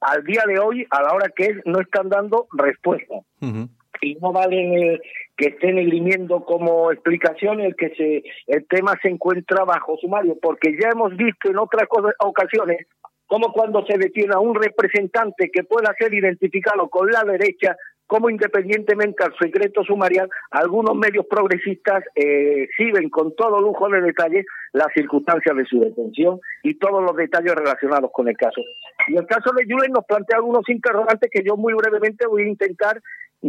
al 0.00 0.22
día 0.22 0.44
de 0.46 0.60
hoy, 0.60 0.86
a 0.90 1.02
la 1.02 1.12
hora 1.12 1.28
que 1.34 1.46
es, 1.46 1.56
no 1.64 1.80
están 1.80 2.08
dando 2.08 2.46
respuesta 2.52 3.14
Ujú. 3.40 3.68
Y 4.00 4.14
no 4.16 4.32
vale 4.32 5.00
que 5.36 5.48
estén 5.48 5.78
esgrimiendo 5.78 6.44
como 6.44 6.92
explicación 6.92 7.60
el 7.60 7.74
que 7.76 7.90
se 7.90 8.22
el 8.46 8.66
tema 8.66 8.94
se 9.02 9.08
encuentra 9.08 9.64
bajo 9.64 9.96
sumario, 9.98 10.36
porque 10.40 10.76
ya 10.80 10.90
hemos 10.92 11.16
visto 11.16 11.50
en 11.50 11.58
otras 11.58 11.88
ocasiones 12.20 12.86
como 13.26 13.52
cuando 13.52 13.84
se 13.86 13.98
detiene 13.98 14.34
a 14.34 14.38
un 14.38 14.54
representante 14.54 15.50
que 15.52 15.64
pueda 15.64 15.94
ser 15.98 16.12
identificado 16.12 16.88
con 16.88 17.10
la 17.10 17.24
derecha, 17.24 17.76
como 18.06 18.28
independientemente 18.28 19.24
al 19.24 19.34
secreto 19.38 19.82
sumarial, 19.82 20.28
algunos 20.50 20.94
medios 20.94 21.26
progresistas 21.26 22.04
eh, 22.14 22.64
exhiben 22.64 23.08
con 23.08 23.34
todo 23.34 23.60
lujo 23.60 23.88
de 23.88 24.02
detalles 24.02 24.44
las 24.72 24.88
circunstancias 24.92 25.56
de 25.56 25.64
su 25.64 25.80
detención 25.80 26.38
y 26.62 26.74
todos 26.74 27.02
los 27.02 27.16
detalles 27.16 27.54
relacionados 27.54 28.10
con 28.12 28.28
el 28.28 28.36
caso. 28.36 28.60
Y 29.08 29.16
el 29.16 29.26
caso 29.26 29.50
de 29.56 29.64
Julen 29.64 29.92
nos 29.92 30.04
plantea 30.04 30.36
algunos 30.36 30.68
interrogantes 30.68 31.30
que 31.32 31.42
yo 31.42 31.56
muy 31.56 31.72
brevemente 31.74 32.26
voy 32.26 32.42
a 32.42 32.48
intentar 32.48 33.00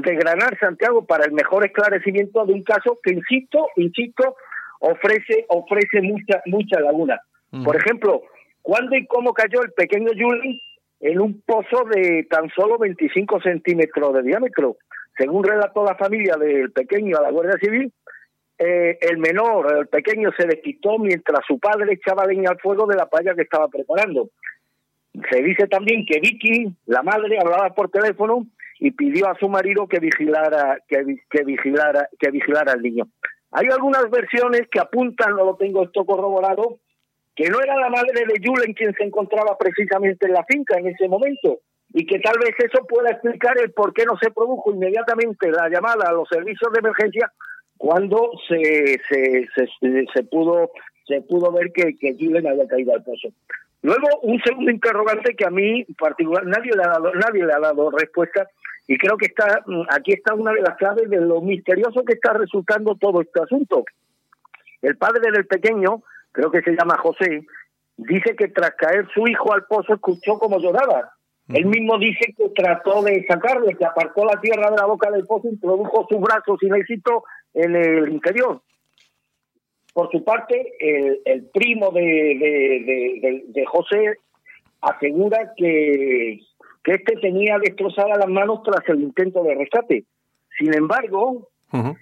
desgranar, 0.01 0.57
Santiago, 0.59 1.05
para 1.05 1.25
el 1.25 1.31
mejor 1.31 1.65
esclarecimiento 1.65 2.45
de 2.45 2.53
un 2.53 2.63
caso 2.63 2.99
que, 3.01 3.13
insisto, 3.13 3.69
insisto, 3.77 4.35
ofrece, 4.79 5.45
ofrece 5.47 6.01
mucha, 6.01 6.41
mucha 6.45 6.79
laguna. 6.81 7.21
Por 7.63 7.77
ejemplo, 7.77 8.23
¿cuándo 8.61 8.97
y 8.97 9.07
cómo 9.07 9.33
cayó 9.33 9.61
el 9.63 9.71
pequeño 9.71 10.09
Julen 10.11 10.59
en 10.99 11.21
un 11.21 11.41
pozo 11.41 11.85
de 11.85 12.27
tan 12.29 12.49
solo 12.49 12.77
25 12.77 13.39
centímetros 13.41 14.13
de 14.15 14.23
diámetro? 14.23 14.75
Según 15.17 15.45
relató 15.45 15.85
la 15.85 15.95
familia 15.95 16.35
del 16.35 16.73
pequeño 16.73 17.17
a 17.17 17.21
la 17.21 17.31
Guardia 17.31 17.57
Civil, 17.61 17.93
eh, 18.57 18.97
el 18.99 19.17
menor, 19.17 19.77
el 19.79 19.87
pequeño, 19.87 20.31
se 20.37 20.45
desquitó 20.45 20.97
mientras 20.97 21.39
su 21.47 21.57
padre 21.57 21.93
echaba 21.93 22.25
leña 22.25 22.49
al 22.49 22.59
fuego 22.59 22.85
de 22.85 22.97
la 22.97 23.05
palla 23.05 23.33
que 23.33 23.43
estaba 23.43 23.69
preparando. 23.69 24.29
Se 25.31 25.41
dice 25.41 25.67
también 25.67 26.05
que 26.05 26.19
Vicky, 26.19 26.75
la 26.87 27.01
madre, 27.01 27.39
hablaba 27.39 27.73
por 27.73 27.89
teléfono 27.89 28.45
y 28.79 28.91
pidió 28.91 29.29
a 29.29 29.37
su 29.39 29.47
marido 29.49 29.87
que 29.87 29.99
vigilara, 29.99 30.79
que, 30.87 31.03
que 31.29 31.43
vigilara, 31.43 32.09
que 32.19 32.31
vigilara 32.31 32.73
al 32.73 32.81
niño. 32.81 33.07
Hay 33.51 33.67
algunas 33.67 34.09
versiones 34.09 34.63
que 34.69 34.79
apuntan, 34.79 35.35
no 35.35 35.45
lo 35.45 35.55
tengo 35.55 35.83
esto 35.83 36.05
corroborado, 36.05 36.79
que 37.35 37.49
no 37.49 37.61
era 37.61 37.75
la 37.77 37.89
madre 37.89 38.25
de 38.25 38.41
Julen 38.45 38.73
quien 38.73 38.93
se 38.93 39.03
encontraba 39.03 39.57
precisamente 39.57 40.25
en 40.25 40.33
la 40.33 40.43
finca 40.45 40.77
en 40.77 40.87
ese 40.87 41.07
momento 41.07 41.59
y 41.93 42.05
que 42.05 42.19
tal 42.19 42.37
vez 42.39 42.55
eso 42.59 42.85
pueda 42.87 43.11
explicar 43.11 43.57
el 43.57 43.71
por 43.71 43.93
qué 43.93 44.05
no 44.05 44.17
se 44.17 44.31
produjo 44.31 44.73
inmediatamente 44.73 45.51
la 45.51 45.69
llamada 45.69 46.09
a 46.09 46.13
los 46.13 46.27
servicios 46.27 46.71
de 46.73 46.79
emergencia 46.79 47.31
cuando 47.77 48.31
se 48.47 48.99
se, 49.07 49.47
se, 49.55 50.05
se 50.13 50.23
pudo 50.23 50.71
se 51.07 51.21
pudo 51.21 51.51
ver 51.51 51.71
que, 51.71 51.97
que 51.97 52.15
Julen 52.19 52.47
había 52.47 52.67
caído 52.67 52.93
al 52.93 53.03
pozo. 53.03 53.29
Luego, 53.85 54.19
un 54.23 54.41
segundo 54.41 54.71
interrogante 54.71 55.35
que 55.35 55.45
a 55.45 55.51
mí 55.51 55.85
particular 55.99 56.43
nadie 56.43 56.71
le 56.75 56.83
ha 56.83 56.87
dado, 56.87 57.13
nadie 57.13 57.45
le 57.45 57.53
ha 57.53 57.59
dado 57.59 57.91
respuesta 57.91 58.47
y 58.87 58.97
creo 58.97 59.15
que 59.15 59.27
está 59.27 59.61
mm, 59.63 59.83
aquí 59.91 60.13
está 60.13 60.33
una 60.33 60.53
de 60.53 60.61
las 60.61 60.75
claves 60.77 61.07
de 61.07 61.21
lo 61.21 61.39
misterioso 61.39 62.03
que 62.03 62.13
está 62.13 62.33
resultando 62.33 62.95
todo 62.95 63.21
este 63.21 63.43
asunto. 63.43 63.85
El 64.81 64.97
padre 64.97 65.29
del 65.31 65.45
pequeño, 65.45 66.01
creo 66.31 66.49
que 66.49 66.63
se 66.63 66.71
llama 66.71 66.97
José, 66.97 67.45
dice 67.95 68.35
que 68.35 68.47
tras 68.47 68.71
caer 68.71 69.07
su 69.13 69.27
hijo 69.27 69.53
al 69.53 69.65
pozo 69.65 69.93
escuchó 69.93 70.39
como 70.39 70.59
lloraba. 70.59 71.11
Él 71.49 71.67
mismo 71.67 71.99
dice 71.99 72.33
que 72.35 72.49
trató 72.55 73.03
de 73.03 73.23
sacarle, 73.27 73.75
que 73.75 73.85
apartó 73.85 74.25
la 74.25 74.41
tierra 74.41 74.71
de 74.71 74.77
la 74.77 74.87
boca 74.87 75.11
del 75.11 75.27
pozo, 75.27 75.47
introdujo 75.47 76.07
sus 76.09 76.19
brazos 76.19 76.57
sin 76.59 76.73
éxito 76.73 77.23
en 77.53 77.75
el 77.75 78.11
interior. 78.11 78.63
Por 79.95 80.11
su 80.11 80.25
parte, 80.25 80.73
el, 80.81 81.21
el 81.23 81.45
primo 81.51 81.89
de, 81.91 82.01
de, 82.01 83.43
de- 83.47 83.65
José 83.65 84.17
asegura 84.81 85.53
que, 85.55 86.41
que 86.83 86.91
este 86.91 87.15
tenía 87.21 87.57
destrozadas 87.59 88.17
las 88.17 88.27
manos 88.27 88.61
tras 88.63 88.81
el 88.89 88.99
intento 89.01 89.41
de 89.45 89.55
rescate. 89.55 90.03
Sin 90.59 90.73
embargo, 90.73 91.47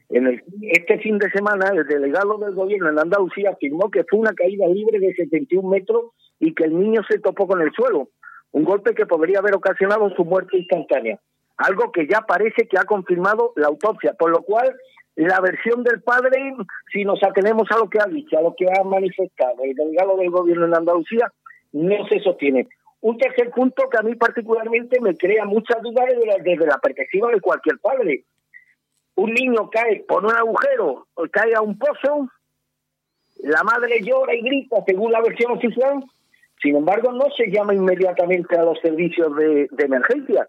en 0.10 0.26
el, 0.26 0.44
este 0.72 0.98
fin 1.02 1.20
de 1.20 1.30
semana, 1.30 1.70
el 1.72 1.86
delegado 1.86 2.40
del 2.40 2.56
gobierno 2.56 2.90
en 2.90 2.98
Andalucía 2.98 3.52
afirmó 3.52 3.92
que 3.92 4.04
fue 4.10 4.18
una 4.22 4.34
caída 4.34 4.66
libre 4.70 4.98
de 4.98 5.14
71 5.14 5.70
metros 5.70 6.06
y 6.40 6.56
que 6.56 6.64
el 6.64 6.80
niño 6.80 7.02
se 7.08 7.20
topó 7.20 7.46
con 7.48 7.62
el 7.62 7.72
suelo, 7.74 8.10
un 8.54 8.64
golpe 8.64 8.96
que 8.96 9.06
podría 9.06 9.38
haber 9.38 9.56
ocasionado 9.56 10.10
su 10.16 10.26
muerte 10.26 10.58
instantánea, 10.58 11.20
algo 11.58 11.92
que 11.92 12.08
ya 12.08 12.22
parece 12.22 12.68
que 12.68 12.80
ha 12.80 12.86
confirmado 12.86 13.54
la 13.56 13.68
autopsia, 13.68 14.14
por 14.18 14.32
lo 14.32 14.42
cual 14.42 14.76
la 15.16 15.40
versión 15.42 15.84
del 15.84 16.02
padre, 16.02 16.56
si 16.92 17.04
nos 17.04 17.22
atenemos 17.24 17.68
a 17.72 17.78
lo 17.78 17.90
que 17.90 18.00
ha 18.00 18.06
dicho, 18.06 18.38
a 18.38 18.42
lo 18.42 18.56
que 18.56 18.66
ha 18.68 18.84
manifestado 18.84 19.64
el 19.64 19.76
delegado 19.76 20.18
del 20.18 20.30
gobierno 20.30 20.66
en 20.66 20.76
Andalucía, 20.76 21.32
no 21.74 22.08
se 22.08 22.20
sostiene. 22.20 22.68
Un 23.02 23.18
tercer 23.18 23.52
punto 23.52 23.90
que 23.90 23.98
a 23.98 24.02
mí 24.02 24.16
particularmente 24.16 25.00
me 25.02 25.16
crea 25.16 25.46
muchas 25.46 25.82
dudas 25.82 26.06
desde 26.08 26.26
la, 26.26 26.38
desde 26.38 26.66
la 26.66 26.78
perspectiva 26.78 27.30
de 27.32 27.42
cualquier 27.42 27.78
padre 27.80 28.26
un 29.16 29.34
niño 29.34 29.70
cae 29.70 30.04
por 30.08 30.26
un 30.26 30.32
agujero 30.32 31.08
o 31.14 31.28
cae 31.32 31.54
a 31.56 31.62
un 31.62 31.78
pozo, 31.78 32.30
la 33.40 33.64
madre 33.64 34.02
llora 34.02 34.34
y 34.36 34.42
grita 34.42 34.78
según 34.86 35.12
la 35.12 35.22
versión 35.22 35.52
oficial, 35.52 36.04
sin 36.62 36.78
embargo 36.78 37.12
no 37.12 37.26
se 37.36 37.50
llama 37.52 37.74
inmediatamente 37.74 38.58
a 38.58 38.64
los 38.64 38.80
servicios 38.80 39.36
de, 39.36 39.68
de 39.72 39.86
emergencia. 39.86 40.48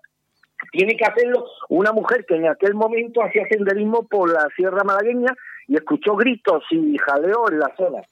Tiene 0.73 0.97
que 0.97 1.05
hacerlo 1.05 1.47
una 1.69 1.93
mujer 1.93 2.25
que 2.27 2.37
en 2.37 2.49
aquel 2.49 2.75
momento 2.75 3.23
hacía 3.23 3.47
senderismo 3.49 4.07
por 4.09 4.33
la 4.33 4.49
Sierra 4.57 4.85
Malagueña 4.85 5.35
y 5.67 5.77
escuchó 5.77 6.17
gritos 6.17 6.65
y 6.71 6.97
jaleo 6.99 7.51
en 7.51 7.59
la 7.59 7.75
zona. 7.77 8.03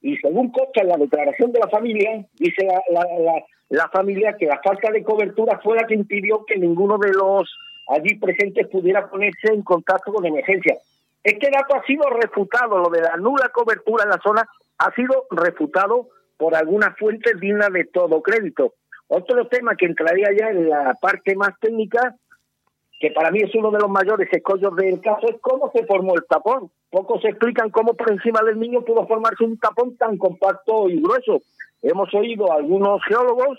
Y 0.00 0.16
según 0.16 0.50
consta 0.50 0.82
en 0.82 0.88
la 0.88 0.96
declaración 0.96 1.52
de 1.52 1.60
la 1.60 1.68
familia, 1.68 2.24
dice 2.34 2.66
la, 2.66 2.80
la, 2.90 3.18
la, 3.20 3.44
la 3.68 3.88
familia 3.88 4.36
que 4.38 4.46
la 4.46 4.60
falta 4.62 4.90
de 4.90 5.02
cobertura 5.02 5.60
fue 5.62 5.76
la 5.76 5.86
que 5.86 5.94
impidió 5.94 6.44
que 6.44 6.58
ninguno 6.58 6.98
de 6.98 7.12
los 7.12 7.56
allí 7.88 8.16
presentes 8.16 8.68
pudiera 8.68 9.08
ponerse 9.08 9.52
en 9.52 9.62
contacto 9.62 10.12
con 10.12 10.26
emergencia. 10.26 10.76
Este 11.22 11.50
dato 11.50 11.76
ha 11.76 11.84
sido 11.84 12.02
refutado, 12.10 12.78
lo 12.78 12.90
de 12.90 13.00
la 13.00 13.16
nula 13.16 13.48
cobertura 13.50 14.04
en 14.04 14.10
la 14.10 14.20
zona 14.22 14.46
ha 14.78 14.92
sido 14.94 15.26
refutado 15.30 16.08
por 16.36 16.54
algunas 16.56 16.98
fuentes 16.98 17.38
dignas 17.38 17.72
de 17.72 17.84
todo 17.84 18.20
crédito. 18.22 18.74
Otro 19.14 19.46
tema 19.46 19.76
que 19.76 19.84
entraría 19.84 20.28
ya 20.34 20.48
en 20.48 20.70
la 20.70 20.94
parte 20.94 21.36
más 21.36 21.50
técnica, 21.60 22.14
que 22.98 23.10
para 23.10 23.30
mí 23.30 23.40
es 23.42 23.54
uno 23.54 23.70
de 23.70 23.78
los 23.78 23.90
mayores 23.90 24.26
escollos 24.32 24.74
del 24.74 25.02
caso, 25.02 25.28
es 25.28 25.36
cómo 25.42 25.70
se 25.70 25.84
formó 25.84 26.14
el 26.14 26.24
tapón. 26.26 26.70
Pocos 26.88 27.22
explican 27.26 27.68
cómo 27.68 27.92
por 27.92 28.10
encima 28.10 28.40
del 28.40 28.58
niño 28.58 28.80
pudo 28.80 29.06
formarse 29.06 29.44
un 29.44 29.58
tapón 29.58 29.98
tan 29.98 30.16
compacto 30.16 30.88
y 30.88 31.02
grueso. 31.02 31.42
Hemos 31.82 32.08
oído 32.14 32.50
algunos 32.50 33.04
geólogos 33.04 33.58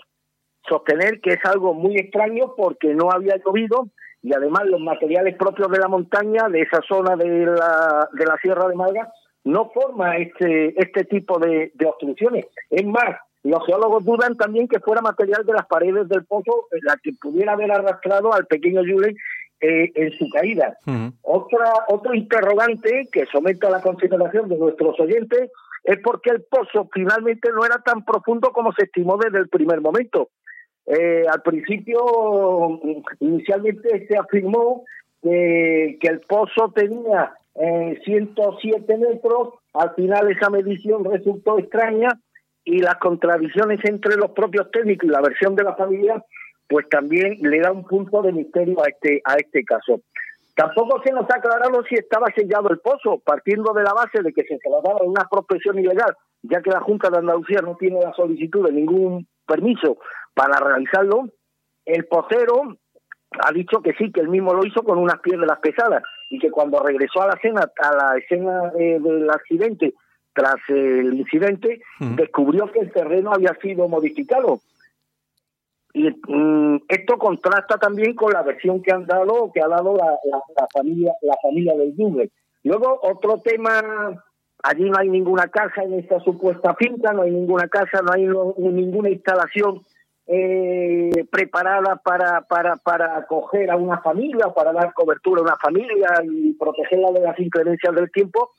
sostener 0.68 1.20
que 1.20 1.34
es 1.34 1.44
algo 1.44 1.72
muy 1.72 1.98
extraño 1.98 2.54
porque 2.56 2.92
no 2.92 3.12
había 3.12 3.36
llovido 3.36 3.86
y 4.24 4.34
además 4.34 4.64
los 4.66 4.80
materiales 4.80 5.36
propios 5.36 5.70
de 5.70 5.78
la 5.78 5.86
montaña, 5.86 6.48
de 6.48 6.62
esa 6.62 6.80
zona 6.82 7.14
de 7.14 7.46
la, 7.46 8.08
de 8.12 8.26
la 8.26 8.36
Sierra 8.38 8.66
de 8.66 8.74
Malga, 8.74 9.08
no 9.44 9.70
forma 9.70 10.16
este, 10.16 10.74
este 10.82 11.04
tipo 11.04 11.38
de, 11.38 11.70
de 11.74 11.86
obstrucciones. 11.86 12.46
Es 12.70 12.84
más, 12.84 13.20
los 13.44 13.64
geólogos 13.66 14.04
dudan 14.04 14.36
también 14.36 14.66
que 14.68 14.80
fuera 14.80 15.02
material 15.02 15.44
de 15.44 15.52
las 15.52 15.66
paredes 15.66 16.08
del 16.08 16.24
pozo 16.24 16.66
la 16.82 16.96
que 17.02 17.12
pudiera 17.20 17.52
haber 17.52 17.70
arrastrado 17.70 18.32
al 18.32 18.46
pequeño 18.46 18.80
Julen 18.80 19.16
eh, 19.60 19.92
en 19.94 20.12
su 20.12 20.28
caída. 20.30 20.78
Ujú. 20.86 21.12
Otra, 21.22 21.72
otro 21.88 22.14
interrogante 22.14 23.06
que 23.12 23.26
someto 23.26 23.68
a 23.68 23.70
la 23.70 23.82
consideración 23.82 24.48
de 24.48 24.56
nuestros 24.56 24.98
oyentes 24.98 25.50
es 25.84 25.98
por 25.98 26.22
qué 26.22 26.30
el 26.30 26.42
pozo 26.42 26.88
finalmente 26.92 27.50
no 27.52 27.66
era 27.66 27.78
tan 27.84 28.02
profundo 28.02 28.50
como 28.52 28.72
se 28.72 28.84
estimó 28.84 29.18
desde 29.18 29.38
el 29.38 29.48
primer 29.50 29.82
momento. 29.82 30.30
Eh, 30.86 31.24
al 31.30 31.42
principio, 31.42 32.00
mm, 32.82 33.02
inicialmente 33.20 34.06
se 34.06 34.16
afirmó 34.16 34.84
que, 35.22 35.98
que 36.00 36.08
el 36.08 36.20
pozo 36.20 36.72
tenía 36.74 37.34
eh, 37.56 38.00
107 38.04 38.96
metros, 38.96 39.50
al 39.74 39.94
final 39.94 40.30
esa 40.30 40.48
medición 40.48 41.04
resultó 41.04 41.58
extraña 41.58 42.08
y 42.64 42.78
las 42.78 42.96
contradicciones 42.96 43.80
entre 43.84 44.16
los 44.16 44.30
propios 44.30 44.70
técnicos 44.70 45.08
y 45.08 45.12
la 45.12 45.20
versión 45.20 45.54
de 45.54 45.64
la 45.64 45.74
familia, 45.74 46.24
pues 46.68 46.88
también 46.88 47.38
le 47.40 47.60
da 47.60 47.72
un 47.72 47.84
punto 47.84 48.22
de 48.22 48.32
misterio 48.32 48.82
a 48.82 48.88
este, 48.88 49.20
a 49.24 49.34
este 49.34 49.64
caso. 49.64 50.00
Tampoco 50.54 51.02
se 51.04 51.12
nos 51.12 51.28
ha 51.30 51.36
aclarado 51.36 51.82
si 51.88 51.96
estaba 51.96 52.28
sellado 52.34 52.70
el 52.70 52.78
pozo, 52.78 53.20
partiendo 53.24 53.72
de 53.72 53.82
la 53.82 53.92
base 53.92 54.22
de 54.22 54.32
que 54.32 54.44
se 54.44 54.58
trataba 54.58 55.00
de 55.00 55.08
una 55.08 55.26
prospección 55.28 55.78
ilegal, 55.78 56.16
ya 56.42 56.62
que 56.62 56.70
la 56.70 56.80
Junta 56.80 57.10
de 57.10 57.18
Andalucía 57.18 57.58
no 57.60 57.76
tiene 57.76 58.00
la 58.00 58.12
solicitud 58.14 58.64
de 58.64 58.72
ningún 58.72 59.26
permiso 59.46 59.98
para 60.32 60.58
realizarlo. 60.58 61.28
El 61.84 62.06
pocero 62.06 62.76
ha 63.44 63.52
dicho 63.52 63.82
que 63.82 63.94
sí, 63.94 64.12
que 64.12 64.20
él 64.20 64.28
mismo 64.28 64.54
lo 64.54 64.64
hizo 64.64 64.82
con 64.84 64.98
unas 64.98 65.18
piedras 65.18 65.58
pesadas 65.58 66.02
y 66.30 66.38
que 66.38 66.50
cuando 66.50 66.80
regresó 66.80 67.22
a 67.22 67.28
la 67.28 67.34
escena, 67.34 67.68
a 67.82 67.96
la 67.96 68.18
escena 68.18 68.70
del 68.70 69.28
accidente, 69.30 69.92
tras 70.34 70.56
el 70.68 71.14
incidente, 71.14 71.80
descubrió 72.16 72.70
que 72.72 72.80
el 72.80 72.92
terreno 72.92 73.32
había 73.32 73.54
sido 73.62 73.88
modificado. 73.88 74.60
Y 75.92 76.10
mm, 76.10 76.82
esto 76.88 77.18
contrasta 77.18 77.78
también 77.78 78.14
con 78.14 78.32
la 78.32 78.42
versión 78.42 78.82
que 78.82 78.92
han 78.92 79.06
dado, 79.06 79.50
que 79.52 79.60
ha 79.60 79.68
dado 79.68 79.96
la, 79.96 80.06
la- 80.24 80.42
la 80.58 80.66
familia, 80.72 81.12
la 81.22 81.36
familia 81.40 81.74
del 81.76 81.94
Juve. 81.96 82.30
Luego 82.64 82.98
otro 83.02 83.40
tema, 83.40 83.80
allí 84.62 84.90
no 84.90 84.98
hay 84.98 85.08
ninguna 85.08 85.46
casa 85.48 85.84
en 85.84 85.94
esta 85.94 86.18
supuesta 86.20 86.74
finca, 86.74 87.12
no 87.12 87.22
hay 87.22 87.30
ninguna 87.30 87.68
casa, 87.68 88.00
no 88.02 88.12
hay 88.12 88.24
no- 88.24 88.54
ninguna 88.58 89.10
instalación 89.10 89.82
eh, 90.26 91.10
preparada 91.30 91.96
para, 91.96 92.40
para, 92.40 92.76
para 92.76 93.16
acoger 93.18 93.70
a 93.70 93.76
una 93.76 93.98
familia, 94.00 94.48
para 94.54 94.72
dar 94.72 94.92
cobertura 94.94 95.40
a 95.42 95.44
una 95.44 95.56
familia 95.58 96.08
y 96.24 96.54
protegerla 96.54 97.12
de 97.12 97.20
las 97.20 97.38
inclemencias 97.38 97.94
del 97.94 98.10
tiempo. 98.10 98.50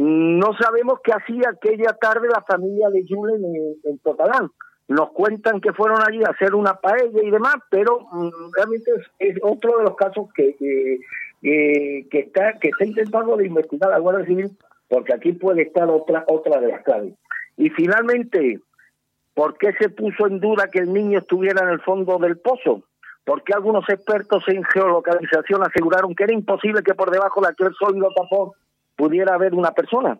No 0.00 0.52
sabemos 0.60 1.00
qué 1.02 1.12
hacía 1.12 1.50
aquella 1.50 1.92
tarde 2.00 2.28
la 2.28 2.42
familia 2.46 2.88
de 2.90 3.04
Julen 3.08 3.44
en, 3.44 3.74
en 3.90 3.98
Totalán. 3.98 4.48
Nos 4.86 5.10
cuentan 5.10 5.60
que 5.60 5.72
fueron 5.72 5.98
allí 6.06 6.22
a 6.22 6.30
hacer 6.30 6.54
una 6.54 6.74
paella 6.74 7.20
y 7.22 7.30
demás, 7.30 7.56
pero 7.68 7.98
mm, 8.12 8.30
realmente 8.56 8.90
es, 9.18 9.36
otro 9.42 9.76
de 9.78 9.82
los 9.84 9.96
casos 9.96 10.28
que, 10.34 10.54
que- 10.56 10.98
que 11.42 12.18
está 12.20 12.58
que 12.60 12.68
está 12.68 12.84
intentando 12.84 13.36
de 13.36 13.46
investigar 13.46 13.90
la 13.90 13.98
Guardia 13.98 14.24
Civil, 14.26 14.50
porque 14.88 15.14
aquí 15.14 15.32
puede 15.32 15.62
estar 15.62 15.88
otra 15.90 16.24
otra 16.28 16.60
de 16.60 16.68
las 16.68 16.82
claves. 16.84 17.14
Y 17.56 17.70
finalmente, 17.70 18.60
¿por 19.34 19.58
qué 19.58 19.72
se 19.80 19.88
puso 19.88 20.26
en 20.28 20.38
duda 20.40 20.68
que 20.72 20.78
el 20.78 20.92
niño 20.92 21.18
estuviera 21.18 21.62
en 21.64 21.70
el 21.70 21.80
fondo 21.80 22.18
del 22.18 22.38
pozo? 22.38 22.82
Porque 23.24 23.52
algunos 23.52 23.84
expertos 23.88 24.42
en 24.48 24.62
geolocalización 24.64 25.62
aseguraron 25.62 26.14
que 26.14 26.24
era 26.24 26.32
imposible 26.32 26.82
que 26.82 26.94
por 26.94 27.10
debajo 27.10 27.40
de 27.40 27.48
aquel 27.48 27.74
sólido 27.74 28.08
tapón 28.16 28.50
pudiera 28.98 29.34
haber 29.34 29.54
una 29.54 29.70
persona. 29.70 30.18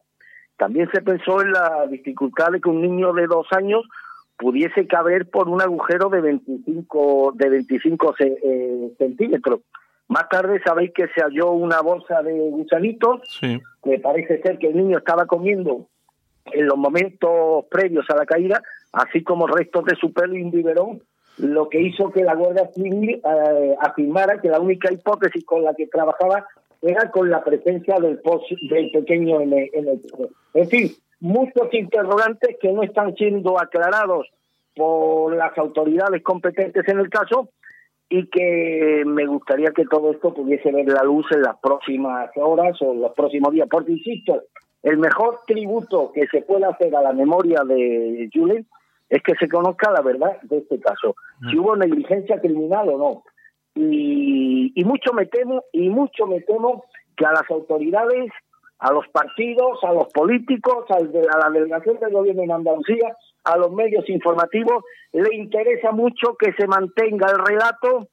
También 0.57 0.89
se 0.93 1.03
pensó 1.03 1.43
en 1.43 1.53
la 1.53 1.87
dificultad 1.91 2.53
de 2.53 2.61
que 2.61 2.69
un 2.71 2.81
niño 2.81 3.13
de 3.13 3.27
dos 3.27 3.47
años 3.51 3.83
pudiese 4.39 4.87
caber 4.87 5.29
por 5.29 5.49
un 5.49 5.61
agujero 5.61 6.09
de 6.09 6.21
25, 6.21 7.33
de 7.35 7.49
25 7.51 8.15
ce- 8.17 8.39
eh, 8.43 8.93
centímetros. 8.97 9.61
Más 10.07 10.29
tarde 10.29 10.61
sabéis 10.65 10.93
que 10.95 11.09
se 11.09 11.21
halló 11.21 11.51
una 11.51 11.81
bolsa 11.83 12.23
de 12.23 12.33
gusanitos 12.51 13.21
Sí. 13.41 13.61
que 13.83 13.99
parece 13.99 14.41
ser 14.41 14.59
que 14.59 14.69
el 14.69 14.77
niño 14.77 14.99
estaba 14.99 15.27
comiendo 15.27 15.87
en 16.47 16.67
los 16.67 16.79
momentos 16.79 17.67
previos 17.71 18.07
a 18.09 18.17
la 18.17 18.25
caída, 18.25 18.63
así 18.93 19.23
como 19.23 19.47
restos 19.49 19.85
de 19.85 19.97
su 19.97 20.13
pelo 20.13 20.35
y 20.37 20.43
un 20.43 20.51
biberón, 20.51 21.03
lo 21.37 21.69
que 21.69 21.81
hizo 21.81 22.11
que 22.11 22.23
la 22.25 22.35
Guardia 22.35 22.69
Civil 22.75 23.21
eh, 23.23 23.77
afirmara 23.81 24.41
que 24.41 24.49
la 24.49 24.61
única 24.61 24.91
hipótesis 24.93 25.45
con 25.45 25.63
la 25.63 25.75
que 25.75 25.87
trabajaba 25.89 26.47
era 26.83 27.11
con 27.11 27.31
la 27.31 27.43
presencia 27.43 27.97
del, 27.97 28.21
del 28.71 28.91
pequeño 28.91 29.41
en 29.41 29.53
el, 29.53 29.71
en 29.73 29.89
el 29.89 30.01
En 30.55 30.69
fin, 30.69 30.93
muchos 31.21 31.73
interrogantes 31.73 32.57
que 32.61 32.73
no 32.73 32.83
están 32.83 33.15
siendo 33.15 33.61
aclarados 33.61 34.29
por 34.77 35.35
las 35.35 35.57
autoridades 35.59 36.23
competentes 36.23 36.87
en 36.89 37.01
el 37.01 37.11
caso 37.11 37.51
y 38.09 38.27
que 38.29 39.03
me 39.05 39.27
gustaría 39.27 39.71
que 39.73 39.85
todo 39.85 40.13
esto 40.13 40.33
pudiese 40.33 40.73
ver 40.73 40.87
la 40.87 41.03
luz 41.03 41.27
en 41.33 41.43
las 41.43 41.59
próximas 41.59 42.31
horas 42.37 42.81
o 42.81 42.93
en 42.93 43.03
los 43.03 43.13
próximos 43.13 43.53
días, 43.53 43.69
porque 43.71 43.93
insisto, 43.93 44.45
el 44.83 44.99
mejor 44.99 45.41
tributo 45.47 46.13
que 46.15 46.27
se 46.29 46.43
puede 46.43 46.65
hacer 46.65 46.95
a 46.95 47.03
la 47.03 47.13
memoria 47.13 47.65
de 47.65 48.31
Julen 48.33 48.67
es 49.11 49.23
que 49.23 49.35
se 49.35 49.49
conozca 49.49 49.91
la 49.91 50.01
verdad 50.01 50.41
de 50.43 50.59
este 50.59 50.81
caso, 50.81 51.17
si 51.51 51.59
hubo 51.59 51.77
negligencia 51.77 52.41
criminal 52.41 52.89
o 52.91 52.99
no. 52.99 53.23
Y, 53.81 54.83
mucho 54.85 55.13
me 55.13 55.27
temo, 55.27 55.63
y 55.73 55.89
mucho 55.89 56.27
me 56.27 56.41
temo 56.41 56.85
que 57.17 57.25
a 57.25 57.33
las 57.33 57.49
autoridades, 57.49 58.33
a 58.81 58.93
los 58.93 59.07
partidos, 59.09 59.79
a 59.85 59.93
los 59.93 60.13
políticos, 60.13 60.85
a 60.91 60.99
la 60.99 61.51
delegación 61.51 61.99
del 62.01 62.13
gobierno 62.13 62.43
en 62.43 62.51
Andalucía, 62.51 63.15
a 63.45 63.57
los 63.57 63.71
medios 63.73 64.09
informativos, 64.09 64.83
le 65.13 65.37
interesa 65.37 65.93
mucho 65.93 66.37
que 66.37 66.53
se 66.55 66.67
mantenga 66.67 67.31
el 67.31 67.39
relato 67.39 68.09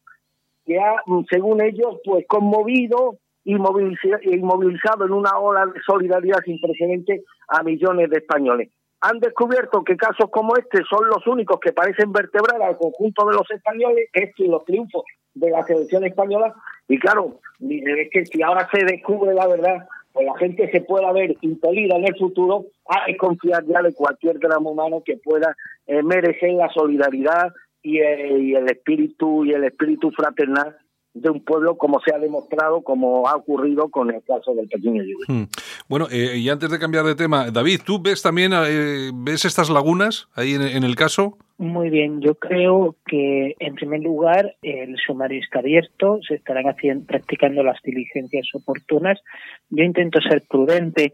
que 0.66 0.78
ha, 0.80 1.02
según 1.32 1.64
ellos, 1.64 2.00
pues 2.04 2.26
conmovido 2.28 3.18
y 3.44 3.56
movilizado 3.56 5.06
en 5.06 5.14
una 5.14 5.38
ola 5.40 5.66
de 5.66 5.80
solidaridad 5.86 6.40
sin 6.46 6.60
precedentes 6.62 7.24
a 7.48 7.64
millones 7.64 8.10
de 8.12 8.18
españoles. 8.18 8.70
Han 9.02 9.20
descubierto 9.20 9.84
que 9.84 9.98
casos 9.98 10.30
como 10.32 10.56
este 10.58 10.84
son 10.88 11.08
los 11.08 11.26
únicos 11.26 11.60
que 11.60 11.74
parecen 11.74 12.12
vertebrar 12.12 12.62
al 12.62 12.78
conjunto 12.78 13.26
de 13.26 13.34
los 13.34 13.50
españoles, 13.50 14.10
esto 14.14 14.44
y 14.44 14.48
los 14.48 14.64
triunfos 14.66 15.04
de 15.36 15.50
la 15.50 15.64
selección 15.64 16.04
española. 16.04 16.54
Y 16.88 16.98
claro, 16.98 17.40
es 17.60 18.10
que 18.12 18.26
si 18.26 18.42
ahora 18.42 18.68
se 18.72 18.84
descubre 18.84 19.34
la 19.34 19.48
verdad, 19.48 19.88
pues 20.12 20.26
la 20.26 20.38
gente 20.38 20.70
se 20.72 20.82
pueda 20.82 21.12
ver 21.12 21.36
impelida 21.42 21.96
en 21.98 22.08
el 22.08 22.18
futuro 22.18 22.66
a 22.88 23.06
desconfiar 23.06 23.66
ya 23.66 23.82
de 23.82 23.94
cualquier 23.94 24.40
drama 24.40 24.70
humano 24.70 25.04
que 25.06 25.18
pueda 25.18 25.56
eh, 25.88 26.02
merecer 26.02 26.54
la 26.54 26.70
solidaridad 26.70 27.54
y 27.84 28.00
el 28.00 28.68
espíritu 28.68 29.46
y 29.46 29.52
el 29.52 29.64
espíritu 29.64 30.10
fraternal 30.10 30.76
de 31.16 31.30
un 31.30 31.44
pueblo 31.44 31.78
como 31.78 32.00
se 32.02 32.14
ha 32.14 32.20
demostrado 32.20 32.82
como 32.82 33.28
ha 33.28 33.36
ocurrido 33.36 33.90
con 33.90 34.14
el 34.14 34.22
caso 34.24 34.54
del 34.54 34.68
pequeño 34.68 35.02
Yuri. 35.02 35.26
Hmm. 35.28 35.48
Bueno, 35.88 36.08
eh, 36.12 36.38
y 36.38 36.50
antes 36.50 36.70
de 36.70 36.78
cambiar 36.78 37.06
de 37.06 37.16
tema, 37.16 37.50
David, 37.52 37.82
¿tú 37.86 38.00
ves 38.02 38.22
también 38.22 38.52
eh, 38.54 39.12
ves 39.14 39.46
estas 39.46 39.70
lagunas 39.70 40.28
ahí 40.36 40.54
en, 40.54 40.62
en 40.62 40.84
el 40.84 40.96
caso? 40.96 41.38
Muy 41.58 41.90
bien, 41.90 42.20
yo 42.20 42.36
creo 42.36 42.98
que 43.06 43.56
en 43.60 43.76
primer 43.76 44.02
lugar 44.02 44.58
el 44.62 44.98
sumario 44.98 45.40
está 45.40 45.60
abierto, 45.60 46.20
se 46.28 46.36
estarán 46.36 46.66
haciendo, 46.66 47.06
practicando 47.06 47.64
las 47.64 47.82
diligencias 47.82 48.48
oportunas. 48.54 49.22
Yo 49.70 49.86
intento 49.86 50.20
ser 50.20 50.44
prudente. 50.50 51.14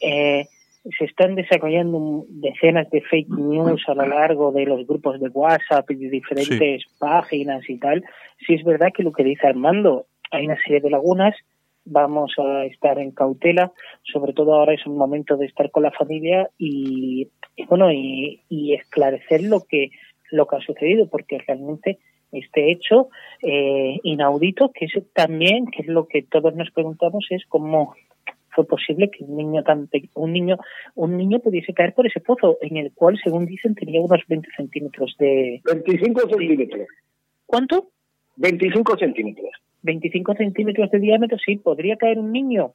Eh, 0.00 0.46
se 0.84 1.04
están 1.04 1.34
desarrollando 1.34 2.24
decenas 2.28 2.88
de 2.90 3.02
fake 3.02 3.28
news 3.28 3.82
a 3.86 3.94
lo 3.94 4.06
largo 4.06 4.50
de 4.52 4.64
los 4.64 4.86
grupos 4.86 5.20
de 5.20 5.28
WhatsApp 5.28 5.90
y 5.90 5.96
de 5.96 6.10
diferentes 6.10 6.84
páginas 6.98 7.68
y 7.68 7.78
tal. 7.78 8.02
Sí 8.46 8.54
es 8.54 8.64
verdad 8.64 8.88
que 8.94 9.02
lo 9.02 9.12
que 9.12 9.24
dice 9.24 9.46
Armando, 9.46 10.06
hay 10.30 10.46
una 10.46 10.56
serie 10.56 10.80
de 10.80 10.90
lagunas, 10.90 11.34
vamos 11.84 12.32
a 12.38 12.64
estar 12.64 12.98
en 12.98 13.10
cautela, 13.10 13.72
sobre 14.02 14.32
todo 14.32 14.54
ahora 14.54 14.74
es 14.74 14.86
un 14.86 14.96
momento 14.96 15.36
de 15.36 15.46
estar 15.46 15.70
con 15.70 15.82
la 15.82 15.90
familia 15.90 16.48
y, 16.56 17.28
y 17.56 17.66
bueno, 17.66 17.92
y, 17.92 18.40
y 18.48 18.74
esclarecer 18.74 19.42
lo 19.42 19.62
que, 19.62 19.90
lo 20.30 20.46
que 20.46 20.56
ha 20.56 20.60
sucedido, 20.60 21.08
porque 21.08 21.38
realmente 21.46 21.98
este 22.32 22.70
hecho 22.70 23.08
eh, 23.42 23.98
inaudito, 24.02 24.70
que 24.72 24.86
es 24.86 24.92
también, 25.12 25.66
que 25.66 25.82
es 25.82 25.88
lo 25.88 26.06
que 26.06 26.22
todos 26.22 26.54
nos 26.54 26.70
preguntamos, 26.70 27.26
es 27.30 27.44
cómo 27.46 27.94
fue 28.54 28.66
posible 28.66 29.10
que 29.10 29.24
un 29.24 29.36
niño 29.36 29.62
tan 29.62 29.88
un 30.14 30.32
niño 30.32 30.56
un 30.94 31.16
niño 31.16 31.38
pudiese 31.40 31.72
caer 31.72 31.94
por 31.94 32.06
ese 32.06 32.20
pozo 32.20 32.58
en 32.60 32.76
el 32.76 32.92
cual 32.92 33.18
según 33.22 33.46
dicen 33.46 33.74
tenía 33.74 34.00
unos 34.00 34.20
20 34.28 34.48
centímetros 34.56 35.14
de 35.18 35.60
25 35.64 36.28
centímetros. 36.28 36.88
¿cuánto? 37.46 37.88
25 38.36 38.96
centímetros. 38.98 39.50
25 39.82 40.34
centímetros 40.34 40.90
de 40.90 40.98
diámetro 40.98 41.38
sí 41.44 41.56
podría 41.56 41.96
caer 41.96 42.18
un 42.18 42.32
niño 42.32 42.72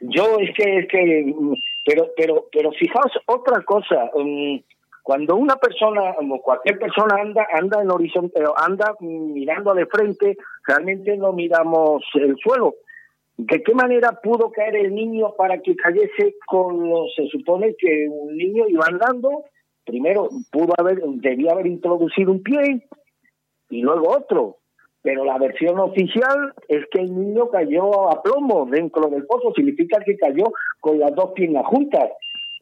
Yo 0.00 0.38
es 0.38 0.50
que, 0.56 0.78
es 0.78 0.88
que, 0.88 1.34
mm, 1.36 1.54
pero, 1.84 2.08
pero, 2.16 2.46
pero 2.52 2.70
fijaos 2.72 3.12
otra 3.26 3.62
cosa, 3.62 4.10
mm, 4.16 4.58
cuando 5.02 5.36
una 5.36 5.56
persona, 5.56 6.14
o 6.20 6.40
cualquier 6.42 6.78
persona 6.78 7.16
anda, 7.20 7.46
anda 7.52 7.82
en 7.82 7.90
horizonte, 7.90 8.40
anda 8.56 8.94
mm, 9.00 9.32
mirando 9.32 9.74
de 9.74 9.86
frente, 9.86 10.36
realmente 10.66 11.16
no 11.16 11.32
miramos 11.32 12.04
el 12.14 12.36
suelo. 12.36 12.74
¿De 13.38 13.62
qué 13.62 13.72
manera 13.72 14.18
pudo 14.20 14.50
caer 14.50 14.74
el 14.74 14.92
niño 14.92 15.32
para 15.36 15.62
que 15.62 15.76
cayese 15.76 16.34
con 16.44 16.90
lo, 16.90 17.06
se 17.14 17.28
supone 17.28 17.76
que 17.78 18.08
un 18.10 18.36
niño 18.36 18.66
iba 18.66 18.84
andando, 18.84 19.44
primero 19.84 20.28
pudo 20.50 20.74
haber, 20.76 21.00
debía 21.00 21.52
haber 21.52 21.68
introducido 21.68 22.32
un 22.32 22.42
pie 22.42 22.88
y 23.70 23.80
luego 23.80 24.10
otro. 24.10 24.56
pero 25.02 25.24
la 25.24 25.38
versión 25.38 25.78
oficial 25.78 26.52
es 26.66 26.84
que 26.90 27.00
el 27.00 27.14
niño 27.14 27.48
cayó 27.48 28.10
a 28.10 28.20
plomo 28.24 28.66
dentro 28.66 29.08
del 29.08 29.24
pozo, 29.24 29.52
significa 29.54 30.00
que 30.04 30.16
cayó 30.16 30.46
con 30.80 30.98
las 30.98 31.14
dos 31.14 31.30
piernas 31.34 31.64
juntas. 31.66 32.10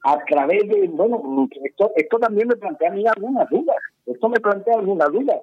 A 0.04 0.22
través 0.26 0.68
de, 0.68 0.88
bueno, 0.88 1.48
esto, 1.64 1.90
esto 1.96 2.18
también 2.18 2.48
me 2.48 2.56
plantea 2.56 2.90
a 2.90 2.94
mí 2.94 3.04
algunas 3.06 3.48
dudas, 3.48 3.76
esto 4.04 4.28
me 4.28 4.40
plantea 4.40 4.74
algunas 4.74 5.10
dudas, 5.10 5.40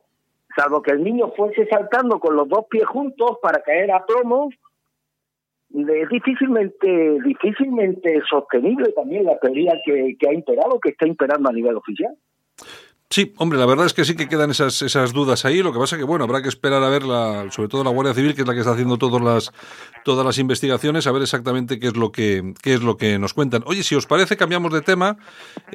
salvo 0.56 0.84
que 0.84 0.92
el 0.92 1.04
niño 1.04 1.34
fuese 1.36 1.66
saltando 1.66 2.20
con 2.20 2.36
los 2.36 2.48
dos 2.48 2.66
pies 2.70 2.86
juntos 2.86 3.40
para 3.42 3.62
caer 3.64 3.92
a 3.92 4.06
plomo, 4.06 4.52
es 5.74 6.10
difícilmente 6.10 7.20
difícilmente 7.26 8.22
sostenible 8.30 8.92
también 8.94 9.26
la 9.26 9.40
teoría 9.40 9.74
que, 9.84 10.16
ha 10.28 10.34
imperado, 10.34 10.80
que 10.80 10.90
está 10.90 11.08
imperando 11.08 11.50
a 11.50 11.54
nivel 11.54 11.76
oficial. 11.76 12.16
Sí, 13.10 13.32
hombre, 13.38 13.60
la 13.60 13.68
verdad 13.68 13.86
es 13.86 13.94
que 13.94 14.06
sí 14.06 14.16
que 14.16 14.28
quedan 14.28 14.50
esas, 14.50 14.82
esas 14.82 15.14
dudas 15.14 15.46
ahí. 15.46 15.62
Lo 15.62 15.72
que 15.72 15.78
pasa 15.78 15.98
que, 15.98 16.04
bueno, 16.04 16.24
habrá 16.24 16.42
que 16.42 16.50
esperar 16.50 16.82
a 16.82 16.90
ver, 16.90 17.04
la, 17.04 17.46
sobre 17.52 17.70
todo 17.70 17.84
la 17.84 17.92
Guardia 17.92 18.16
Civil, 18.16 18.34
que 18.34 18.42
es 18.42 18.48
la 18.48 18.56
que 18.56 18.62
está 18.62 18.72
haciendo 18.72 18.98
todas 18.98 19.22
las, 19.22 19.52
todas 20.04 20.26
las 20.26 20.40
investigaciones, 20.40 21.06
a 21.06 21.12
ver 21.12 21.22
exactamente 21.22 21.80
qué 21.80 21.88
es 21.90 21.96
lo 21.96 22.12
que, 22.12 22.56
qué 22.64 22.74
es 22.74 22.82
lo 22.82 22.98
que 22.98 23.20
nos 23.20 23.36
cuentan. 23.36 23.62
Oye, 23.68 23.84
si 23.84 23.94
os 23.94 24.08
parece, 24.08 24.36
cambiamos 24.36 24.74
de 24.74 24.82
tema, 24.82 25.18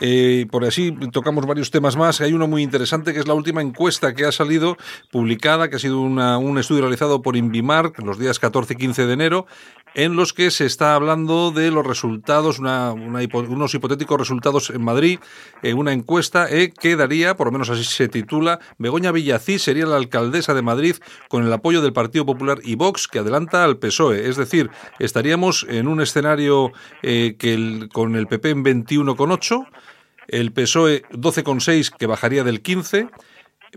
eh, 0.01 0.46
por 0.51 0.64
así 0.64 0.90
tocamos 1.12 1.46
varios 1.46 1.70
temas 1.70 1.96
más. 1.96 2.20
Hay 2.20 2.32
uno 2.32 2.49
muy 2.49 2.64
interesante, 2.64 3.12
que 3.12 3.20
es 3.20 3.28
la 3.28 3.34
última 3.34 3.62
encuesta 3.62 4.16
que 4.16 4.24
ha 4.24 4.32
salido, 4.32 4.76
publicada, 5.12 5.70
que 5.70 5.76
ha 5.76 5.78
sido 5.78 6.01
una, 6.01 6.38
un 6.38 6.59
estudio 6.59 6.80
realizado 6.80 7.22
por 7.22 7.36
Invimar 7.36 7.92
los 7.99 8.18
días 8.18 8.40
14 8.40 8.74
y 8.74 8.76
15 8.78 9.07
de 9.07 9.12
enero, 9.12 9.46
en 9.95 10.16
los 10.16 10.32
que 10.32 10.51
se 10.51 10.66
está 10.66 10.95
hablando 10.95 11.51
de 11.51 11.70
los 11.70 11.86
resultados, 11.86 12.59
una, 12.59 12.93
unos 12.93 13.74
hipotéticos 13.74 14.18
resultados 14.18 14.70
en 14.70 14.82
Madrid, 14.82 15.18
eh, 15.62 15.74
una 15.74 15.93
encuesta 15.93 16.49
eh, 16.51 16.72
que 16.72 16.97
daría, 16.97 17.36
por 17.36 17.49
lo 17.49 17.53
menos 17.53 17.70
así 17.70 17.84
se 17.84 18.09
titula, 18.09 18.61
Begoña 18.78 19.12
Villacís 19.12 19.62
sería 19.62 19.86
la 19.86 19.97
alcaldesa 19.97 20.55
de 20.55 20.62
Madrid 20.62 20.97
con 21.28 21.45
el 21.45 21.53
apoyo 21.53 21.82
del 21.82 21.93
Partido 21.93 22.26
Popular 22.26 22.59
y 22.62 22.74
Vox, 22.74 23.09
que 23.09 23.18
adelanta 23.18 23.64
al 23.64 23.78
PSOE. 23.78 24.28
Es 24.28 24.36
decir, 24.36 24.70
estaríamos 24.99 25.66
en 25.68 25.89
un 25.89 26.01
escenario 26.01 26.72
eh, 27.03 27.36
que 27.39 27.55
el, 27.55 27.89
con 27.93 28.16
el 28.16 28.26
PP 28.26 28.51
en 28.51 28.64
21,8, 28.64 29.66
el 30.28 30.53
PSOE 30.53 31.05
12,6, 31.11 31.91
que 31.97 32.07
bajaría 32.07 32.45
del 32.45 32.61
15, 32.61 33.09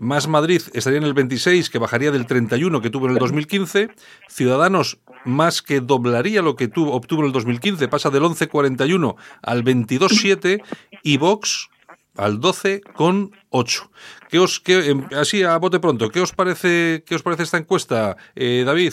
más 0.00 0.28
Madrid 0.28 0.62
estaría 0.72 0.98
en 0.98 1.04
el 1.04 1.14
26, 1.14 1.70
que 1.70 1.78
bajaría 1.78 2.10
del 2.10 2.26
31 2.26 2.80
que 2.80 2.90
tuvo 2.90 3.06
en 3.06 3.12
el 3.12 3.18
2015. 3.18 3.88
Ciudadanos 4.28 5.00
más 5.24 5.62
que 5.62 5.80
doblaría 5.80 6.42
lo 6.42 6.56
que 6.56 6.68
tuvo, 6.68 6.92
obtuvo 6.92 7.20
en 7.20 7.26
el 7.26 7.32
2015, 7.32 7.88
pasa 7.88 8.10
del 8.10 8.22
11,41 8.22 9.16
al 9.42 9.64
22,7 9.64 10.62
y 11.02 11.16
Vox 11.18 11.68
al 12.16 12.40
12,8. 12.40 13.90
¿Qué 14.28 14.38
os, 14.38 14.60
qué, 14.60 14.90
em, 14.90 15.06
así 15.18 15.42
a 15.42 15.56
bote 15.58 15.80
pronto, 15.80 16.08
¿qué 16.08 16.20
os 16.20 16.32
parece, 16.32 17.02
qué 17.06 17.14
os 17.14 17.22
parece 17.22 17.44
esta 17.44 17.58
encuesta, 17.58 18.16
eh, 18.34 18.64
David? 18.64 18.92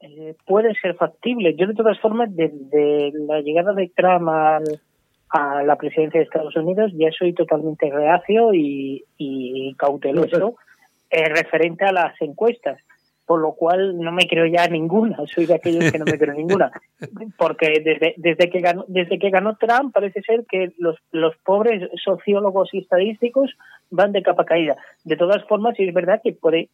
Eh, 0.00 0.34
puede 0.46 0.74
ser 0.80 0.96
factible. 0.96 1.54
Yo, 1.56 1.66
de 1.66 1.74
todas 1.74 1.98
formas, 2.00 2.34
desde 2.34 3.12
la 3.28 3.40
llegada 3.42 3.74
de 3.74 3.92
Trump 3.94 4.28
al, 4.28 4.80
a 5.30 5.62
la 5.62 5.76
presidencia 5.76 6.18
de 6.18 6.24
Estados 6.24 6.56
Unidos 6.56 6.92
ya 6.94 7.10
soy 7.16 7.32
totalmente 7.32 7.90
reacio 7.90 8.52
y, 8.52 9.04
y 9.16 9.74
cauteloso 9.74 10.56
eh, 11.08 11.28
referente 11.28 11.84
a 11.84 11.92
las 11.92 12.20
encuestas, 12.20 12.80
por 13.26 13.40
lo 13.40 13.52
cual 13.52 13.98
no 13.98 14.10
me 14.10 14.26
creo 14.26 14.46
ya 14.46 14.66
ninguna, 14.66 15.18
soy 15.26 15.46
de 15.46 15.54
aquellos 15.54 15.92
que 15.92 15.98
no 15.98 16.04
me 16.04 16.18
creo 16.18 16.34
ninguna, 16.34 16.72
porque 17.38 17.80
desde, 17.84 18.14
desde 18.16 18.50
que 18.50 18.60
ganó 18.60 18.84
desde 18.88 19.18
que 19.20 19.30
ganó 19.30 19.56
Trump 19.56 19.94
parece 19.94 20.20
ser 20.22 20.44
que 20.50 20.72
los, 20.78 20.96
los 21.12 21.36
pobres 21.44 21.88
sociólogos 22.04 22.74
y 22.74 22.78
estadísticos 22.78 23.56
van 23.90 24.12
de 24.12 24.22
capa 24.22 24.44
caída. 24.44 24.76
De 25.04 25.16
todas 25.16 25.44
formas, 25.44 25.76
sí 25.76 25.84
es 25.84 25.94
verdad 25.94 26.20
que 26.22 26.32
puede, 26.32 26.70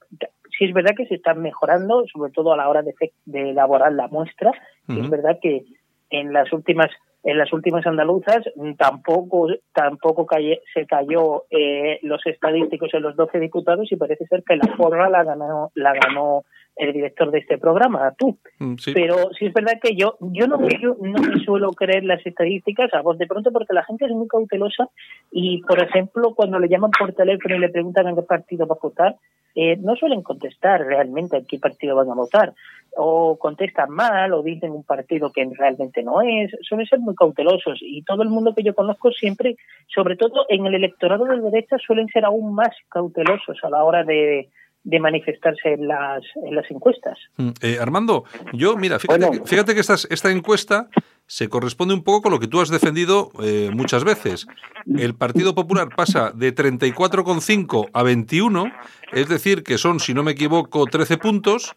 sí 0.59 0.65
es 0.65 0.73
verdad 0.73 0.95
que 0.97 1.07
se 1.07 1.17
están 1.17 1.43
mejorando, 1.43 2.05
sobre 2.11 2.33
todo 2.33 2.55
a 2.55 2.57
la 2.57 2.71
hora 2.71 2.83
de, 2.83 2.95
de 3.27 3.51
elaborar 3.51 3.93
la 3.93 4.09
muestra, 4.09 4.51
uh 4.89 4.93
-huh. 4.93 5.05
es 5.05 5.11
verdad 5.11 5.39
que 5.43 5.65
en 6.09 6.33
las 6.33 6.53
últimas 6.53 6.91
en 7.27 7.39
las 7.39 7.53
últimas 7.53 7.85
andaluzas 7.87 8.45
tampoco 8.79 9.49
tampoco 9.75 10.27
se 10.73 10.87
cayó 10.87 11.45
eh, 11.51 11.99
los 12.03 12.25
estadísticos 12.25 12.95
en 12.95 13.03
los 13.03 13.17
12 13.17 13.41
diputados 13.41 13.91
y 13.91 13.97
parece 13.97 14.27
ser 14.27 14.45
que 14.45 14.57
la 14.57 14.77
porra 14.77 15.11
la 15.11 15.25
ganó 15.25 15.73
la 15.75 15.93
ganó 15.93 16.45
el 16.77 16.93
director 16.93 17.31
de 17.31 17.39
este 17.39 17.59
programa, 17.59 18.15
tú. 18.19 18.39
Sí. 18.79 18.93
Pero 18.93 19.31
sí 19.39 19.47
es 19.47 19.53
verdad 19.53 19.79
que 19.83 19.97
yo 19.97 20.17
yo 20.21 20.47
no, 20.47 20.59
yo 20.69 20.97
no 21.01 21.21
me 21.21 21.45
suelo 21.45 21.73
creer 21.73 22.05
las 22.05 22.25
estadísticas 22.25 22.93
a 22.95 23.03
voz 23.03 23.19
de 23.19 23.27
pronto 23.27 23.51
porque 23.51 23.73
la 23.73 23.85
gente 23.85 24.05
es 24.05 24.13
muy 24.13 24.29
cautelosa 24.29 24.89
y, 25.33 25.63
por 25.63 25.83
ejemplo, 25.83 26.35
cuando 26.35 26.59
le 26.59 26.69
llaman 26.69 26.91
por 26.97 27.13
teléfono 27.15 27.57
y 27.57 27.61
le 27.61 27.71
preguntan 27.71 28.07
a 28.07 28.15
qué 28.15 28.23
partido 28.23 28.67
va 28.67 28.75
a 28.75 28.83
votar, 28.83 29.17
eh, 29.55 29.79
no 29.79 29.97
suelen 29.97 30.23
contestar 30.23 30.85
realmente 30.85 31.39
a 31.39 31.41
qué 31.49 31.59
partido 31.59 31.97
van 31.97 32.11
a 32.11 32.15
votar. 32.15 32.53
O 32.99 33.39
contestan 33.39 33.91
mal 33.91 34.33
o 34.33 34.43
dicen 34.43 34.71
un 34.71 34.85
partido 34.85 35.33
que 35.33 35.47
realmente 35.59 36.03
no 36.03 36.21
es. 36.21 36.51
Suelen 36.61 36.87
ser 36.87 36.99
muy 36.99 37.15
cautelosos 37.15 37.79
y 37.81 38.03
todo 38.03 38.23
el 38.23 38.29
mundo 38.29 38.55
que 38.55 38.63
yo 38.63 38.75
conozco 38.75 39.11
siempre, 39.13 39.57
sobre 39.87 40.17
todo 40.17 40.45
en 40.49 40.67
el 40.67 40.75
electorado 40.75 41.25
de 41.25 41.41
derecha, 41.41 41.77
suelen 41.79 42.09
ser 42.09 42.27
aún 42.27 42.55
más 42.55 42.75
cautelosos 42.91 43.59
a 43.63 43.71
la 43.71 43.83
hora 43.83 44.05
de 44.05 44.49
de 44.87 45.01
manifestarse 45.01 45.73
en 45.73 45.89
las, 45.89 46.23
en 46.37 46.55
las 46.55 46.71
encuestas. 46.71 47.19
Eh, 47.61 47.77
Armando, 47.81 48.25
yo, 48.53 48.77
mira, 48.77 49.01
fíjate, 49.01 49.27
bueno. 49.27 49.45
fíjate 49.45 49.75
que 49.75 49.81
esta, 49.81 49.97
esta 50.09 50.31
encuesta 50.31 50.89
se 51.27 51.49
corresponde 51.49 51.93
un 51.93 52.05
poco 52.05 52.23
con 52.23 52.33
lo 52.33 52.39
que 52.39 52.47
tú 52.47 52.61
has 52.61 52.69
defendido 52.69 53.31
eh, 53.43 53.71
muchas 53.75 54.05
veces. 54.05 54.47
El 54.87 55.17
Partido 55.17 55.57
Popular 55.57 55.89
pasa 55.95 56.31
de 56.31 56.55
34,5 56.55 57.91
a 57.93 58.03
21, 58.05 58.73
es 59.13 59.29
decir, 59.29 59.65
que 59.65 59.77
son, 59.77 59.99
si 59.99 60.15
no 60.15 60.23
me 60.23 60.33
equivoco, 60.33 60.87
13 60.87 61.19
puntos. 61.19 61.75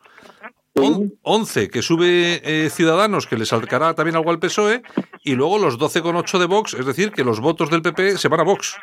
11 0.76 1.70
que 1.70 1.82
sube 1.82 2.42
eh, 2.44 2.70
Ciudadanos, 2.70 3.28
que 3.28 3.36
les 3.36 3.50
saltará 3.50 3.96
también 3.96 4.16
algo 4.16 4.30
al 4.30 4.40
PSOE, 4.40 4.84
y 5.24 5.34
luego 5.34 5.58
los 5.58 5.78
12,8 5.78 6.40
de 6.40 6.46
Vox, 6.46 6.74
es 6.76 6.86
decir, 6.86 7.12
que 7.12 7.26
los 7.26 7.42
votos 7.42 7.70
del 7.70 7.82
PP 7.82 8.18
se 8.18 8.30
van 8.30 8.40
a 8.40 8.44
Vox. 8.44 8.78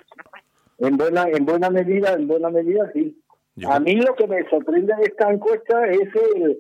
En 0.79 0.99
buena, 0.99 1.27
en 1.33 1.47
buena 1.47 1.71
medida, 1.71 2.13
en 2.13 2.27
buena 2.27 2.51
medida, 2.51 2.91
sí. 2.93 3.17
Yo. 3.57 3.73
A 3.73 3.81
mí 3.81 3.97
lo 3.97 4.15
que 4.15 4.27
me 4.27 4.49
sorprende 4.49 4.95
de 4.97 5.05
esta 5.05 5.33
encuesta 5.33 5.87
es 5.87 6.09
el, 6.33 6.59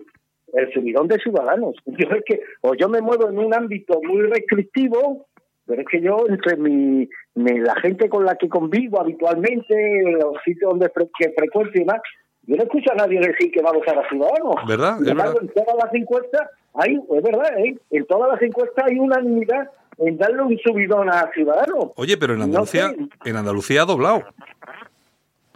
el 0.52 0.72
subidón 0.72 1.08
de 1.08 1.18
ciudadanos. 1.18 1.74
Yo 1.86 2.08
es 2.08 2.24
que, 2.24 2.40
o 2.62 2.74
yo 2.74 2.88
me 2.88 3.00
muevo 3.00 3.28
en 3.28 3.38
un 3.38 3.54
ámbito 3.54 4.00
muy 4.02 4.22
restrictivo, 4.22 5.26
pero 5.66 5.82
es 5.82 5.88
que 5.88 6.00
yo, 6.00 6.24
entre 6.28 6.56
mi, 6.56 7.08
mi 7.34 7.58
la 7.58 7.74
gente 7.80 8.08
con 8.08 8.24
la 8.24 8.36
que 8.36 8.48
convivo 8.48 9.00
habitualmente, 9.00 9.74
los 10.12 10.36
sitios 10.44 10.70
donde 10.70 10.88
fre 10.90 11.08
que 11.18 11.32
frecuento 11.36 11.72
y 11.74 11.80
demás, 11.80 12.00
yo 12.42 12.54
no 12.54 12.62
escucho 12.62 12.92
a 12.92 12.94
nadie 12.94 13.18
decir 13.18 13.50
que 13.50 13.60
va 13.60 13.70
a 13.70 13.72
votar 13.72 13.98
a 13.98 14.08
Ciudadanos. 14.08 14.54
¿Verdad? 14.68 14.98
Sin 14.98 15.08
embargo, 15.08 15.40
en 15.40 15.48
todas 15.48 15.74
las 15.82 15.92
encuestas, 15.92 16.48
hay, 16.74 16.94
es 16.94 17.22
verdad, 17.22 17.58
¿eh? 17.58 17.76
en 17.90 18.06
todas 18.06 18.30
las 18.30 18.40
encuestas 18.40 18.84
hay 18.88 18.98
unanimidad 18.98 19.68
en 19.98 20.16
darle 20.16 20.42
un 20.42 20.56
subidón 20.58 21.08
a 21.10 21.28
Ciudadanos. 21.34 21.90
Oye, 21.96 22.16
pero 22.16 22.34
en 22.34 22.42
Andalucía, 22.42 22.92
no 22.96 23.06
sé. 23.06 23.30
en 23.30 23.36
Andalucía 23.36 23.82
ha 23.82 23.86
doblado 23.86 24.22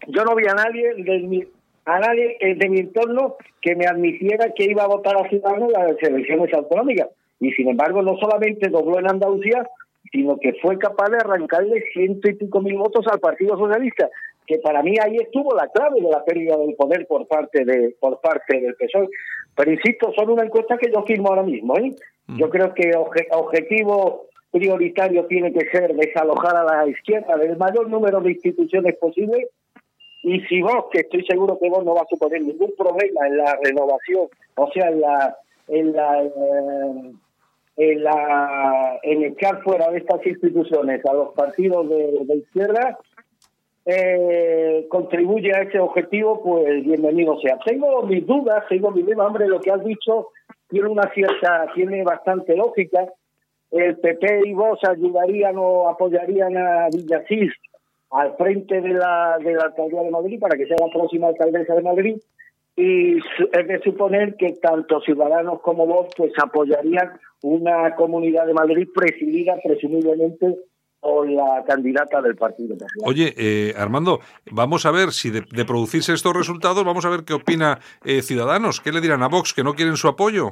yo 0.09 0.24
no 0.24 0.34
vi 0.34 0.44
a 0.48 0.55
nadie 0.55 0.94
de 0.94 1.18
mi, 1.20 1.44
a 1.84 1.98
nadie 1.98 2.36
de 2.40 2.68
mi 2.68 2.80
entorno 2.80 3.36
que 3.61 3.74
me 3.76 3.86
admitiera 3.86 4.53
que 4.55 4.64
iba 4.64 4.84
a 4.84 4.88
votar 4.88 5.16
a 5.16 5.28
Ciudadanos 5.28 5.72
en 5.74 5.86
las 5.86 6.03
elecciones 6.03 6.53
autonómicas. 6.55 7.09
Y 7.40 7.53
sin 7.53 7.68
embargo, 7.68 8.03
no 8.03 8.16
solamente 8.18 8.68
dobló 8.68 8.98
en 8.98 9.11
Andalucía, 9.11 9.66
sino 10.12 10.38
que 10.38 10.55
fue 10.55 10.78
capaz 10.78 11.09
de 11.11 11.18
arrancarle 11.18 11.84
ciento 11.92 12.28
y 12.28 12.34
pico 12.34 12.61
mil 12.61 12.76
votos 12.76 13.07
al 13.11 13.20
Partido 13.20 13.57
Socialista, 13.57 14.09
que 14.46 14.59
para 14.59 14.82
mí 14.82 14.96
ahí 15.03 15.16
estuvo 15.16 15.55
la 15.55 15.68
clave 15.68 16.01
de 16.01 16.11
la 16.11 16.24
pérdida 16.24 16.57
del 16.57 16.74
poder 16.74 17.07
por 17.07 17.26
parte 17.26 17.64
de 17.64 17.94
por 18.01 18.20
parte 18.20 18.61
del 18.61 18.74
PSOE. 18.74 19.09
Pero 19.57 19.72
insisto, 19.72 20.12
son 20.16 20.30
una 20.30 20.44
encuesta 20.44 20.76
que 20.76 20.90
yo 20.92 21.03
firmo 21.05 21.28
ahora 21.28 21.42
mismo. 21.42 21.76
¿eh? 21.78 21.94
Mm. 22.26 22.38
Yo 22.38 22.51
creo 22.51 22.74
que 22.74 22.90
obje, 22.96 23.26
objetivo 23.32 24.26
prioritario 24.51 25.26
tiene 25.26 25.53
que 25.53 25.68
ser 25.70 25.94
desalojar 25.94 26.57
a 26.57 26.64
la 26.64 26.88
izquierda 26.88 27.36
del 27.36 27.57
mayor 27.57 27.88
número 27.88 28.20
de 28.20 28.32
instituciones 28.32 28.96
posible 28.96 29.48
y 30.23 30.41
si 30.43 30.61
vos, 30.61 30.87
que 30.93 31.01
estoy 31.01 31.25
seguro 31.25 31.59
que 31.59 31.71
vos 31.71 31.85
no 31.85 31.95
va 31.95 32.03
a 32.03 32.09
suponer 32.09 32.43
ningún 32.43 32.73
problema 32.77 33.27
en 33.27 33.39
la 33.39 33.59
renovación, 33.62 34.29
o 34.57 34.71
sea, 34.73 34.89
en 34.89 35.01
la 35.01 35.37
en 35.68 35.93
la 35.93 36.23
eh, 36.23 37.12
en 37.77 38.05
la 38.05 38.99
en 39.03 39.25
echar 39.25 39.62
fuera 39.62 39.91
de 39.91 39.99
estas 39.99 40.25
instituciones 40.27 41.05
a 41.07 41.14
los 41.14 41.33
partidos 41.33 41.89
de, 41.89 42.37
izquierda 42.37 42.99
eh, 43.87 44.87
contribuye 44.91 45.53
a 45.55 45.62
ese 45.62 45.79
objetivo, 45.79 46.43
pues 46.43 46.85
bienvenido 46.85 47.41
sea. 47.41 47.59
Tengo 47.64 48.03
mis 48.03 48.27
dudas, 48.27 48.64
tengo 48.68 48.91
mi 48.91 49.03
duda, 49.03 49.27
hombre, 49.27 49.49
lo 49.49 49.59
que 49.61 49.71
has 49.71 49.83
dicho 49.83 50.29
tiene 50.68 50.89
una 50.89 51.11
cierta, 51.14 51.66
tiene 51.75 52.03
bastante 52.05 52.57
lógica. 52.57 53.07
El 53.71 53.97
PP 53.99 54.49
y 54.49 54.53
vos 54.53 54.81
ayudarían 54.83 55.55
o 55.57 55.89
apoyarían 55.89 56.57
a 56.57 56.89
Villasís 56.93 57.53
al 58.11 58.37
frente 58.37 58.81
de 58.81 58.91
la, 58.91 59.39
de 59.39 59.55
la 59.55 59.65
alcaldía 59.65 60.03
de 60.03 60.11
Madrid 60.11 60.41
para 60.41 60.57
que 60.57 60.67
sea 60.67 60.77
la 60.81 60.93
próxima 60.93 61.29
alcaldesa 61.29 61.75
de 61.75 61.83
Madrid 61.83 62.17
y 62.77 63.19
es 63.19 63.69
de 63.69 63.81
suponer 63.85 64.37
que 64.37 64.53
tanto 64.61 65.01
Ciudadanos 65.01 65.61
como 65.61 65.87
vos 65.87 66.09
pues 66.17 66.33
apoyarían 66.43 67.13
una 67.43 67.95
comunidad 67.95 68.47
de 68.47 68.55
Madrid 68.55 68.89
presidida 68.95 69.55
presumiblemente 69.63 70.57
o 71.01 71.25
la 71.25 71.65
candidata 71.67 72.21
del 72.21 72.37
Partido 72.37 72.77
Popular. 72.77 72.91
Oye, 73.07 73.35
eh, 73.37 73.75
Armando, 73.77 74.21
vamos 74.51 74.85
a 74.87 74.91
ver 74.91 75.13
si 75.13 75.31
de, 75.31 75.43
de 75.51 75.65
producirse 75.65 76.13
estos 76.13 76.37
resultados, 76.37 76.85
vamos 76.85 77.05
a 77.05 77.11
ver 77.11 77.25
qué 77.25 77.33
opina 77.33 77.81
eh, 78.05 78.23
Ciudadanos. 78.23 78.81
¿Qué 78.81 78.93
le 78.93 79.01
dirán 79.01 79.23
a 79.23 79.29
Vox? 79.29 79.55
¿Que 79.55 79.65
no 79.65 79.75
quieren 79.75 79.97
su 79.97 80.09
apoyo? 80.09 80.51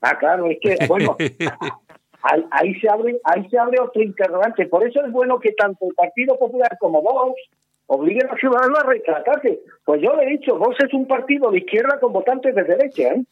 Ah, 0.00 0.18
claro, 0.18 0.46
es 0.50 0.58
que, 0.60 0.86
bueno, 0.86 1.16
ahí, 2.24 2.44
ahí 2.50 2.74
se 2.80 2.88
abre 2.88 3.20
ahí 3.24 3.48
se 3.48 3.58
abre 3.58 3.78
otro 3.80 4.02
interrogante. 4.02 4.66
Por 4.66 4.86
eso 4.86 5.04
es 5.04 5.12
bueno 5.12 5.38
que 5.38 5.52
tanto 5.52 5.86
el 5.86 5.94
Partido 5.94 6.38
Popular 6.38 6.76
como 6.80 7.00
Vox 7.02 7.40
obliguen 7.86 8.28
a 8.30 8.36
Ciudadanos 8.36 8.78
a 8.78 8.86
retratarse. 8.86 9.60
Pues 9.84 10.00
yo 10.02 10.14
le 10.16 10.24
he 10.24 10.30
dicho, 10.30 10.56
Vox 10.58 10.76
es 10.82 10.92
un 10.94 11.06
partido 11.06 11.50
de 11.50 11.58
izquierda 11.58 11.98
con 12.00 12.12
votantes 12.12 12.54
de 12.54 12.64
derecha, 12.64 13.02
¿eh? 13.14 13.22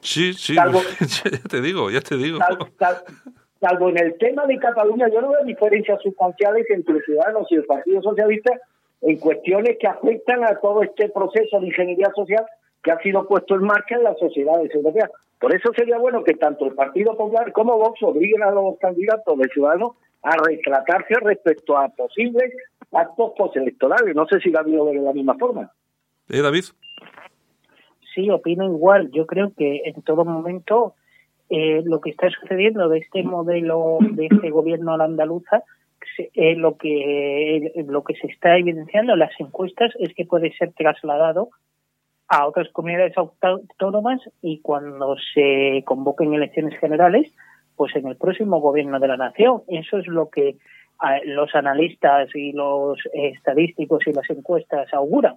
Sí, 0.00 0.34
sí, 0.34 0.54
Salvo- 0.54 0.82
ya 1.00 1.48
te 1.48 1.60
digo, 1.62 1.90
ya 1.90 2.00
te 2.00 2.16
digo. 2.16 2.38
Sal- 2.38 2.58
sal- 2.78 3.04
salvo 3.60 3.88
en 3.90 3.98
el 3.98 4.18
tema 4.18 4.44
de 4.46 4.58
Cataluña, 4.58 5.08
yo 5.08 5.20
no 5.22 5.30
veo 5.30 5.44
diferencias 5.44 6.02
sustanciales 6.02 6.66
entre 6.70 7.00
Ciudadanos 7.02 7.46
y 7.50 7.54
el 7.54 7.64
Partido 7.64 8.02
Socialista 8.02 8.52
en 9.02 9.18
cuestiones 9.18 9.76
que 9.80 9.86
afectan 9.86 10.44
a 10.44 10.58
todo 10.60 10.82
este 10.82 11.08
proceso 11.08 11.58
de 11.60 11.66
ingeniería 11.68 12.10
social 12.14 12.44
que 12.82 12.90
ha 12.90 12.98
sido 13.00 13.26
puesto 13.26 13.54
en 13.54 13.62
marcha 13.62 13.96
en 13.96 14.04
las 14.04 14.18
sociedades 14.18 14.74
europeas. 14.74 15.10
Por 15.40 15.54
eso 15.54 15.72
sería 15.76 15.98
bueno 15.98 16.22
que 16.24 16.34
tanto 16.34 16.66
el 16.66 16.74
Partido 16.74 17.16
Popular 17.16 17.52
como 17.52 17.76
Vox 17.76 18.02
obliguen 18.02 18.42
a 18.42 18.50
los 18.50 18.78
candidatos 18.78 19.38
de 19.38 19.48
Ciudadanos 19.48 19.92
a 20.22 20.36
retratarse 20.36 21.14
respecto 21.20 21.76
a 21.76 21.88
posibles 21.88 22.52
actos 22.92 23.32
postelectorales. 23.36 24.14
No 24.14 24.26
sé 24.26 24.40
si 24.40 24.50
la 24.50 24.60
habido 24.60 24.84
de 24.86 24.94
la 24.94 25.12
misma 25.12 25.34
forma. 25.36 25.70
¿Eh, 26.28 26.40
David? 26.40 26.64
Sí, 28.14 28.30
opino 28.30 28.64
igual. 28.64 29.10
Yo 29.10 29.26
creo 29.26 29.52
que 29.56 29.82
en 29.84 30.02
todo 30.02 30.24
momento 30.24 30.94
eh, 31.48 31.82
lo 31.84 32.00
que 32.00 32.10
está 32.10 32.28
sucediendo 32.30 32.88
de 32.88 32.98
este 32.98 33.22
modelo, 33.22 33.98
de 34.00 34.26
este 34.26 34.50
gobierno 34.50 34.92
a 34.92 34.96
la 34.98 35.04
andaluza, 35.04 35.62
se- 36.16 36.30
eh, 36.34 36.54
lo 36.56 36.76
que 36.76 37.56
eh, 37.56 37.84
lo 37.88 38.04
que 38.04 38.14
se 38.14 38.26
está 38.26 38.56
evidenciando 38.58 39.14
en 39.14 39.18
las 39.18 39.32
encuestas 39.40 39.92
es 39.98 40.14
que 40.14 40.24
puede 40.26 40.52
ser 40.56 40.72
trasladado 40.72 41.50
a 42.32 42.46
otras 42.46 42.66
comunidades 42.72 43.12
autónomas 43.18 44.18
y 44.40 44.60
cuando 44.62 45.16
se 45.34 45.82
convoquen 45.84 46.32
elecciones 46.32 46.78
generales, 46.80 47.30
pues 47.76 47.94
en 47.94 48.06
el 48.06 48.16
próximo 48.16 48.58
gobierno 48.58 48.98
de 48.98 49.08
la 49.08 49.18
nación. 49.18 49.62
Eso 49.68 49.98
es 49.98 50.06
lo 50.06 50.30
que 50.30 50.56
ah, 50.98 51.18
los 51.26 51.54
analistas 51.54 52.34
y 52.34 52.52
los 52.52 52.98
estadísticos 53.12 54.06
y 54.06 54.14
las 54.14 54.30
encuestas 54.30 54.88
auguran. 54.94 55.36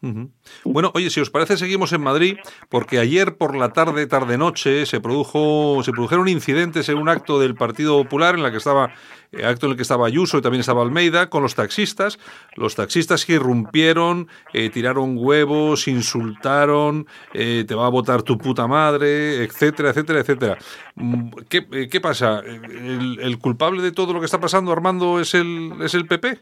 Ujú. 0.00 0.30
Bueno, 0.64 0.92
oye, 0.94 1.10
si 1.10 1.20
os 1.20 1.30
parece, 1.30 1.56
seguimos 1.56 1.92
en 1.92 2.00
Madrid, 2.02 2.36
porque 2.68 3.00
ayer 3.00 3.36
por 3.36 3.56
la 3.56 3.72
tarde, 3.72 4.06
tarde-noche, 4.06 4.86
se 4.86 5.00
produjo, 5.00 5.82
se 5.82 5.90
produjeron 5.90 6.28
incidentes 6.28 6.88
en 6.88 6.98
un 6.98 7.08
acto 7.08 7.40
del 7.40 7.56
Partido 7.56 8.00
Popular, 8.04 8.36
en 8.36 8.44
la 8.44 8.52
que 8.52 8.58
estaba, 8.58 8.92
eh, 9.32 9.44
acto 9.44 9.66
en 9.66 9.72
el 9.72 9.76
que 9.76 9.82
estaba 9.82 10.06
Ayuso 10.06 10.38
y 10.38 10.42
también 10.42 10.60
estaba 10.60 10.82
Almeida, 10.82 11.30
con 11.30 11.42
los 11.42 11.56
taxistas. 11.56 12.20
Los 12.54 12.76
taxistas 12.76 13.26
que 13.26 13.34
irrumpieron, 13.34 14.28
eh, 14.52 14.70
tiraron 14.70 15.16
huevos, 15.18 15.88
insultaron, 15.88 17.08
eh, 17.34 17.64
te 17.66 17.74
va 17.74 17.86
a 17.86 17.90
votar 17.90 18.22
tu 18.22 18.38
puta 18.38 18.68
madre, 18.68 19.42
etcétera, 19.42 19.90
etcétera, 19.90 20.20
etcétera. 20.20 20.58
Mm, 20.94 21.30
¿Qué, 21.48 21.88
qué 21.90 22.00
pasa? 22.00 22.38
¿El, 22.38 23.18
el 23.20 23.38
culpable 23.38 23.82
de 23.82 23.90
todo 23.90 24.12
lo 24.12 24.20
que 24.20 24.26
está 24.26 24.38
pasando, 24.38 24.70
Armando, 24.70 25.18
es 25.18 25.34
el, 25.34 25.72
es 25.82 25.94
el 25.94 26.06
PP? 26.06 26.38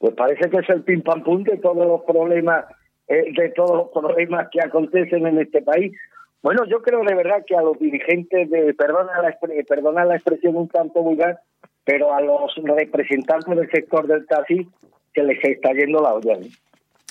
Pues 0.00 0.14
parece 0.14 0.48
que 0.48 0.56
es 0.56 0.68
el 0.70 0.82
pim 0.82 1.02
pam 1.02 1.22
pum 1.22 1.44
de 1.44 1.58
todos 1.58 1.86
los 1.86 2.02
problemas, 2.04 2.64
eh, 3.06 3.32
de 3.36 3.50
todos 3.50 3.76
los 3.76 3.88
problemas 3.90 4.48
que 4.50 4.60
acontecen 4.60 5.26
en 5.26 5.38
este 5.38 5.60
país. 5.60 5.92
Bueno, 6.42 6.64
yo 6.64 6.80
creo 6.80 7.04
de 7.04 7.14
verdad 7.14 7.44
que 7.46 7.54
a 7.54 7.60
los 7.60 7.78
dirigentes 7.78 8.48
de, 8.48 8.72
perdona 8.72 9.20
la, 9.20 9.38
perdona 9.68 10.06
la 10.06 10.16
expresión 10.16 10.56
un 10.56 10.68
tanto 10.68 11.02
vulgar, 11.02 11.40
pero 11.84 12.14
a 12.14 12.22
los 12.22 12.54
representantes 12.64 13.54
del 13.54 13.70
sector 13.70 14.06
del 14.06 14.26
taxi 14.26 14.66
se 15.14 15.22
les 15.22 15.44
está 15.44 15.72
yendo 15.72 16.00
la 16.00 16.14
olla. 16.14 16.32
¿eh? 16.32 16.48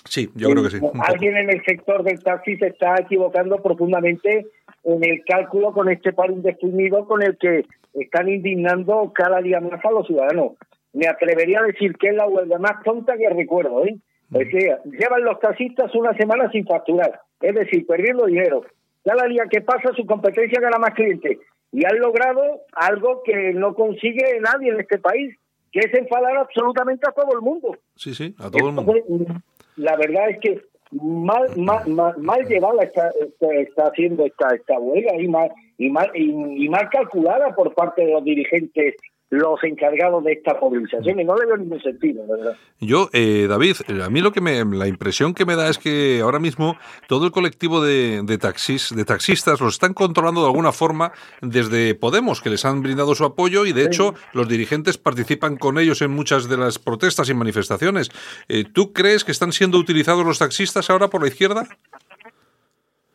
Sí, 0.06 0.32
yo 0.34 0.50
creo 0.50 0.64
que 0.64 0.72
sí. 0.72 0.80
Alguien 1.04 1.38
en 1.38 1.52
el 1.52 1.64
sector 1.64 2.02
del 2.04 2.24
taxi 2.24 2.58
se 2.58 2.68
está 2.70 2.96
equivocando 3.00 3.62
profundamente 3.62 4.48
en 4.84 5.04
el 5.04 5.24
cálculo 5.26 5.74
con 5.74 5.92
este 5.92 6.12
paro 6.12 6.34
indefinido 6.34 7.06
con 7.06 7.22
el 7.22 7.38
que 7.38 7.66
están 7.94 8.30
indignando 8.30 9.12
cada 9.14 9.42
día 9.42 9.60
más 9.60 9.86
a 9.86 9.92
los 9.92 10.08
ciudadanos. 10.08 10.54
Me 10.94 11.08
atrevería 11.08 11.60
a 11.60 11.64
decir 11.64 11.96
que 11.98 12.10
es 12.10 12.16
la 12.16 12.28
huelga 12.28 12.58
más 12.58 12.84
tonta 12.84 13.18
que 13.18 13.30
recuerdo. 13.30 13.86
¿eh? 13.86 13.98
Es 14.34 14.50
que 14.50 14.76
llevan 14.86 15.24
los 15.24 15.40
taxistas 15.40 15.94
una 15.96 16.14
semana 16.16 16.52
sin 16.52 16.66
facturar, 16.66 17.22
es 17.42 17.56
decir, 17.56 17.86
perdiendo 17.86 18.26
dinero. 18.26 18.66
Cada 19.04 19.28
día 19.28 19.44
que 19.50 19.62
pasa 19.62 19.94
su 19.96 20.06
competencia 20.06 20.60
gana 20.60 20.78
más 20.78 20.94
clientes 20.94 21.38
y 21.72 21.86
han 21.86 22.00
logrado 22.00 22.62
algo 22.74 23.22
que 23.24 23.54
no 23.54 23.74
consigue 23.74 24.40
nadie 24.42 24.72
en 24.72 24.80
este 24.80 25.00
país, 25.00 25.36
que 25.72 25.80
es 25.80 25.94
enfadar 25.94 26.38
absolutamente 26.38 27.08
a 27.08 27.12
todo 27.12 27.34
el 27.34 27.42
mundo. 27.42 27.78
Sí, 27.96 28.14
sí, 28.14 28.36
a 28.40 28.50
todo 28.50 28.70
el 28.70 28.76
mundo. 28.76 28.94
Entonces, 29.08 29.44
la 29.78 29.96
verdad 29.96 30.30
es 30.30 30.40
que 30.40 30.62
mal 30.92 31.56
mal, 31.56 31.88
mal, 31.88 32.18
mal 32.18 32.48
llevada 32.48 32.84
está, 32.84 33.10
está, 33.22 33.54
está 33.54 33.84
haciendo 33.84 34.26
esta 34.26 34.56
esta 34.56 34.80
huelga 34.80 35.16
y 35.22 35.28
mal 35.28 35.52
y 35.78 35.90
mal 35.90 36.10
y, 36.16 36.66
y 36.66 36.70
mal 36.70 36.90
calculada 36.90 37.56
por 37.56 37.74
parte 37.76 38.04
de 38.04 38.12
los 38.12 38.24
dirigentes 38.24 38.96
los 39.30 39.64
encargados 39.64 40.24
de 40.24 40.34
esta 40.34 40.58
movilización 40.60 41.20
y 41.20 41.24
no 41.24 41.38
le 41.38 41.46
veo 41.46 41.58
ningún 41.58 41.82
sentido, 41.82 42.26
la 42.28 42.36
verdad. 42.36 42.58
Yo, 42.80 43.10
eh, 43.14 43.46
David, 43.48 43.76
eh, 43.88 44.02
a 44.04 44.10
mí 44.10 44.22
lo 44.22 44.32
que 44.32 44.42
me, 44.42 44.66
la 44.66 44.88
impresión 44.88 45.36
que 45.36 45.46
me 45.46 45.56
da 45.56 45.70
es 45.70 45.78
que 45.78 46.22
ahora 46.22 46.40
mismo 46.40 46.78
todo 47.08 47.26
el 47.26 47.32
colectivo 47.32 47.82
de, 47.82 48.24
de 48.24 48.38
taxis, 48.40 48.96
de 48.96 49.06
taxistas, 49.06 49.62
los 49.62 49.76
están 49.76 49.94
controlando 49.94 50.42
de 50.42 50.48
alguna 50.48 50.72
forma 50.72 51.12
desde 51.42 51.94
Podemos, 51.94 52.42
que 52.42 52.50
les 52.50 52.66
han 52.66 52.82
brindado 52.82 53.14
su 53.14 53.24
apoyo 53.24 53.66
y 53.66 53.74
de 53.74 53.86
hecho 53.86 54.16
los 54.34 54.48
dirigentes 54.50 54.98
participan 54.98 55.58
con 55.58 55.78
ellos 55.78 56.02
en 56.02 56.12
muchas 56.12 56.50
de 56.50 56.58
las 56.58 56.80
protestas 56.80 57.30
y 57.30 57.34
manifestaciones. 57.36 58.10
Eh, 58.48 58.64
¿Tú 58.72 58.94
crees 58.94 59.24
que 59.24 59.32
están 59.32 59.52
siendo 59.52 59.78
utilizados 59.78 60.26
los 60.26 60.40
taxistas 60.40 60.90
ahora 60.90 61.08
por 61.08 61.22
la 61.22 61.28
izquierda? 61.28 61.68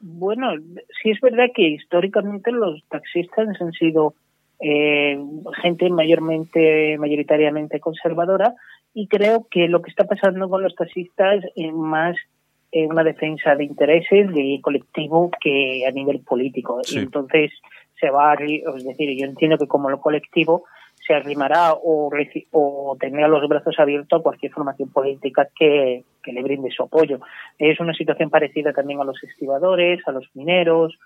Bueno, 0.01 0.49
sí 1.03 1.11
es 1.11 1.21
verdad 1.21 1.47
que 1.55 1.67
históricamente 1.67 2.53
los 2.53 2.85
taxistas 2.89 3.49
han 3.61 3.73
sido 3.73 4.15
eh, 4.61 5.19
gente 5.63 5.91
mayormente, 5.91 6.97
mayoritariamente 6.99 7.81
conservadora 7.81 8.55
y 8.93 9.09
creo 9.09 9.47
que 9.51 9.69
lo 9.69 9.83
que 9.83 9.91
está 9.91 10.05
pasando 10.05 10.49
con 10.49 10.63
los 10.63 10.75
taxistas 10.75 11.45
es 11.57 11.73
más 11.73 12.17
eh, 12.73 12.87
una 12.87 13.05
defensa 13.05 13.57
de 13.57 13.65
intereses 13.65 14.33
de 14.33 14.61
colectivo 14.63 15.31
que 15.41 15.85
a 15.87 15.91
nivel 15.91 16.21
político. 16.21 16.81
Sí. 16.85 16.97
Y 16.97 17.03
entonces 17.03 17.53
se 18.01 18.11
va 18.11 18.33
a, 18.33 18.35
es 18.35 18.85
decir, 18.85 19.19
yo 19.19 19.27
entiendo 19.27 19.59
que 19.59 19.67
como 19.67 19.91
lo 19.91 20.01
colectivo 20.01 20.65
se 21.07 21.15
arrimará 21.15 21.75
o, 21.75 22.11
o 22.53 22.97
tendrá 22.99 23.29
los 23.29 23.47
brazos 23.49 23.79
abiertos 23.79 24.21
a 24.21 24.23
cualquier 24.23 24.53
formación 24.53 24.91
política 24.91 25.49
que, 25.59 26.05
que 26.23 26.33
le 26.33 26.43
brinde 26.43 26.71
su 26.71 26.85
apoyo. 26.85 27.21
Es 27.59 27.79
una 27.81 27.93
situación 27.93 28.31
parecida 28.31 28.73
también 28.73 29.01
a 29.01 29.05
los 29.05 29.23
estibadores, 29.23 30.01
a 30.07 30.13
los 30.13 30.29
mineros 30.35 30.99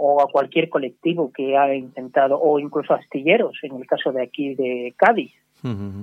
o 0.00 0.22
a 0.22 0.30
cualquier 0.30 0.68
colectivo 0.68 1.32
que 1.32 1.56
ha 1.56 1.74
intentado, 1.74 2.40
o 2.40 2.58
incluso 2.60 2.94
astilleros, 2.94 3.58
en 3.62 3.76
el 3.76 3.86
caso 3.86 4.12
de 4.12 4.22
aquí 4.22 4.54
de 4.54 4.94
Cádiz. 4.96 5.32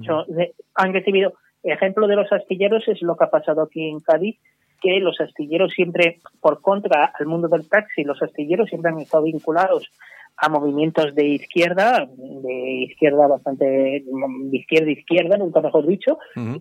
So, 0.05 0.25
de- 0.27 0.53
han 0.75 0.91
recibido, 0.93 1.33
ejemplo 1.63 2.05
de 2.07 2.17
los 2.17 2.31
astilleros 2.31 2.85
es 2.89 3.01
lo 3.01 3.15
que 3.15 3.23
ha 3.23 3.29
pasado 3.29 3.61
aquí 3.61 3.87
en 3.87 4.01
Cádiz, 4.01 4.37
que 4.81 4.99
los 4.99 5.19
astilleros 5.21 5.71
siempre, 5.71 6.19
por 6.41 6.59
contra 6.61 7.05
al 7.17 7.25
mundo 7.25 7.47
del 7.47 7.67
taxi, 7.69 8.03
los 8.03 8.21
astilleros 8.21 8.67
siempre 8.69 8.91
han 8.91 8.99
estado 8.99 9.23
vinculados 9.23 9.89
a 10.37 10.49
movimientos 10.49 11.15
de 11.15 11.27
izquierda, 11.27 12.05
de 12.17 12.71
izquierda 12.89 13.27
bastante, 13.27 13.65
de 13.65 14.57
izquierda 14.57 14.91
izquierda, 14.91 15.37
nunca 15.37 15.61
mejor 15.61 15.87
dicho, 15.87 16.17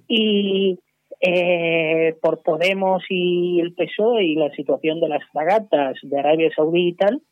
y 0.07 0.79
eh, 1.27 2.15
por 2.21 2.43
Podemos 2.43 3.03
y 3.09 3.59
el 3.61 3.73
PSOE 3.73 4.25
y 4.25 4.35
la 4.35 4.51
situación 4.51 5.01
de 5.01 5.09
las 5.09 5.25
fragatas 5.33 5.97
de 6.03 6.19
Arabia 6.19 6.51
Saudí 6.55 6.89
y 6.89 6.93
tal, 6.93 7.23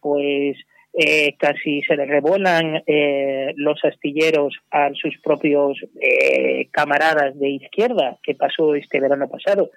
pues 0.00 0.56
eh, 0.92 1.34
casi 1.36 1.82
se 1.82 1.96
le 1.96 2.06
revuelan 2.06 2.82
eh, 2.86 3.52
los 3.56 3.84
astilleros 3.84 4.56
a 4.70 4.90
sus 4.94 5.18
propios 5.18 5.78
eh, 6.00 6.68
camaradas 6.70 7.36
de 7.38 7.48
izquierda, 7.50 8.18
que 8.22 8.36
pasó 8.36 8.76
este 8.76 9.00
verano 9.00 9.28
pasado. 9.28 9.70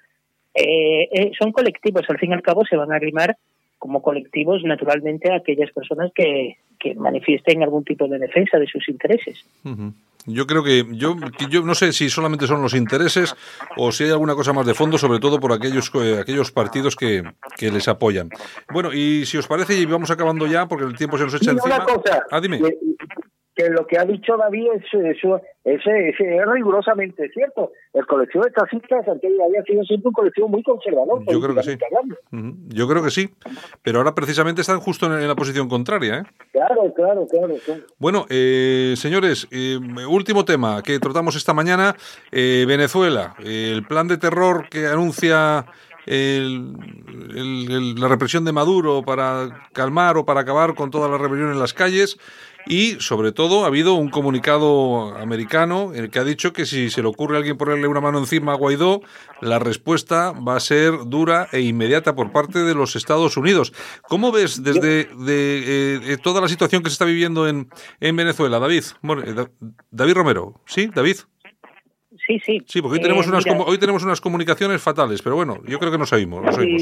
Eh, 0.53 1.09
eh, 1.11 1.31
son 1.39 1.51
colectivos, 1.51 2.05
al 2.09 2.19
fin 2.19 2.29
y 2.29 2.33
al 2.33 2.43
cabo 2.43 2.63
se 2.65 2.77
van 2.77 2.91
a 2.91 2.97
arrimar 2.97 3.37
como 3.79 4.03
colectivos 4.03 4.63
naturalmente 4.63 5.31
a 5.31 5.37
aquellas 5.37 5.71
personas 5.71 6.11
que, 6.13 6.57
que 6.79 6.93
manifiesten 6.93 7.63
algún 7.63 7.83
tipo 7.83 8.07
de 8.07 8.19
defensa 8.19 8.59
de 8.59 8.67
sus 8.67 8.87
intereses. 8.87 9.43
Ujú. 9.65 9.93
Yo 10.25 10.47
creo 10.47 10.63
que 10.63 10.85
yo, 10.91 11.15
yo 11.49 11.63
no 11.63 11.75
sé 11.75 11.91
si 11.91 12.09
solamente 12.09 12.47
son 12.47 12.61
los 12.61 12.73
intereses 12.73 13.35
o 13.75 13.91
si 13.91 14.05
hay 14.05 14.11
alguna 14.11 14.35
cosa 14.35 14.53
más 14.53 14.65
de 14.65 14.73
fondo, 14.73 14.97
sobre 14.97 15.19
todo 15.19 15.39
por 15.39 15.51
aquellos 15.51 15.91
eh, 15.95 16.19
aquellos 16.21 16.51
partidos 16.51 16.95
que, 16.95 17.23
que 17.57 17.69
les 17.71 17.87
apoyan. 17.89 18.29
Bueno, 18.71 18.93
y 18.93 19.25
si 19.25 19.37
os 19.37 19.47
parece, 19.47 19.77
y 19.77 19.85
vamos 19.85 20.11
acabando 20.11 20.47
ya 20.47 20.65
porque 20.67 20.85
el 20.85 20.95
tiempo 20.95 21.17
se 21.17 21.25
nos 21.25 21.33
echa 21.33 21.51
Y 21.51 21.55
encima. 21.55 21.75
una 21.75 21.83
cosa, 21.85 22.23
Ah, 22.31 22.39
dime. 22.39 22.61
Que 23.55 23.69
lo 23.69 23.85
que 23.85 23.97
ha 23.99 24.05
dicho 24.05 24.35
David 24.35 24.67
es, 24.75 24.83
es, 24.93 25.17
es, 25.63 25.81
es 26.19 26.45
rigurosamente 26.47 27.29
cierto. 27.29 27.71
El 27.93 28.05
colectivo 28.07 28.43
de 28.43 28.51
taxistas 28.51 29.07
aquel 29.07 29.39
había 29.45 29.61
sido 29.63 29.83
siempre 29.83 30.07
un 30.09 30.13
colectivo 30.13 30.47
muy 30.47 30.63
conservador. 30.63 31.23
Yo 31.29 31.39
creo 31.39 31.53
que 31.55 31.63
sí. 31.63 31.77
Yo 32.69 32.87
creo 32.87 33.03
que 33.03 33.11
sí. 33.11 33.29
Pero 33.83 33.99
ahora 33.99 34.15
precisamente 34.15 34.61
están 34.61 34.79
justo 34.79 35.05
en, 35.05 35.21
en 35.21 35.27
la 35.27 35.35
posición 35.35 35.69
contraria. 35.69 36.19
¿eh? 36.19 36.23
Claro, 36.51 36.91
claro, 36.95 37.27
claro. 37.27 37.53
claro. 37.63 37.81
Bueno, 37.99 38.25
eh, 38.29 38.95
señores, 38.97 39.47
eh, 39.51 39.77
último 40.09 40.43
tema 40.45 40.81
que 40.81 40.97
tratamos 40.99 41.35
esta 41.35 41.53
mañana. 41.53 41.95
eh, 42.31 42.65
Venezuela, 42.67 43.35
el 43.43 43.85
plan 43.85 44.07
de 44.07 44.17
terror 44.17 44.67
que 44.69 44.87
anuncia 44.87 45.65
el- 46.05 46.73
el- 47.35 47.71
el- 47.71 47.95
la 47.95 48.07
represión 48.07 48.43
de 48.45 48.51
Maduro 48.51 49.03
para 49.03 49.67
calmar 49.73 50.17
o 50.17 50.25
para 50.25 50.41
acabar 50.41 50.73
con 50.75 50.91
toda 50.91 51.07
la 51.07 51.17
rebelión 51.17 51.51
en 51.51 51.59
las 51.59 51.73
calles. 51.73 52.17
Y, 52.65 52.91
sobre 53.01 53.31
todo, 53.33 53.63
ha 53.63 53.67
habido 53.67 53.95
un 53.95 54.09
comunicado 54.09 55.15
americano 55.17 55.91
en 55.93 56.05
el 56.05 56.09
que 56.09 56.19
ha 56.19 56.23
dicho 56.23 56.53
que 56.53 56.65
si 56.65 56.89
se 56.89 57.01
le 57.01 57.09
ocurre 57.09 57.35
a 57.35 57.39
alguien 57.39 57.57
ponerle 57.57 57.87
una 57.87 57.99
mano 57.99 58.19
encima 58.19 58.53
a 58.53 58.55
Guaidó, 58.55 59.01
la 59.41 59.59
respuesta 59.59 60.31
va 60.31 60.55
a 60.55 60.59
ser 60.61 60.93
dura 61.07 61.47
e 61.51 61.59
inmediata 61.61 62.15
por 62.15 62.31
parte 62.31 62.59
de 62.59 62.73
los 62.73 62.95
Estados 62.95 63.35
Unidos. 63.35 63.73
¿Cómo 64.07 64.31
ves 64.31 64.63
desde 64.63 65.05
de, 65.05 65.59
eh, 65.97 65.99
eh, 66.13 66.17
toda 66.23 66.39
la 66.39 66.47
situación 66.47 66.83
que 66.83 66.89
se 66.89 66.93
está 66.93 67.05
viviendo 67.05 67.47
en, 67.47 67.69
en 67.99 68.15
Venezuela, 68.15 68.59
David? 68.59 68.83
Bueno, 69.01 69.23
eh, 69.23 69.33
Da- 69.33 69.49
David 69.91 70.13
Romero, 70.13 70.61
¿sí, 70.65 70.87
David? 70.93 71.17
Sí, 72.25 72.39
sí. 72.45 72.61
Sí, 72.67 72.81
porque 72.81 72.93
hoy 72.93 72.99
Eh, 72.99 73.01
tenemos, 73.01 73.27
unas, 73.27 73.43
mira, 73.45 73.57
comu- 73.57 73.65
hoy 73.67 73.77
tenemos 73.77 74.03
unas 74.03 74.21
comunicaciones 74.21 74.81
fatales, 74.81 75.21
pero 75.21 75.35
bueno, 75.35 75.61
yo 75.67 75.79
creo 75.79 75.91
que 75.91 75.97
nos 75.97 76.13
oímos, 76.13 76.43
nos 76.43 76.55
Sí, 76.55 76.61
oímos. 76.61 76.81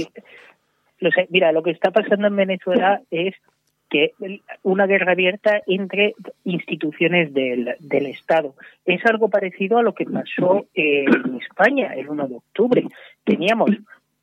sé. 1.02 1.28
Mira, 1.32 1.52
lo 1.52 1.64
que 1.64 1.72
está 1.72 1.90
pasando 1.90 2.28
en 2.28 2.36
Venezuela 2.36 3.02
es 3.10 3.34
que 3.92 4.14
una 4.64 4.88
guerra 4.88 5.12
abierta 5.12 5.62
entre 5.68 6.16
instituciones 6.46 7.34
del, 7.34 7.76
del 7.80 8.06
Estado. 8.08 8.56
Es 8.86 9.06
algo 9.06 9.30
parecido 9.30 9.78
a 9.78 9.84
lo 9.84 9.94
que 9.94 10.06
pasó 10.06 10.66
eh, 10.74 11.04
en 11.06 11.36
España 11.36 11.94
el 11.94 12.10
1 12.10 12.28
de 12.30 12.36
octubre. 12.36 12.86
Teníamos 13.26 13.72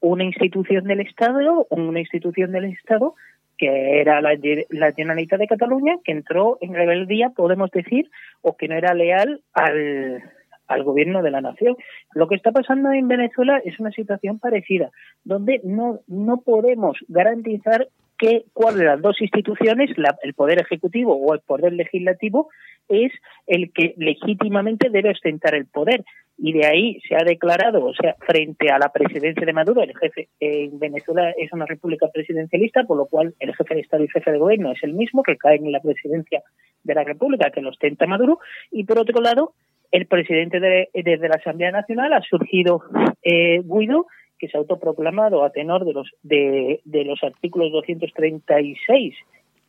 una 0.00 0.24
institución 0.24 0.84
del 0.84 1.00
Estado, 1.00 1.66
una 1.68 2.00
institución 2.00 2.50
del 2.50 2.64
Estado 2.64 3.14
que 3.58 4.00
era 4.00 4.20
la, 4.20 4.38
la 4.70 4.92
Generalitat 4.92 5.40
de 5.40 5.48
Cataluña, 5.48 5.96
que 6.04 6.12
entró 6.12 6.58
en 6.60 6.74
rebeldía, 6.74 7.30
podemos 7.30 7.72
decir, 7.72 8.08
o 8.40 8.56
que 8.56 8.68
no 8.68 8.76
era 8.76 8.94
leal 8.94 9.42
al, 9.52 10.22
al 10.68 10.84
gobierno 10.84 11.22
de 11.22 11.32
la 11.32 11.40
nación. 11.40 11.76
Lo 12.14 12.28
que 12.28 12.36
está 12.36 12.52
pasando 12.52 12.92
en 12.92 13.08
Venezuela 13.08 13.60
es 13.64 13.80
una 13.80 13.90
situación 13.90 14.38
parecida, 14.38 14.90
donde 15.24 15.60
no, 15.64 15.98
no 16.06 16.36
podemos 16.40 16.98
garantizar 17.08 17.88
que 18.18 18.44
cuál 18.52 18.76
de 18.76 18.84
las 18.84 19.00
dos 19.00 19.20
instituciones, 19.20 19.96
la- 19.96 20.16
el 20.22 20.34
poder 20.34 20.60
ejecutivo 20.60 21.16
o 21.16 21.34
el 21.34 21.40
poder 21.40 21.72
legislativo, 21.72 22.48
es 22.88 23.12
el 23.46 23.72
que 23.72 23.94
legítimamente 23.96 24.88
debe 24.90 25.10
ostentar 25.10 25.54
el 25.54 25.66
poder. 25.66 26.04
Y 26.40 26.52
de 26.52 26.66
ahí 26.66 27.00
se 27.08 27.16
ha 27.16 27.24
declarado, 27.24 27.84
o 27.84 27.92
sea, 27.94 28.14
frente 28.20 28.70
a 28.70 28.78
la 28.78 28.90
presidencia 28.92 29.44
de 29.44 29.52
Maduro, 29.52 29.82
el 29.82 29.96
jefe 29.98 30.28
en 30.38 30.78
Venezuela 30.78 31.32
es 31.36 31.52
una 31.52 31.66
república 31.66 32.06
presidencialista, 32.12 32.84
por 32.84 32.96
lo 32.96 33.06
cual 33.06 33.34
el 33.40 33.54
jefe 33.56 33.74
de 33.74 33.80
Estado 33.80 34.04
y 34.04 34.08
jefe 34.08 34.30
de 34.30 34.38
gobierno 34.38 34.70
es 34.72 34.82
el 34.84 34.94
mismo 34.94 35.22
que 35.22 35.36
cae 35.36 35.56
en 35.56 35.72
la 35.72 35.80
presidencia 35.80 36.42
de 36.84 36.94
la 36.94 37.02
república 37.04 37.50
que 37.50 37.60
lo 37.60 37.70
ostenta 37.70 38.06
Maduro. 38.06 38.38
Y 38.70 38.84
por 38.84 39.00
otro 39.00 39.20
lado, 39.20 39.52
el 39.90 40.06
presidente 40.06 40.60
de, 40.60 40.88
desde 40.94 41.28
la 41.28 41.36
Asamblea 41.36 41.72
Nacional 41.72 42.12
ha 42.12 42.20
surgido 42.22 42.82
eh, 43.22 43.60
Guido, 43.64 44.06
que 44.38 44.48
se 44.48 44.56
ha 44.56 44.60
autoproclamado 44.60 45.44
a 45.44 45.50
tenor 45.50 45.84
de 45.84 45.92
los 45.92 46.10
de, 46.22 46.80
de 46.84 47.04
los 47.04 47.22
artículos 47.22 47.72
236 47.72 49.14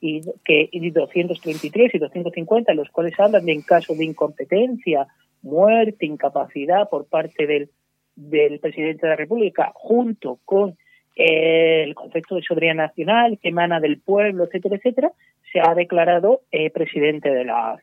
y 0.02 0.22
que 0.46 0.70
y 0.72 0.90
233 0.92 1.94
y 1.96 1.98
250, 1.98 2.74
los 2.74 2.90
cuales 2.90 3.20
hablan 3.20 3.46
de 3.46 3.52
en 3.54 3.62
caso 3.62 3.94
de 3.96 4.06
incompetencia, 4.06 5.08
muerte, 5.42 6.06
incapacidad 6.06 6.90
por 6.90 7.06
parte 7.06 7.46
del, 7.48 7.70
del 8.16 8.60
presidente 8.60 9.06
de 9.06 9.10
la 9.10 9.16
República, 9.18 9.72
junto 9.76 10.40
con 10.46 10.78
eh, 11.16 11.84
el 11.84 11.96
concepto 11.96 12.36
de 12.36 12.44
soberanía 12.44 12.86
nacional 12.86 13.40
que 13.42 13.50
emana 13.50 13.80
del 13.82 14.00
pueblo, 14.00 14.46
etcétera, 14.46 14.78
etcétera, 14.78 15.12
se 15.52 15.60
ha 15.60 15.74
declarado 15.76 16.42
eh, 16.52 16.70
presidente 16.70 17.30
de 17.30 17.44
la 17.46 17.78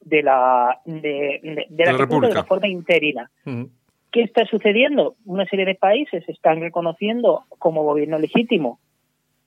de 0.00 0.22
la 0.22 0.80
de, 0.84 1.00
de- 1.42 1.66
de 1.68 1.84
la 1.84 1.92
la 1.92 1.98
República 1.98 2.28
de 2.28 2.34
la 2.34 2.44
forma 2.44 2.68
interina. 2.68 3.30
Ujú. 3.46 3.70
¿Qué 4.16 4.22
está 4.22 4.46
sucediendo? 4.46 5.14
Una 5.26 5.44
serie 5.44 5.66
de 5.66 5.74
países 5.74 6.26
están 6.26 6.62
reconociendo 6.62 7.44
como 7.58 7.84
gobierno 7.84 8.18
legítimo 8.18 8.80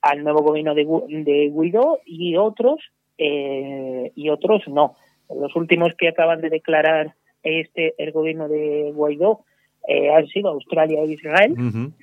al 0.00 0.22
nuevo 0.22 0.44
gobierno 0.44 0.76
de, 0.76 0.84
de 1.08 1.48
Guaidó 1.48 1.98
y 2.06 2.36
otros 2.36 2.78
eh, 3.18 4.12
y 4.14 4.28
otros 4.28 4.62
no. 4.68 4.94
Los 5.28 5.56
últimos 5.56 5.94
que 5.98 6.06
acaban 6.06 6.40
de 6.40 6.50
declarar 6.50 7.16
este 7.42 7.94
el 7.98 8.12
gobierno 8.12 8.46
de 8.46 8.92
Guaidó 8.94 9.40
eh, 9.88 10.08
han 10.14 10.28
sido 10.28 10.50
Australia 10.50 11.02
e 11.02 11.14
Israel. 11.14 11.56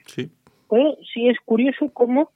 Sí. 0.05 0.29
Pero 0.69 0.97
sí 1.13 1.29
es 1.29 1.37
curioso 1.45 1.89
cómo 1.93 2.31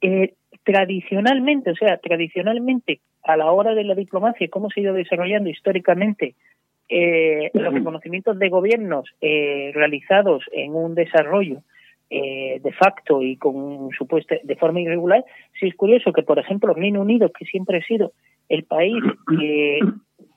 eh, 0.00 0.34
tradicionalmente, 0.64 1.70
o 1.70 1.76
sea, 1.76 1.98
tradicionalmente 1.98 2.98
a 3.22 3.36
la 3.36 3.52
hora 3.52 3.72
de 3.76 3.84
la 3.84 3.94
diplomacia, 3.94 4.48
cómo 4.50 4.68
se 4.68 4.80
ha 4.80 4.82
ido 4.82 4.94
desarrollando 4.94 5.48
históricamente 5.48 6.34
eh, 6.88 7.50
los 7.52 7.74
reconocimientos 7.74 8.38
de 8.38 8.48
gobiernos 8.48 9.08
eh, 9.20 9.72
realizados 9.74 10.44
en 10.52 10.74
un 10.74 10.94
desarrollo 10.94 11.62
eh, 12.10 12.60
de 12.62 12.72
facto 12.72 13.22
y 13.22 13.36
con 13.36 13.90
supuesta 13.90 14.36
de 14.42 14.56
forma 14.56 14.80
irregular, 14.80 15.24
sí 15.58 15.66
es 15.66 15.74
curioso 15.74 16.12
que, 16.12 16.22
por 16.22 16.38
ejemplo, 16.38 16.72
Reino 16.74 17.00
Unido, 17.00 17.32
que 17.32 17.44
siempre 17.44 17.78
ha 17.78 17.82
sido 17.82 18.12
el 18.48 18.62
país 18.62 19.02
que, 19.28 19.80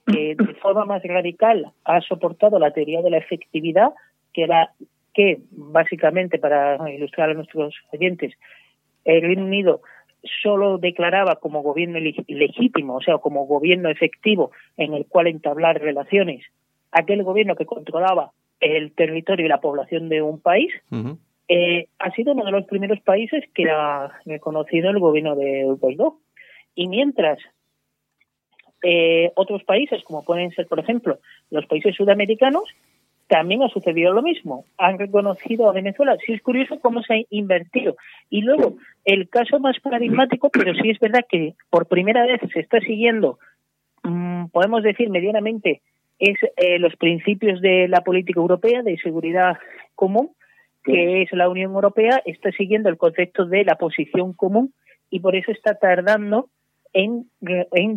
que 0.08 0.36
de 0.36 0.54
forma 0.56 0.86
más 0.86 1.04
radical 1.04 1.72
ha 1.86 2.02
soportado 2.02 2.58
la 2.58 2.72
teoría 2.72 3.04
de 3.04 3.12
la 3.12 3.18
efectividad, 3.20 3.92
que 4.34 4.44
era 4.44 4.72
que 5.14 5.42
básicamente 5.52 6.40
para 6.40 6.92
ilustrar 6.92 7.30
a 7.30 7.34
nuestros 7.36 7.76
oyentes, 7.92 8.34
el 9.06 9.22
Reino 9.22 9.46
Unido 9.46 9.82
solo 10.42 10.78
declaraba 10.78 11.36
como 11.38 11.62
gobierno 11.62 12.00
leg- 12.00 12.26
legítimo, 12.28 12.96
o 12.96 13.02
sea, 13.02 13.18
como 13.18 13.46
gobierno 13.46 13.90
efectivo 13.90 14.52
en 14.78 14.94
el 14.94 15.06
cual 15.06 15.28
entablar 15.28 15.80
relaciones, 15.82 16.46
aquel 16.92 17.24
gobierno 17.24 17.56
que 17.56 17.66
controlaba 17.66 18.32
el 18.60 18.92
territorio 18.94 19.46
y 19.46 19.50
la 19.50 19.62
población 19.62 20.10
de 20.10 20.22
un 20.22 20.40
país, 20.42 20.72
eh, 21.48 21.88
ha 21.98 22.12
sido 22.12 22.34
uno 22.34 22.46
de 22.46 22.52
los 22.52 22.66
primeros 22.66 23.00
países 23.00 23.44
que 23.54 23.70
ha 23.70 24.12
reconocido 24.26 24.90
el 24.90 25.00
gobierno 25.00 25.36
de 25.36 25.64
Guaidó. 25.80 26.18
Y 26.76 26.88
mientras 26.88 27.40
eh, 28.84 29.32
otros 29.36 29.64
países, 29.64 30.04
como 30.04 30.24
pueden 30.24 30.52
ser, 30.52 30.68
por 30.68 30.80
ejemplo, 30.80 31.20
los 31.50 31.66
países 31.66 31.96
sudamericanos, 31.96 32.64
también 33.30 33.62
ha 33.62 33.70
sucedido 33.70 34.12
lo 34.12 34.24
mismo. 34.24 34.66
Han 34.78 34.98
reconocido 34.98 35.70
a 35.70 35.74
Venezuela. 35.74 36.18
Sí 36.26 36.34
es 36.34 36.42
curioso 36.42 36.80
cómo 36.82 37.04
se 37.04 37.14
ha 37.14 37.18
invertido. 37.30 37.96
Y 38.30 38.42
luego, 38.42 38.78
el 39.06 39.30
caso 39.30 39.60
más 39.60 39.80
paradigmático, 39.80 40.50
pero 40.50 40.74
sí 40.74 40.90
es 40.90 41.00
verdad 41.00 41.26
que 41.30 41.54
por 41.70 41.86
primera 41.86 42.26
vez 42.26 42.42
se 42.52 42.60
está 42.60 42.80
siguiendo, 42.80 43.38
mm, 44.04 44.48
podemos 44.48 44.82
decir 44.82 45.12
medianamente, 45.12 45.82
es 46.18 46.38
eh, 46.58 46.80
los 46.80 46.96
principios 46.96 47.62
de 47.62 47.88
la 47.88 48.02
política 48.02 48.40
europea 48.40 48.82
de 48.82 48.98
seguridad 48.98 49.58
común, 49.94 50.32
que 50.84 51.22
es 51.22 51.32
la 51.32 51.50
Unión 51.50 51.74
Europea, 51.74 52.22
está 52.26 52.52
siguiendo 52.52 52.90
el 52.90 52.98
concepto 52.98 53.46
de 53.46 53.64
la 53.64 53.76
posición 53.76 54.34
común 54.34 54.74
y 55.12 55.20
por 55.20 55.36
eso 55.36 55.52
está 55.52 55.76
tardando 55.76 56.50
en, 56.94 57.28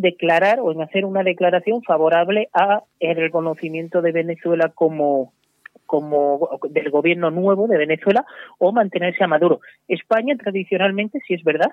declarar 0.01 0.59
o 0.59 0.71
en 0.71 0.81
hacer 0.81 1.05
una 1.05 1.23
declaración 1.23 1.81
favorable 1.83 2.49
a 2.53 2.83
el 2.99 3.15
reconocimiento 3.15 4.01
de 4.01 4.11
Venezuela 4.11 4.71
como 4.73 5.33
como 5.85 6.49
del 6.69 6.89
gobierno 6.89 7.29
nuevo 7.29 7.67
de 7.67 7.77
Venezuela 7.77 8.25
o 8.57 8.71
mantenerse 8.71 9.23
a 9.23 9.27
Maduro. 9.27 9.59
España 9.87 10.35
tradicionalmente, 10.35 11.19
si 11.27 11.35
es 11.35 11.43
verdad, 11.43 11.69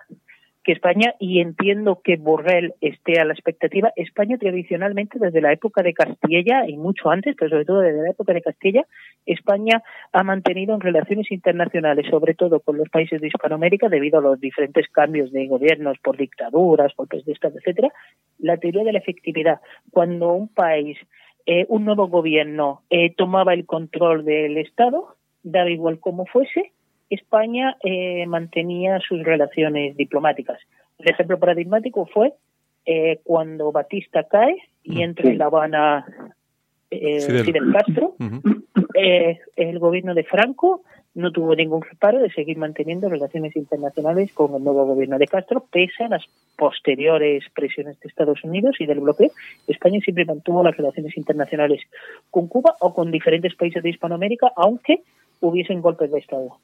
que 0.63 0.73
España, 0.73 1.15
y 1.19 1.41
entiendo 1.41 2.01
que 2.05 2.17
Borrell 2.17 2.75
esté 2.81 3.19
a 3.19 3.25
la 3.25 3.33
expectativa, 3.33 3.93
España 3.97 4.37
tradicionalmente 4.37 5.19
desde 5.19 5.41
la 5.41 5.53
época 5.53 5.83
de 5.83 5.95
Castilla 5.95 6.67
y 6.69 6.77
mucho 6.77 7.11
antes, 7.11 7.35
pero 7.39 7.51
sobre 7.51 7.65
todo 7.65 7.81
desde 7.81 8.03
la 8.03 8.11
época 8.11 8.35
de 8.35 8.43
Castilla, 8.43 8.87
España 9.25 9.83
ha 10.13 10.23
mantenido 10.23 10.75
en 10.75 10.81
relaciones 10.81 11.31
internacionales, 11.31 12.07
sobre 12.11 12.35
todo 12.35 12.61
con 12.61 12.77
los 12.77 12.89
países 12.91 13.21
de 13.21 13.29
Hispanoamérica, 13.29 13.89
debido 13.89 14.19
a 14.19 14.23
los 14.23 14.41
diferentes 14.41 14.87
cambios 14.89 15.33
de 15.33 15.47
gobiernos 15.47 15.99
por 15.99 16.19
dictaduras, 16.19 16.95
golpes 16.95 17.25
de 17.25 17.33
Estado, 17.33 17.59
etcétera, 17.59 17.89
la 18.39 18.59
teoría 18.59 18.85
de 18.85 18.93
la 18.93 18.99
efectividad. 18.99 19.61
Cuando 19.91 20.33
un 20.33 20.49
país, 20.49 20.99
eh, 21.47 21.65
un 21.69 21.87
nuevo 21.87 22.09
gobierno 22.09 22.83
eh, 22.91 23.15
tomaba 23.15 23.55
el 23.55 23.65
control 23.65 24.27
del 24.27 24.59
Estado, 24.59 25.17
daba 25.43 25.71
igual 25.71 26.01
cómo 26.01 26.27
fuese, 26.27 26.73
España 27.11 27.77
eh, 27.83 28.25
mantenía 28.27 29.01
sus 29.01 29.23
relaciones 29.23 29.97
diplomáticas. 29.97 30.59
El 30.99 31.11
ejemplo 31.11 31.39
paradigmático 31.39 32.07
fue 32.07 32.35
eh, 32.87 33.21
cuando 33.25 33.73
Batista 33.73 34.25
cae 34.25 34.57
y 34.83 35.03
entra 35.03 35.31
en 35.31 35.39
La 35.39 35.47
Habana 35.47 36.07
eh, 36.91 37.21
Fidel. 37.21 37.45
Fidel 37.45 37.73
Castro, 37.73 38.17
eh, 38.95 39.39
el 39.57 39.79
gobierno 39.79 40.15
de 40.15 40.25
Franco 40.25 40.83
no 41.15 41.33
tuvo 41.33 41.55
ningún 41.57 41.83
reparo 41.83 42.21
de 42.21 42.31
seguir 42.31 42.57
manteniendo 42.57 43.09
relaciones 43.09 43.57
internacionales 43.57 44.33
con 44.33 44.55
el 44.55 44.63
nuevo 44.63 44.85
gobierno 44.87 45.19
de 45.19 45.27
Castro, 45.27 45.67
pese 45.73 46.05
a 46.05 46.09
las 46.09 46.25
posteriores 46.57 47.45
presiones 47.55 47.99
de 48.01 48.09
Estados 48.09 48.45
Unidos 48.45 48.77
y 48.79 48.87
del 48.87 49.01
bloqueo. 49.01 49.31
España 49.67 49.99
siempre 50.05 50.25
mantuvo 50.25 50.63
las 50.63 50.77
relaciones 50.77 51.17
internacionales 51.17 51.81
con 52.31 52.47
Cuba 52.47 52.77
o 52.81 52.95
con 52.95 53.11
diferentes 53.11 53.55
países 53.57 53.83
de 53.83 53.91
Hispanoamérica, 53.91 54.53
aunque 54.57 55.03
hubiesen 55.41 55.81
golpes 55.81 56.13
de 56.13 56.19
Estado. 56.19 56.59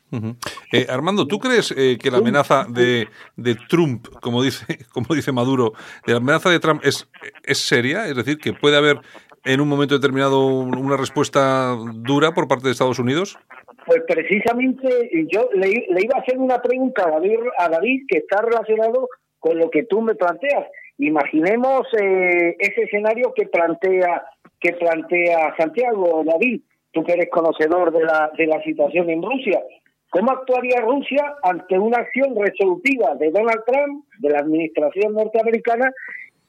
Eh, 0.73 0.87
Armando, 0.89 1.27
¿tú 1.27 1.39
crees 1.39 1.73
eh, 1.77 1.97
que 2.01 2.11
la 2.11 2.19
amenaza 2.19 2.67
de, 2.69 3.09
de 3.37 3.57
Trump, 3.69 4.07
como 4.21 4.43
dice, 4.43 4.79
como 4.93 5.15
dice 5.15 5.33
Maduro, 5.33 5.73
de 6.07 6.13
la 6.13 6.19
amenaza 6.19 6.51
de 6.51 6.61
Trump 6.61 6.83
es, 6.85 7.09
es 7.43 7.59
seria? 7.59 8.07
Es 8.07 8.15
decir, 8.17 8.39
que 8.39 8.53
puede 8.53 8.77
haber 8.77 9.01
en 9.45 9.61
un 9.61 9.69
momento 9.69 9.95
determinado 9.95 10.47
un- 10.47 10.77
una 10.77 10.97
respuesta 10.97 11.75
dura 11.95 12.33
por 12.35 12.49
parte 12.49 12.67
de 12.67 12.73
Estados 12.73 12.99
Unidos? 12.99 13.39
Pues 13.87 14.03
precisamente 14.07 14.89
yo 15.33 15.49
le, 15.55 15.69
le 15.69 16.01
iba 16.03 16.17
a 16.17 16.21
hacer 16.21 16.39
una 16.39 16.61
pregunta 16.61 17.05
a 17.07 17.13
David, 17.13 17.39
a 17.59 17.69
David 17.69 18.03
que 18.09 18.19
está 18.19 18.43
relacionado 18.43 19.09
con 19.39 19.59
lo 19.59 19.71
que 19.71 19.85
tú 19.85 20.03
me 20.03 20.15
planteas. 20.15 20.67
Imaginemos 20.99 21.87
eh, 22.01 22.57
ese 22.59 22.83
escenario 22.83 23.33
que 23.35 23.47
plantea 23.47 24.25
que 24.61 24.73
plantea 24.73 25.55
Santiago, 25.57 26.25
David, 26.25 26.63
tú 26.93 27.05
que 27.05 27.13
eres 27.13 27.29
conocedor 27.31 27.93
de 27.93 28.05
la, 28.05 28.31
de 28.37 28.47
la 28.47 28.63
situación 28.63 29.11
en 29.11 29.23
Rusia. 29.23 29.63
¿Cómo 30.11 30.33
actuaría 30.33 30.81
Rusia 30.81 31.35
ante 31.43 31.79
una 31.79 31.99
acción 31.99 32.35
resolutiva 32.37 33.15
de 33.17 33.31
Donald 33.31 33.63
Trump, 33.67 34.05
de 34.19 34.31
la 34.31 34.39
administración 34.39 35.13
norteamericana, 35.13 35.93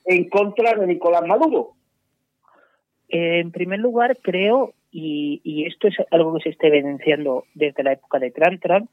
en 0.06 0.30
contra 0.30 0.74
de 0.74 0.88
Nicolás 0.88 1.24
Maduro? 1.28 1.72
Eh, 3.10 3.40
en 3.40 3.52
primer 3.52 3.80
lugar, 3.80 4.18
creo, 4.22 4.74
y, 4.92 5.42
y 5.44 5.66
esto 5.66 5.88
es 5.88 5.96
algo 6.12 6.34
que 6.36 6.44
se 6.44 6.50
está 6.50 6.68
evidenciando 6.68 7.46
desde 7.54 7.84
la 7.84 7.94
época 7.94 8.20
de 8.20 8.32
Trump, 8.32 8.62
Trump 8.62 8.90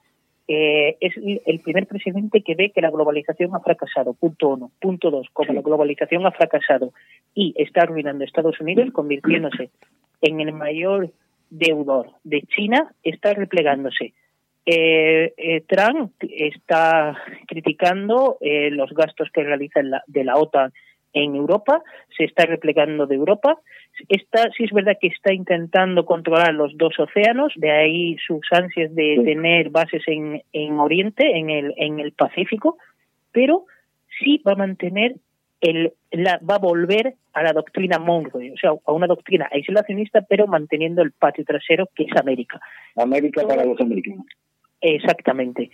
eh, 0.47 0.97
es 1.01 1.15
el 1.47 1.61
primer 1.61 1.87
presidente 1.87 2.43
que 2.43 2.55
ve 2.55 2.71
que 2.71 2.83
la 2.83 2.91
globalización 2.91 3.55
ha 3.55 3.61
fracasado, 3.61 4.13
punto 4.13 4.49
uno. 4.49 4.71
Punto 4.79 5.11
dos, 5.11 5.27
como 5.33 5.55
la 5.55 5.63
globalización 5.63 6.27
ha 6.27 6.33
fracasado 6.33 6.93
y 7.35 7.55
está 7.57 7.83
arruinando 7.83 8.25
Estados 8.25 8.61
Unidos, 8.61 8.91
convirtiéndose 8.93 9.71
en 10.21 10.41
el 10.41 10.53
mayor 10.53 11.11
deudor 11.49 12.11
de 12.25 12.43
China, 12.43 12.93
está 13.03 13.33
replegándose. 13.33 14.13
Eh, 14.67 15.33
eh, 15.37 15.63
Trump 15.67 16.13
está 16.21 17.17
criticando 17.47 18.39
eh, 18.41 18.71
los 18.71 18.91
gastos 18.93 19.31
que 19.31 19.45
realiza 19.45 19.83
la- 19.83 20.03
de 20.07 20.25
la 20.25 20.37
OTAN 20.37 20.73
en 21.15 21.37
Europa, 21.37 21.83
se 22.17 22.25
está 22.25 22.45
replegando 22.45 23.07
de 23.07 23.15
Europa. 23.15 23.59
Está, 24.09 24.51
sí 24.57 24.65
es 24.65 24.73
verdad 24.73 24.99
que 25.01 25.07
está 25.07 25.33
intentando 25.33 26.05
controlar 26.05 26.53
los 26.53 26.77
dos 26.77 26.99
océanos, 26.99 27.53
de 27.57 27.71
ahí 27.71 28.17
sus 28.27 28.41
ansias 28.51 28.95
de 28.95 29.23
tener 29.25 29.71
bases 29.71 30.03
en, 30.07 30.43
en 30.53 30.79
Oriente, 30.79 31.39
en 31.39 31.51
el, 31.51 31.75
en 31.77 32.01
el 32.01 32.13
Pacífico, 32.13 32.77
pero 33.33 33.65
sí 34.19 34.43
va 34.47 34.53
a 34.53 34.57
mantener 34.57 35.15
el, 35.61 35.93
la, 36.11 36.39
va 36.39 36.57
a 36.57 36.59
volver 36.59 37.15
a 37.33 37.43
la 37.43 37.53
doctrina 37.53 37.99
Monroe, 37.99 38.53
o 38.53 38.57
sea, 38.57 38.71
a 38.85 38.93
una 38.93 39.07
doctrina 39.07 39.49
aislacionista, 39.51 40.23
pero 40.23 40.47
manteniendo 40.47 41.03
el 41.03 41.13
patio 41.13 41.45
trasero 41.45 41.89
que 41.95 42.05
es 42.05 42.17
América. 42.21 42.61
América 42.97 43.47
para 43.47 43.65
los 43.65 43.81
americanos. 43.81 44.27
Exactamente. 44.81 45.71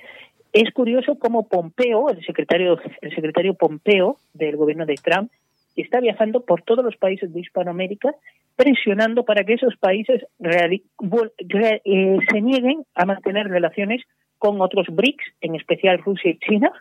Es 0.52 0.70
curioso 0.72 1.16
cómo 1.18 1.48
Pompeo, 1.48 2.08
el 2.10 2.24
secretario, 2.24 2.78
el 3.00 3.14
secretario 3.14 3.54
Pompeo 3.54 4.16
del 4.34 4.56
gobierno 4.56 4.84
de 4.86 4.94
Trump, 4.96 5.30
está 5.76 6.00
viajando 6.00 6.40
por 6.44 6.62
todos 6.62 6.84
los 6.84 6.96
países 6.96 7.32
de 7.32 7.40
Hispanoamérica 7.40 8.14
presionando 8.56 9.24
para 9.24 9.44
que 9.44 9.54
esos 9.54 9.76
países 9.76 10.22
reali- 10.38 10.82
vol- 10.98 11.32
re- 11.38 11.80
eh, 11.84 12.18
se 12.30 12.40
nieguen 12.40 12.84
a 12.94 13.06
mantener 13.06 13.46
relaciones 13.48 14.02
con 14.38 14.60
otros 14.60 14.86
BRICS, 14.90 15.24
en 15.40 15.54
especial 15.54 15.98
Rusia 15.98 16.32
y 16.32 16.38
China, 16.38 16.72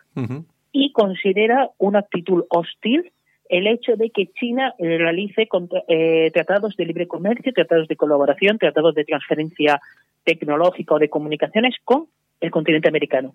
y 0.72 0.92
considera 0.92 1.70
una 1.78 2.00
actitud 2.00 2.44
hostil 2.50 3.10
el 3.48 3.66
hecho 3.66 3.96
de 3.96 4.10
que 4.10 4.26
China 4.32 4.74
realice 4.78 5.46
contra- 5.46 5.82
eh, 5.88 6.30
tratados 6.32 6.76
de 6.76 6.84
libre 6.86 7.06
comercio, 7.08 7.52
tratados 7.52 7.88
de 7.88 7.96
colaboración, 7.96 8.58
tratados 8.58 8.94
de 8.94 9.04
transferencia 9.04 9.80
tecnológica 10.24 10.94
o 10.94 10.98
de 10.98 11.08
comunicaciones 11.08 11.74
con 11.84 12.06
el 12.40 12.50
continente 12.50 12.88
americano. 12.88 13.34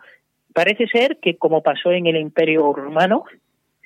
Parece 0.53 0.87
ser 0.87 1.17
que, 1.21 1.35
como 1.37 1.61
pasó 1.61 1.91
en 1.91 2.07
el 2.07 2.15
Imperio 2.15 2.71
Romano, 2.73 3.25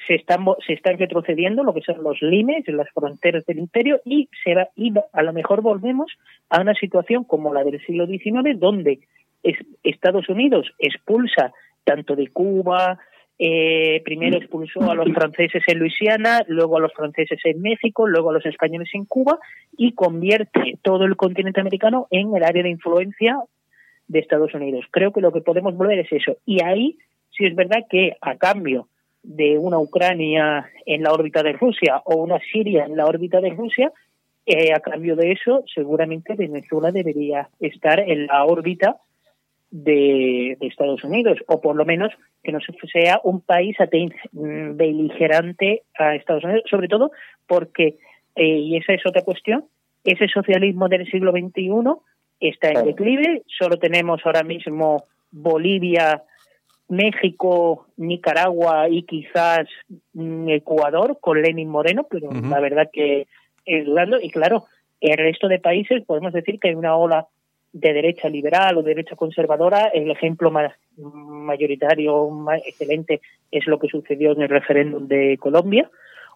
se 0.08 0.16
están, 0.16 0.46
se 0.66 0.74
están 0.74 0.98
retrocediendo 0.98 1.64
lo 1.64 1.74
que 1.74 1.82
son 1.82 2.04
los 2.04 2.22
límites, 2.22 2.74
las 2.74 2.90
fronteras 2.92 3.46
del 3.46 3.60
imperio 3.60 4.00
y, 4.06 4.30
se 4.44 4.56
va, 4.56 4.70
y 4.76 4.94
a 5.14 5.24
lo 5.24 5.34
mejor 5.34 5.62
volvemos 5.62 6.12
a 6.50 6.62
una 6.62 6.74
situación 6.74 7.24
como 7.24 7.54
la 7.54 7.64
del 7.64 7.84
siglo 7.86 8.08
XIX, 8.08 8.58
donde 8.60 9.00
es- 9.44 9.60
Estados 9.84 10.30
Unidos 10.30 10.72
expulsa 10.80 11.54
tanto 11.84 12.16
de 12.16 12.28
Cuba, 12.28 13.00
eh, 13.38 14.02
primero 14.04 14.38
expulsó 14.38 14.92
a 14.92 14.96
los 14.96 15.10
franceses 15.14 15.64
en 15.68 15.80
Luisiana, 15.80 16.44
luego 16.48 16.78
a 16.78 16.82
los 16.82 16.94
franceses 16.94 17.40
en 17.46 17.62
México, 17.62 18.06
luego 18.08 18.32
a 18.32 18.34
los 18.34 18.46
españoles 18.46 18.90
en 18.94 19.06
Cuba 19.06 19.40
y 19.78 19.94
convierte 19.94 20.78
todo 20.82 21.06
el 21.06 21.16
continente 21.16 21.62
americano 21.62 22.08
en 22.12 22.36
el 22.36 22.44
área 22.44 22.64
de 22.64 22.70
influencia 22.70 23.38
de 24.10 24.20
Estados 24.20 24.54
Unidos. 24.54 24.86
Creo 24.92 25.14
que 25.14 25.22
lo 25.22 25.32
que 25.32 25.40
podemos 25.40 25.76
volver 25.78 26.00
es 26.00 26.12
eso. 26.12 26.36
Y 26.46 26.62
ahí 26.62 26.98
sí 27.32 27.46
es 27.46 27.56
verdad 27.56 27.86
que 27.90 28.18
a 28.20 28.36
cambio 28.36 28.90
de 29.24 29.58
una 29.58 29.80
Ucrania 29.80 30.70
en 30.86 31.04
la 31.04 31.14
órbita 31.14 31.44
de 31.44 31.54
Rusia 31.54 32.02
o 32.04 32.16
una 32.16 32.40
Siria 32.52 32.86
en 32.86 32.98
la 32.98 33.06
órbita 33.06 33.40
de 33.40 33.52
Rusia, 33.52 33.92
eh, 34.46 34.74
a 34.74 34.80
cambio 34.80 35.16
de 35.16 35.32
eso, 35.32 35.64
seguramente 35.74 36.36
Venezuela 36.36 36.92
debería 36.92 37.50
estar 37.60 38.00
en 38.00 38.28
la 38.28 38.46
órbita 38.46 38.98
de, 39.70 40.58
Estados 40.62 41.04
Unidos, 41.04 41.38
o 41.48 41.62
por 41.62 41.76
lo 41.76 41.86
menos 41.86 42.12
que 42.44 42.52
no 42.52 42.60
sea 42.92 43.22
un 43.24 43.42
país 43.42 43.78
mm, 44.32 44.76
beligerante 44.76 45.84
a 45.98 46.16
Estados 46.16 46.44
Unidos, 46.44 46.64
sobre 46.70 46.88
todo 46.88 47.12
porque, 47.48 47.98
eh, 48.36 48.58
y 48.58 48.78
esa 48.78 48.94
es 48.94 49.06
otra 49.06 49.22
cuestión, 49.22 49.66
ese 50.04 50.28
socialismo 50.28 50.88
del 50.88 51.06
siglo 51.12 51.32
XXI 51.32 51.70
está 52.40 52.70
en 52.72 52.86
declive, 52.86 53.44
solo 53.46 53.78
tenemos 53.78 54.22
ahora 54.26 54.44
mismo 54.44 55.06
Bolivia, 55.32 56.24
México, 56.88 57.88
Nicaragua 57.98 58.90
y 58.90 59.04
quizás 59.04 59.68
mm, 60.14 60.50
Ecuador 60.50 61.18
con 61.22 61.42
Lenin 61.42 61.70
Moreno, 61.70 62.08
pero 62.10 62.30
la 62.32 62.60
verdad 62.60 62.90
que 62.92 63.28
es 63.66 63.86
dudando, 63.86 64.20
y 64.20 64.30
claro, 64.32 64.66
el 65.00 65.18
resto 65.18 65.48
de 65.48 65.60
países 65.60 66.04
podemos 66.06 66.34
decir 66.34 66.60
que 66.60 66.70
hay 66.70 66.76
una 66.76 66.96
ola 66.96 67.28
de 67.72 67.94
derecha 67.94 68.28
liberal 68.30 68.78
o 68.78 68.84
derecha 68.84 69.16
conservadora, 69.16 69.90
el 69.94 70.10
ejemplo 70.10 70.50
más 70.50 70.74
mayoritario, 70.98 72.30
más 72.30 72.62
excelente, 72.66 73.22
es 73.52 73.68
lo 73.68 73.78
que 73.78 73.88
sucedió 73.88 74.32
en 74.32 74.42
el 74.42 74.50
referéndum 74.50 75.08
de 75.08 75.38
Colombia, 75.38 75.90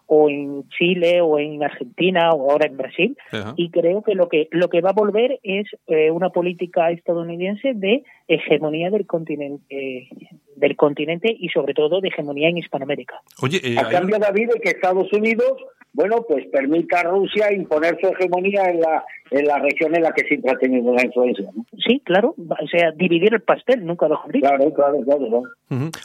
o 0.06 0.28
en 0.28 0.68
Chile, 0.70 1.20
o 1.20 1.38
en 1.38 1.62
Argentina, 1.62 2.30
o 2.32 2.50
ahora 2.50 2.66
en 2.66 2.76
Brasil. 2.76 3.16
Ajá. 3.32 3.54
Y 3.56 3.70
creo 3.70 4.02
que 4.02 4.14
lo 4.14 4.28
que 4.28 4.48
lo 4.50 4.68
que 4.68 4.80
va 4.80 4.90
a 4.90 4.94
volver 4.94 5.40
es 5.42 5.66
eh, 5.86 6.10
una 6.10 6.30
política 6.30 6.90
estadounidense 6.90 7.72
de 7.74 8.04
hegemonía 8.28 8.90
del 8.90 9.06
continente, 9.06 10.08
del 10.56 10.76
continente 10.76 11.34
y 11.38 11.48
sobre 11.48 11.74
todo 11.74 12.00
de 12.00 12.08
hegemonía 12.08 12.48
en 12.48 12.58
Hispanoamérica. 12.58 13.20
Oye, 13.42 13.60
eh, 13.62 13.76
A 13.78 13.88
cambio, 13.88 14.16
un- 14.16 14.22
David, 14.22 14.50
de 14.54 14.60
que 14.60 14.70
Estados 14.70 15.12
Unidos, 15.12 15.52
bueno, 15.94 16.16
pues 16.28 16.44
permita 16.52 17.00
a 17.00 17.04
Rusia 17.04 17.52
imponer 17.52 17.96
su 18.00 18.08
hegemonía 18.08 18.64
en 18.64 18.80
la, 18.80 19.04
en 19.30 19.46
la 19.46 19.58
región 19.60 19.94
en 19.96 20.02
la 20.02 20.12
que 20.12 20.24
siempre 20.26 20.50
ha 20.50 20.58
tenido 20.58 20.90
una 20.90 21.02
influencia. 21.04 21.48
¿no? 21.54 21.64
Sí, 21.86 22.02
claro, 22.04 22.34
o 22.36 22.66
sea, 22.68 22.90
dividir 22.92 23.32
el 23.32 23.40
pastel, 23.42 23.86
nunca 23.86 24.08
lo 24.08 24.18
abrir. 24.20 24.42
Claro, 24.42 24.72
claro, 24.74 24.98
claro. 25.04 25.42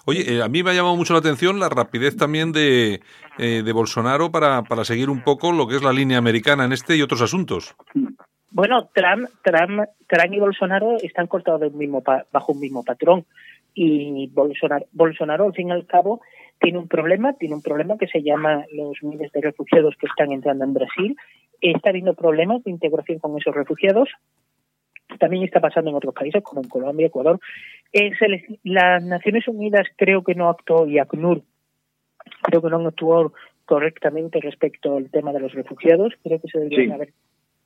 Oye, 0.05 0.35
eh, 0.35 0.41
a 0.43 0.47
mí 0.47 0.63
me 0.63 0.69
ha 0.69 0.73
llamado 0.73 0.95
mucho 0.95 1.13
la 1.13 1.19
atención 1.19 1.59
la 1.59 1.69
rapidez 1.69 2.15
también 2.15 2.51
de, 2.51 3.01
eh, 3.39 3.63
de 3.65 3.73
Bolsonaro 3.73 4.31
para, 4.31 4.61
para 4.63 4.85
seguir 4.85 5.09
un 5.09 5.23
poco 5.23 5.51
lo 5.51 5.67
que 5.67 5.75
es 5.75 5.83
la 5.83 5.91
línea 5.91 6.17
americana 6.19 6.65
en 6.65 6.71
este 6.71 6.95
y 6.95 7.01
otros 7.01 7.21
asuntos. 7.21 7.75
Bueno, 8.51 8.89
Trump, 8.93 9.27
Trump, 9.43 9.83
Trump 10.07 10.33
y 10.33 10.39
Bolsonaro 10.39 10.97
están 11.01 11.27
cortados 11.27 11.61
del 11.61 11.71
mismo 11.71 12.01
pa- 12.01 12.25
bajo 12.31 12.53
un 12.53 12.59
mismo 12.59 12.83
patrón 12.83 13.25
y 13.75 14.27
Bolsonaro, 14.33 14.85
Bolsonaro, 14.91 15.45
al 15.45 15.53
fin 15.53 15.69
y 15.69 15.71
al 15.71 15.85
cabo, 15.85 16.21
tiene 16.59 16.77
un 16.77 16.87
problema, 16.87 17.33
tiene 17.33 17.55
un 17.55 17.61
problema 17.61 17.97
que 17.97 18.07
se 18.07 18.21
llama 18.21 18.65
los 18.73 19.01
miles 19.03 19.31
de 19.31 19.41
refugiados 19.41 19.95
que 19.97 20.07
están 20.07 20.31
entrando 20.31 20.65
en 20.65 20.73
Brasil. 20.73 21.15
Está 21.61 21.89
habiendo 21.89 22.13
problemas 22.13 22.63
de 22.63 22.71
integración 22.71 23.19
con 23.19 23.37
esos 23.37 23.55
refugiados. 23.55 24.09
También 25.19 25.43
está 25.43 25.59
pasando 25.59 25.89
en 25.89 25.95
otros 25.95 26.13
países, 26.13 26.43
como 26.43 26.61
en 26.61 26.69
Colombia, 26.69 27.07
Ecuador. 27.07 27.39
Eh, 27.93 28.11
les- 28.27 28.59
las 28.63 29.03
Naciones 29.03 29.47
Unidas 29.47 29.87
creo 29.95 30.23
que 30.23 30.35
no 30.35 30.49
actuó 30.49 30.85
y 30.87 30.99
ACNUR 30.99 31.41
creo 32.43 32.61
que 32.61 32.69
no 32.69 32.85
actuó 32.87 33.33
correctamente 33.65 34.39
respecto 34.39 34.97
al 34.97 35.09
tema 35.09 35.31
de 35.33 35.39
los 35.39 35.53
refugiados. 35.53 36.13
Creo 36.23 36.39
que 36.39 36.47
se 36.47 36.59
deberían 36.59 36.87
Sí. 36.87 36.91
haber 36.91 37.13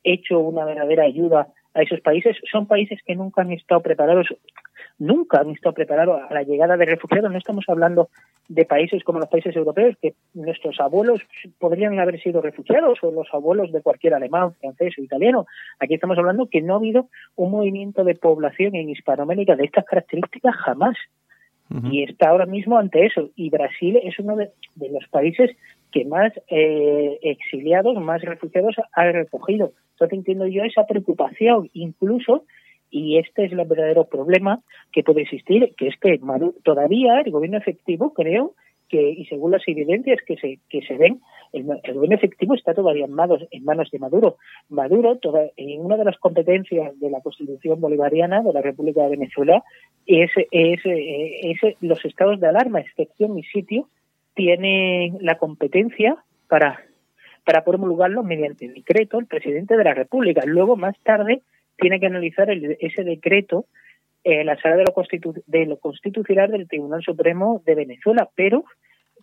hecho 0.04 0.40
una 0.40 0.66
verdadera 0.66 1.04
ayuda 1.04 1.48
a 1.74 1.82
esos 1.82 2.02
países. 2.02 2.38
Son 2.52 2.68
países 2.68 3.00
que 3.06 3.16
nunca 3.16 3.42
han 3.42 3.52
estado 3.52 3.82
preparados. 3.82 4.28
nunca 5.00 5.40
han 5.40 5.50
estado 5.50 5.74
preparados 5.74 6.22
a 6.30 6.34
la 6.34 6.44
llegada 6.44 6.78
de 6.78 6.86
refugiados. 6.86 7.32
No 7.32 7.38
estamos 7.38 7.66
hablando 7.68 8.10
de 8.48 8.66
países 8.66 9.04
como 9.04 9.20
los 9.20 9.30
países 9.30 9.56
europeos, 9.56 9.96
que 10.02 10.14
nuestros 10.34 10.80
abuelos 10.80 11.22
podrían 11.60 12.00
haber 12.00 12.22
sido 12.22 12.42
refugiados, 12.42 13.00
o 13.02 13.12
los 13.12 13.28
abuelos 13.34 13.72
de 13.72 13.82
cualquier 13.82 14.14
alemán, 14.14 14.54
francés 14.56 14.94
o 14.98 15.02
italiano. 15.02 15.46
Aquí 15.80 15.96
estamos 15.96 16.18
hablando 16.18 16.48
que 16.50 16.62
no 16.62 16.74
ha 16.74 16.78
habido 16.78 17.08
un 17.36 17.52
movimiento 17.52 18.04
de 18.04 18.16
población 18.16 18.76
en 18.76 18.90
Hispanoamérica 18.90 19.56
de 19.56 19.66
estas 19.66 19.86
características 19.86 20.56
jamás. 20.58 20.96
Y 21.92 22.04
está 22.04 22.30
ahora 22.30 22.46
mismo 22.46 22.78
ante 22.78 23.06
eso. 23.06 23.32
Y 23.36 23.50
Brasil 23.50 24.00
es 24.04 24.20
uno 24.20 24.36
de, 24.36 24.52
los 24.90 25.08
países 25.10 25.50
que 25.92 26.06
más 26.06 26.32
eh, 26.48 27.18
exiliados, 27.24 27.96
más 28.00 28.22
refugiados 28.22 28.76
ha 28.94 29.04
recogido. 29.06 29.72
Entonces 29.92 30.20
entiendo 30.20 30.48
yo 30.48 30.64
esa 30.64 30.86
preocupación, 30.86 31.70
incluso, 31.74 32.46
y 32.92 33.18
este 33.18 33.46
es 33.46 33.52
el 33.52 33.66
verdadero 33.66 34.06
problema 34.06 34.62
que 34.92 35.04
puede 35.04 35.22
existir, 35.22 35.74
que 35.78 35.88
es 35.88 36.00
que 36.00 36.20
Maduro, 36.20 36.54
todavía 36.64 37.22
el 37.22 37.32
gobierno 37.32 37.58
efectivo, 37.58 38.14
creo, 38.14 38.54
que 38.94 39.10
y 39.10 39.26
según 39.26 39.50
las 39.52 39.68
evidencias 39.68 40.20
que 40.28 40.36
se 40.38 40.60
que 40.70 40.82
se 40.86 40.96
ven, 40.96 41.20
el, 41.52 41.66
el 41.84 42.14
efectivo 42.14 42.54
está 42.54 42.76
todavía 42.76 43.06
en 43.06 43.14
manos 43.14 43.44
en 43.50 43.64
manos 43.64 43.90
de 43.90 43.98
Maduro. 43.98 44.38
Maduro, 44.70 45.18
toda, 45.18 45.50
una 45.80 45.98
de 45.98 46.06
las 46.06 46.18
competencias 46.20 47.00
de 47.00 47.10
la 47.10 47.22
Constitución 47.22 47.82
bolivariana 47.82 48.44
de 48.44 48.54
la 48.54 48.62
República 48.62 49.02
de 49.04 49.18
Venezuela 49.18 49.64
es 50.06 50.30
es, 50.52 50.86
eh, 50.86 51.40
es 51.42 51.76
los 51.82 52.06
estados 52.06 52.40
de 52.40 52.48
alarma, 52.48 52.82
excepción 52.82 53.36
y 53.40 53.44
sitio 53.46 53.90
tiene 54.36 55.14
la 55.20 55.40
competencia 55.40 56.18
para 56.48 56.80
para 57.46 57.64
promulgarlo 57.64 58.22
mediante 58.22 58.68
decreto 58.68 59.18
el 59.18 59.26
presidente 59.26 59.76
de 59.76 59.84
la 59.84 59.96
República. 59.96 60.44
Luego, 60.46 60.76
más 60.76 60.96
tarde, 61.02 61.42
tiene 61.78 62.00
que 62.00 62.06
analizar 62.06 62.50
el, 62.52 62.78
ese 62.80 63.04
decreto 63.04 63.66
eh, 64.24 64.44
la 64.44 64.60
sala 64.62 64.78
de 64.78 64.86
lo, 64.86 65.34
de 65.46 65.66
lo 65.66 65.78
constitucional 65.78 66.52
del 66.52 66.68
Tribunal 66.68 67.04
Supremo 67.04 67.62
de 67.66 67.76
Venezuela, 67.76 68.30
pero 68.36 68.64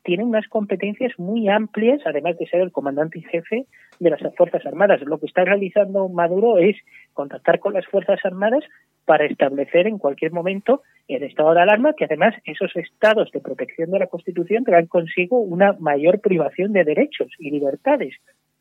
tiene 0.03 0.25
unas 0.25 0.47
competencias 0.49 1.13
muy 1.19 1.49
amplias, 1.49 2.01
además 2.07 2.39
de 2.39 2.47
ser 2.47 2.61
el 2.61 2.73
comandante 2.73 3.19
y 3.19 3.23
jefe 3.23 3.67
de 3.99 4.11
las 4.11 4.21
Fuerzas 4.37 4.65
Armadas. 4.65 5.01
Lo 5.03 5.19
que 5.19 5.27
está 5.27 5.45
realizando 5.45 6.09
Maduro 6.09 6.59
es 6.59 6.77
contactar 7.13 7.61
con 7.61 7.75
las 7.75 7.87
Fuerzas 7.87 8.19
Armadas 8.25 8.65
para 9.05 9.27
establecer 9.27 9.87
en 9.87 9.99
cualquier 9.99 10.33
momento 10.33 10.83
el 11.09 11.23
estado 11.23 11.55
de 11.55 11.63
alarma, 11.63 11.95
que 11.95 12.05
además 12.05 12.35
esos 12.45 12.75
estados 12.77 13.31
de 13.33 13.41
protección 13.41 13.91
de 13.91 13.99
la 13.99 14.07
Constitución 14.07 14.65
traen 14.65 14.87
consigo 14.87 15.41
una 15.41 15.75
mayor 15.79 16.21
privación 16.21 16.73
de 16.73 16.85
derechos 16.85 17.29
y 17.39 17.51
libertades, 17.51 18.15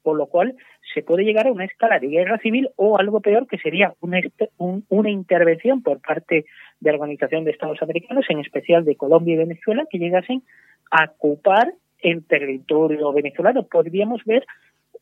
por 0.09 0.17
lo 0.17 0.25
cual 0.25 0.55
se 0.91 1.03
puede 1.03 1.23
llegar 1.23 1.45
a 1.45 1.51
una 1.51 1.65
escala 1.65 1.99
de 1.99 2.07
guerra 2.07 2.39
civil 2.39 2.67
o 2.77 2.97
algo 2.97 3.19
peor 3.19 3.45
que 3.45 3.59
sería 3.59 3.93
una, 4.01 4.19
un, 4.57 4.83
una 4.89 5.11
intervención 5.11 5.83
por 5.83 6.01
parte 6.01 6.45
de 6.79 6.91
la 6.91 6.97
Organización 6.97 7.43
de 7.43 7.51
Estados 7.51 7.79
Americanos, 7.83 8.25
en 8.27 8.39
especial 8.39 8.85
de 8.85 8.95
Colombia 8.95 9.35
y 9.35 9.37
Venezuela, 9.37 9.85
que 9.87 9.99
llegasen 9.99 10.41
a 10.89 11.11
ocupar 11.11 11.73
el 11.99 12.25
territorio 12.25 13.13
venezolano. 13.13 13.67
Podríamos 13.67 14.23
ver 14.25 14.47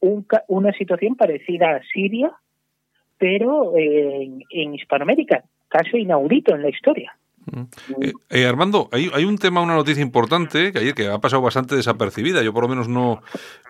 un, 0.02 0.26
una 0.50 0.74
situación 0.74 1.16
parecida 1.16 1.78
a 1.78 1.84
Siria, 1.84 2.34
pero 3.18 3.78
en 3.78 4.76
Hispanoamérica, 4.76 5.46
caso 5.70 5.96
inaudito 5.96 6.54
en 6.54 6.64
la 6.64 6.70
historia. 6.70 7.18
Eh, 8.02 8.14
eh, 8.30 8.46
Armando, 8.46 8.90
hay, 8.92 9.10
hay, 9.14 9.24
un 9.26 9.38
tema, 9.38 9.62
una 9.62 9.76
noticia 9.76 10.02
importante 10.02 10.72
que 10.72 10.80
ayer 10.80 10.94
que 10.94 11.08
ha 11.08 11.20
pasado 11.20 11.42
bastante 11.42 11.76
desapercibida. 11.76 12.42
Yo 12.44 12.54
por 12.54 12.64
lo 12.64 12.70
menos 12.70 12.88
no, 12.88 13.22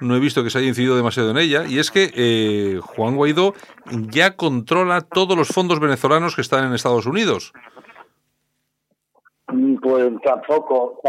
no 0.01 0.15
he 0.15 0.19
visto 0.19 0.43
que 0.43 0.49
se 0.49 0.59
haya 0.59 0.67
incidido 0.67 0.95
demasiado 0.95 1.31
en 1.31 1.37
ella 1.37 1.65
y 1.67 1.79
es 1.79 1.91
que 1.91 2.11
eh, 2.15 2.79
Juan 2.81 3.15
Guaidó 3.15 3.53
ya 4.09 4.35
controla 4.35 5.01
todos 5.01 5.37
los 5.37 5.49
fondos 5.49 5.79
venezolanos 5.79 6.35
que 6.35 6.41
están 6.41 6.65
en 6.65 6.73
Estados 6.73 7.05
Unidos. 7.05 7.53
Pues 9.45 10.09
tampoco, 10.23 10.99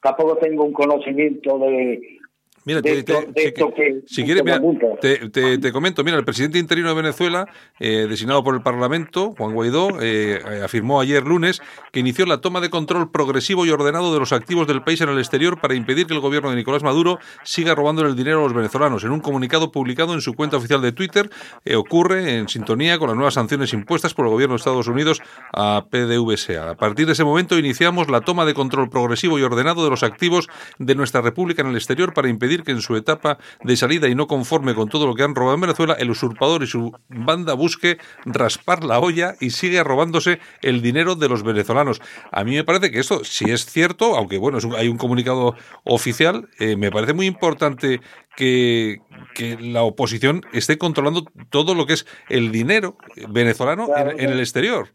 tampoco 0.00 0.36
tengo 0.38 0.64
un 0.64 0.72
conocimiento 0.72 1.58
de, 1.58 2.18
Mira, 2.66 2.82
te, 2.82 3.04
te, 3.04 3.14
te, 3.32 3.54
que, 3.54 4.02
si 4.08 4.24
quieres, 4.24 4.42
mira, 4.42 4.60
te, 5.00 5.72
comento, 5.72 6.02
mira, 6.02 6.16
el 6.16 6.24
presidente 6.24 6.58
interino 6.58 6.88
de 6.88 6.96
Venezuela, 6.96 7.46
eh, 7.78 8.08
designado 8.08 8.42
por 8.42 8.56
el 8.56 8.62
Parlamento, 8.62 9.36
Juan 9.38 9.54
Guaidó, 9.54 10.02
eh, 10.02 10.40
afirmó 10.64 11.00
ayer 11.00 11.22
lunes 11.22 11.62
que 11.92 12.00
inició 12.00 12.26
la 12.26 12.40
toma 12.40 12.60
de 12.60 12.68
control 12.68 13.12
progresivo 13.12 13.66
y 13.66 13.70
ordenado 13.70 14.12
de 14.12 14.18
los 14.18 14.32
activos 14.32 14.66
del 14.66 14.82
país 14.82 15.00
en 15.00 15.10
el 15.10 15.18
exterior 15.18 15.60
para 15.60 15.76
impedir 15.76 16.08
que 16.08 16.14
el 16.14 16.18
gobierno 16.18 16.50
de 16.50 16.56
Nicolás 16.56 16.82
Maduro 16.82 17.20
siga 17.44 17.72
robando 17.76 18.04
el 18.04 18.16
dinero 18.16 18.40
a 18.40 18.42
los 18.42 18.52
venezolanos. 18.52 19.04
En 19.04 19.12
un 19.12 19.20
comunicado 19.20 19.70
publicado 19.70 20.12
en 20.12 20.20
su 20.20 20.34
cuenta 20.34 20.56
oficial 20.56 20.82
de 20.82 20.90
Twitter, 20.90 21.30
eh, 21.64 21.76
ocurre 21.76 22.36
en 22.36 22.48
sintonía 22.48 22.98
con 22.98 23.06
las 23.06 23.16
nuevas 23.16 23.34
sanciones 23.34 23.72
impuestas 23.74 24.12
por 24.12 24.26
el 24.26 24.32
gobierno 24.32 24.54
de 24.54 24.58
Estados 24.58 24.88
Unidos 24.88 25.22
a 25.52 25.86
PDVSA. 25.88 26.70
A 26.70 26.74
partir 26.74 27.06
de 27.06 27.12
ese 27.12 27.22
momento 27.22 27.56
iniciamos 27.56 28.10
la 28.10 28.22
toma 28.22 28.44
de 28.44 28.54
control 28.54 28.90
progresivo 28.90 29.38
y 29.38 29.42
ordenado 29.44 29.84
de 29.84 29.90
los 29.90 30.02
activos 30.02 30.48
de 30.80 30.96
nuestra 30.96 31.20
República 31.20 31.62
en 31.62 31.68
el 31.68 31.76
exterior 31.76 32.12
para 32.12 32.28
impedir 32.28 32.55
que 32.62 32.72
en 32.72 32.80
su 32.80 32.96
etapa 32.96 33.38
de 33.62 33.76
salida 33.76 34.08
y 34.08 34.14
no 34.14 34.26
conforme 34.26 34.74
con 34.74 34.88
todo 34.88 35.06
lo 35.06 35.14
que 35.14 35.22
han 35.22 35.34
robado 35.34 35.54
en 35.54 35.60
Venezuela, 35.62 35.94
el 35.98 36.10
usurpador 36.10 36.62
y 36.62 36.66
su 36.66 36.92
banda 37.08 37.54
busque 37.54 37.98
raspar 38.24 38.84
la 38.84 38.98
olla 38.98 39.34
y 39.40 39.50
sigue 39.50 39.82
robándose 39.82 40.40
el 40.62 40.82
dinero 40.82 41.14
de 41.14 41.28
los 41.28 41.42
venezolanos. 41.42 42.00
A 42.32 42.44
mí 42.44 42.54
me 42.54 42.64
parece 42.64 42.90
que 42.90 43.00
esto, 43.00 43.24
si 43.24 43.50
es 43.50 43.66
cierto, 43.66 44.16
aunque 44.16 44.38
bueno, 44.38 44.58
hay 44.76 44.88
un 44.88 44.98
comunicado 44.98 45.54
oficial, 45.84 46.48
eh, 46.58 46.76
me 46.76 46.90
parece 46.90 47.12
muy 47.12 47.26
importante 47.26 48.00
que, 48.36 49.00
que, 49.34 49.56
la 49.56 49.82
oposición 49.82 50.42
esté 50.52 50.76
controlando 50.78 51.24
todo 51.50 51.74
lo 51.74 51.86
que 51.86 51.94
es 51.94 52.06
el 52.28 52.52
dinero 52.52 52.96
venezolano 53.28 53.88
en 53.96 54.30
el 54.30 54.40
exterior. 54.40 54.90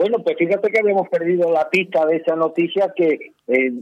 Bueno, 0.00 0.16
pues 0.24 0.38
fíjate 0.38 0.70
que 0.70 0.78
habíamos 0.80 1.10
perdido 1.10 1.52
la 1.52 1.68
pista 1.68 2.06
de 2.06 2.16
esa 2.16 2.34
noticia 2.34 2.90
que 2.96 3.34
eh, 3.46 3.72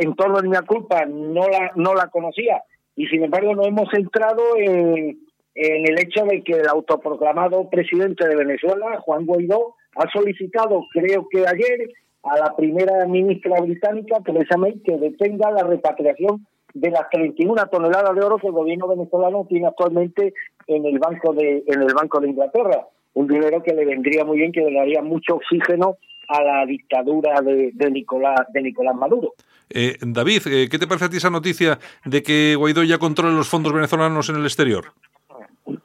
en 0.00 0.14
torno 0.16 0.38
a 0.38 0.42
mi 0.42 0.50
culpa 0.66 1.06
no 1.06 1.46
la, 1.46 1.70
no 1.76 1.94
la 1.94 2.08
conocía. 2.08 2.64
Y 2.96 3.06
sin 3.06 3.22
embargo 3.22 3.54
nos 3.54 3.68
hemos 3.68 3.88
centrado 3.94 4.42
en, 4.56 5.20
en 5.54 5.86
el 5.86 6.00
hecho 6.00 6.24
de 6.24 6.42
que 6.42 6.54
el 6.54 6.66
autoproclamado 6.66 7.70
presidente 7.70 8.26
de 8.26 8.34
Venezuela, 8.34 8.98
Juan 9.02 9.24
Guaidó, 9.24 9.76
ha 9.94 10.10
solicitado, 10.10 10.82
creo 10.92 11.28
que 11.30 11.46
ayer, 11.46 11.90
a 12.24 12.38
la 12.38 12.56
primera 12.56 13.06
ministra 13.06 13.60
británica, 13.60 14.18
Theresa 14.24 14.56
May, 14.56 14.80
que 14.80 14.98
detenga 14.98 15.52
la 15.52 15.62
repatriación 15.62 16.44
de 16.74 16.90
las 16.90 17.08
31 17.10 17.68
toneladas 17.70 18.16
de 18.16 18.24
oro 18.24 18.38
que 18.38 18.48
el 18.48 18.52
gobierno 18.52 18.88
venezolano 18.88 19.46
tiene 19.48 19.68
actualmente 19.68 20.34
en 20.66 20.86
el 20.86 20.98
banco 20.98 21.32
de 21.34 21.62
en 21.68 21.82
el 21.82 21.94
banco 21.94 22.18
de 22.18 22.30
Inglaterra 22.30 22.88
un 23.16 23.26
dinero 23.26 23.62
que 23.62 23.72
le 23.72 23.86
vendría 23.86 24.24
muy 24.24 24.38
bien, 24.38 24.52
que 24.52 24.60
le 24.60 24.76
daría 24.76 25.00
mucho 25.00 25.36
oxígeno 25.36 25.96
a 26.28 26.42
la 26.42 26.66
dictadura 26.66 27.40
de, 27.40 27.70
de 27.72 27.90
Nicolás 27.90 28.46
de 28.52 28.60
Nicolás 28.60 28.94
Maduro. 28.94 29.32
Eh, 29.70 29.96
David, 30.00 30.42
eh, 30.46 30.68
¿qué 30.70 30.78
te 30.78 30.86
parece 30.86 31.06
a 31.06 31.08
ti 31.08 31.16
esa 31.16 31.30
noticia 31.30 31.78
de 32.04 32.22
que 32.22 32.54
Guaidó 32.56 32.84
ya 32.84 32.98
controla 32.98 33.34
los 33.34 33.48
fondos 33.48 33.72
venezolanos 33.72 34.28
en 34.28 34.36
el 34.36 34.44
exterior? 34.44 34.92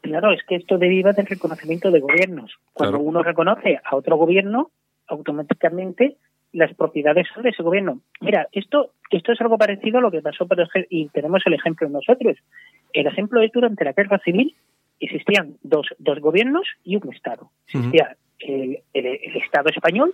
Claro, 0.01 0.33
es 0.33 0.41
que 0.45 0.55
esto 0.55 0.77
deriva 0.77 1.13
del 1.13 1.25
reconocimiento 1.25 1.89
de 1.89 2.01
gobiernos. 2.01 2.51
Cuando 2.73 2.97
claro. 2.97 3.09
uno 3.09 3.23
reconoce 3.23 3.79
a 3.81 3.95
otro 3.95 4.17
gobierno, 4.17 4.69
automáticamente 5.07 6.17
las 6.51 6.73
propiedades 6.75 7.27
son 7.33 7.43
de 7.43 7.49
ese 7.51 7.63
gobierno. 7.63 8.01
Mira, 8.19 8.49
esto 8.51 8.91
esto 9.09 9.33
es 9.33 9.41
algo 9.41 9.57
parecido 9.57 9.99
a 9.99 10.01
lo 10.01 10.11
que 10.11 10.21
pasó, 10.21 10.47
por 10.47 10.59
ejemplo, 10.59 10.87
y 10.89 11.09
tenemos 11.09 11.41
el 11.45 11.53
ejemplo 11.53 11.87
nosotros. 11.89 12.37
El 12.93 13.07
ejemplo 13.07 13.41
es 13.41 13.51
durante 13.51 13.83
la 13.83 13.93
guerra 13.93 14.19
civil, 14.19 14.55
existían 15.05 15.57
dos, 15.63 15.87
dos 15.99 16.19
gobiernos 16.19 16.67
y 16.83 16.95
un 16.95 17.13
Estado. 17.13 17.49
Existía 17.67 18.15
uh 18.15 18.45
-huh. 18.45 18.53
el, 18.53 18.79
el, 18.93 19.05
el, 19.05 19.35
Estado 19.37 19.69
español 19.69 20.13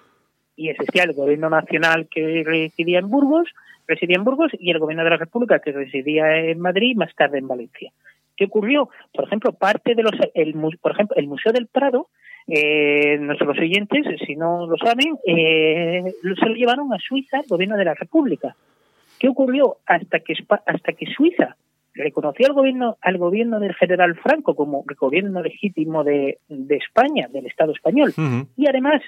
y 0.56 0.70
existía 0.70 1.04
el 1.04 1.14
gobierno 1.14 1.50
nacional 1.50 2.08
que 2.10 2.44
residía 2.46 3.00
en 3.00 3.10
Burgos, 3.10 3.48
residía 3.88 4.18
en 4.18 4.24
Burgos 4.24 4.52
y 4.60 4.72
el 4.72 4.80
gobierno 4.80 5.04
de 5.04 5.12
la 5.12 5.18
República 5.18 5.60
que 5.60 5.72
residía 5.72 6.38
en 6.38 6.60
Madrid 6.60 6.92
y 6.92 6.96
más 6.96 7.14
tarde 7.16 7.38
en 7.38 7.48
Valencia. 7.48 7.92
¿Qué 8.36 8.46
ocurrió? 8.46 8.90
Por 9.14 9.26
ejemplo, 9.26 9.52
parte 9.54 9.96
de 9.96 10.04
los, 10.04 10.14
el, 10.34 10.54
por 10.80 10.92
ejemplo, 10.92 11.16
el 11.18 11.28
Museo 11.28 11.52
del 11.52 11.68
Prado, 11.68 12.08
eh, 12.48 13.18
nuestros 13.20 13.58
oyentes, 13.58 14.06
si 14.26 14.36
no 14.36 14.68
lo 14.68 14.78
saben, 14.78 15.18
eh, 15.26 16.04
se 16.22 16.46
lo 16.46 16.56
llevaron 16.56 16.94
a 16.94 17.00
Suiza, 17.00 17.40
el 17.40 17.48
gobierno 17.48 17.76
de 17.76 17.86
la 17.86 17.96
República. 17.96 18.56
¿Qué 19.20 19.28
ocurrió? 19.28 19.78
Hasta 19.86 20.20
que, 20.20 20.34
hasta 20.66 20.94
que 20.94 21.08
Suiza 21.08 21.58
reconoció 21.98 22.48
al 22.48 22.54
gobierno 22.54 22.98
al 23.02 23.18
gobierno 23.18 23.60
del 23.60 23.74
general 23.76 24.16
Franco 24.16 24.56
como 24.56 24.84
gobierno 25.00 25.42
legítimo 25.42 26.04
de, 26.04 26.40
de 26.48 26.76
España, 26.76 27.28
del 27.28 27.46
Estado 27.46 27.72
español, 27.72 28.10
uh 28.18 28.22
-huh. 28.22 28.48
y 28.56 28.68
además 28.68 29.02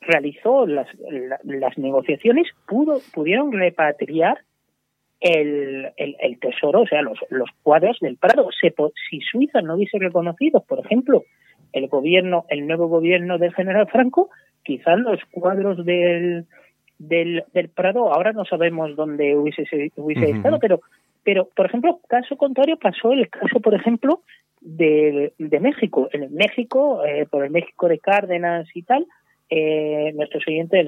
realizó 0.00 0.66
las, 0.66 0.88
la, 1.10 1.38
las 1.44 1.76
negociaciones, 1.78 2.46
pudo, 2.66 3.00
pudieron 3.12 3.52
repatriar 3.52 4.38
el, 5.20 5.90
el, 5.96 6.16
el, 6.20 6.38
tesoro, 6.38 6.80
o 6.82 6.86
sea, 6.86 7.02
los, 7.02 7.18
los 7.28 7.50
cuadros 7.62 7.98
del 8.00 8.16
Prado. 8.16 8.48
Se, 8.58 8.74
si 9.08 9.20
Suiza 9.20 9.60
no 9.60 9.74
hubiese 9.74 9.98
reconocido, 9.98 10.64
por 10.66 10.78
ejemplo, 10.84 11.24
el 11.72 11.88
gobierno, 11.88 12.46
el 12.48 12.66
nuevo 12.66 12.88
gobierno 12.88 13.38
del 13.38 13.54
general 13.54 13.86
Franco, 13.88 14.30
quizás 14.62 14.98
los 14.98 15.20
cuadros 15.30 15.84
del, 15.84 16.46
del, 16.98 17.44
del 17.52 17.68
Prado, 17.68 18.12
ahora 18.12 18.32
no 18.32 18.44
sabemos 18.44 18.96
dónde 18.96 19.36
hubiese, 19.36 19.62
hubiese 19.96 20.26
uh 20.26 20.28
-huh. 20.30 20.36
estado, 20.36 20.58
pero 20.58 20.80
pero, 21.24 21.48
por 21.54 21.66
ejemplo, 21.66 22.00
caso 22.08 22.36
contrario 22.36 22.78
pasó 22.78 23.12
el 23.12 23.28
caso, 23.28 23.60
por 23.60 23.74
ejemplo, 23.74 24.22
de, 24.60 25.32
de 25.38 25.60
México. 25.60 26.08
En 26.12 26.32
México, 26.34 27.04
eh, 27.04 27.26
por 27.30 27.44
el 27.44 27.50
México 27.50 27.88
de 27.88 27.98
Cárdenas 27.98 28.68
y 28.74 28.82
tal, 28.82 29.06
eh, 29.52 30.12
nuestros 30.14 30.44
oyentes 30.46 30.86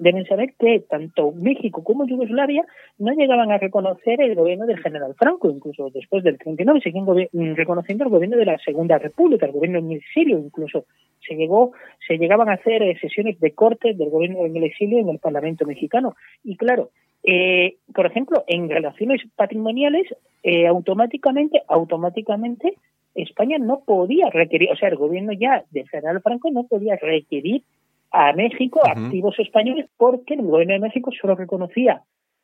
deben 0.00 0.24
saber 0.24 0.54
que 0.58 0.80
tanto 0.88 1.30
México 1.32 1.84
como 1.84 2.06
Yugoslavia 2.06 2.64
no 2.96 3.12
llegaban 3.12 3.52
a 3.52 3.58
reconocer 3.58 4.22
el 4.22 4.34
gobierno 4.34 4.64
del 4.64 4.78
general 4.78 5.14
Franco, 5.14 5.50
incluso 5.50 5.90
después 5.90 6.24
del 6.24 6.38
39 6.38 6.80
siguen 6.80 7.04
mm, 7.04 7.54
reconociendo 7.54 8.04
el 8.04 8.10
gobierno 8.10 8.38
de 8.38 8.46
la 8.46 8.56
Segunda 8.60 8.96
República, 8.96 9.44
el 9.44 9.52
gobierno 9.52 9.80
en 9.80 9.92
exilio, 9.92 10.38
incluso 10.38 10.86
se 11.20 11.34
llegó, 11.34 11.72
se 12.06 12.16
llegaban 12.16 12.48
a 12.48 12.54
hacer 12.54 12.82
eh, 12.82 12.96
sesiones 12.98 13.38
de 13.40 13.52
corte 13.52 13.92
del 13.92 14.08
gobierno 14.08 14.46
en 14.46 14.56
el 14.56 14.64
exilio 14.64 15.00
en 15.00 15.10
el 15.10 15.18
Parlamento 15.18 15.66
mexicano. 15.66 16.16
Y 16.42 16.56
claro, 16.56 16.88
eh, 17.30 17.76
por 17.94 18.06
ejemplo, 18.06 18.42
en 18.46 18.70
relaciones 18.70 19.20
patrimoniales, 19.36 20.06
eh, 20.42 20.66
automáticamente, 20.66 21.62
automáticamente, 21.68 22.78
España 23.14 23.58
no 23.58 23.80
podía 23.84 24.30
requerir, 24.30 24.70
o 24.72 24.76
sea, 24.76 24.88
el 24.88 24.96
gobierno 24.96 25.34
ya 25.34 25.62
de 25.70 25.86
General 25.88 26.22
Franco 26.22 26.50
no 26.50 26.64
podía 26.64 26.96
requerir 26.96 27.64
a 28.12 28.32
México 28.32 28.80
activos 28.82 29.38
españoles 29.38 29.90
porque 29.98 30.34
el 30.34 30.42
gobierno 30.42 30.72
de 30.72 30.80
México 30.80 31.10
solo 31.20 31.34
reconocía 31.34 32.00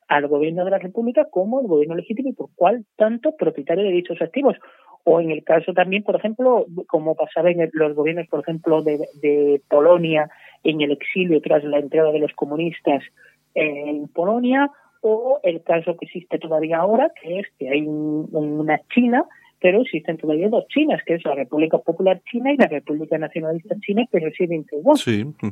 al 0.07 0.29
gobierno 0.29 0.67
de 0.67 0.73
la 0.73 0.79
República 0.79 1.29
como 1.31 1.63
el 1.63 1.67
gobierno 1.67 1.95
legítimo 1.95 2.29
y 2.29 2.35
por 2.35 2.51
cual 2.55 2.85
tanto 2.97 3.35
propietario 3.37 3.85
de 3.85 3.91
dichos 3.91 4.21
activos. 4.21 4.57
O 5.05 5.19
en 5.19 5.31
el 5.31 5.45
caso 5.45 5.73
también, 5.73 6.03
por 6.03 6.17
ejemplo, 6.17 6.67
como 6.89 7.15
pasaba 7.15 7.51
en 7.51 7.71
los 7.73 7.95
gobiernos, 7.95 8.27
por 8.29 8.41
ejemplo, 8.41 8.83
de, 8.83 9.63
Polonia 9.71 10.29
en 10.63 10.83
el 10.83 10.93
exilio 10.93 11.41
tras 11.41 11.65
la 11.65 11.79
entrada 11.79 12.13
de 12.13 12.19
los 12.19 12.33
comunistas 12.35 13.03
en 13.55 14.09
Polonia, 14.09 14.71
o 15.01 15.41
el 15.43 15.63
caso 15.63 15.97
que 15.97 16.07
existe 16.07 16.39
todavía 16.39 16.79
ahora, 16.79 17.13
que 17.21 17.41
es 17.41 17.47
que 17.59 17.69
hay 17.69 17.83
una 17.87 18.81
China 18.95 19.27
pero 19.65 19.81
existen 19.81 20.19
todavía 20.19 20.51
dos 20.51 20.69
Chinas, 20.69 21.03
que 21.07 21.15
es 21.15 21.25
la 21.25 21.35
República 21.35 21.79
Popular 21.79 22.21
China 22.31 22.53
y 22.53 22.59
la 22.59 22.67
República 22.67 23.17
Nacionalista 23.17 23.75
China, 23.81 24.05
que 24.13 24.21
residen 24.21 24.59
en 24.59 24.65
Taiwán. 24.65 24.97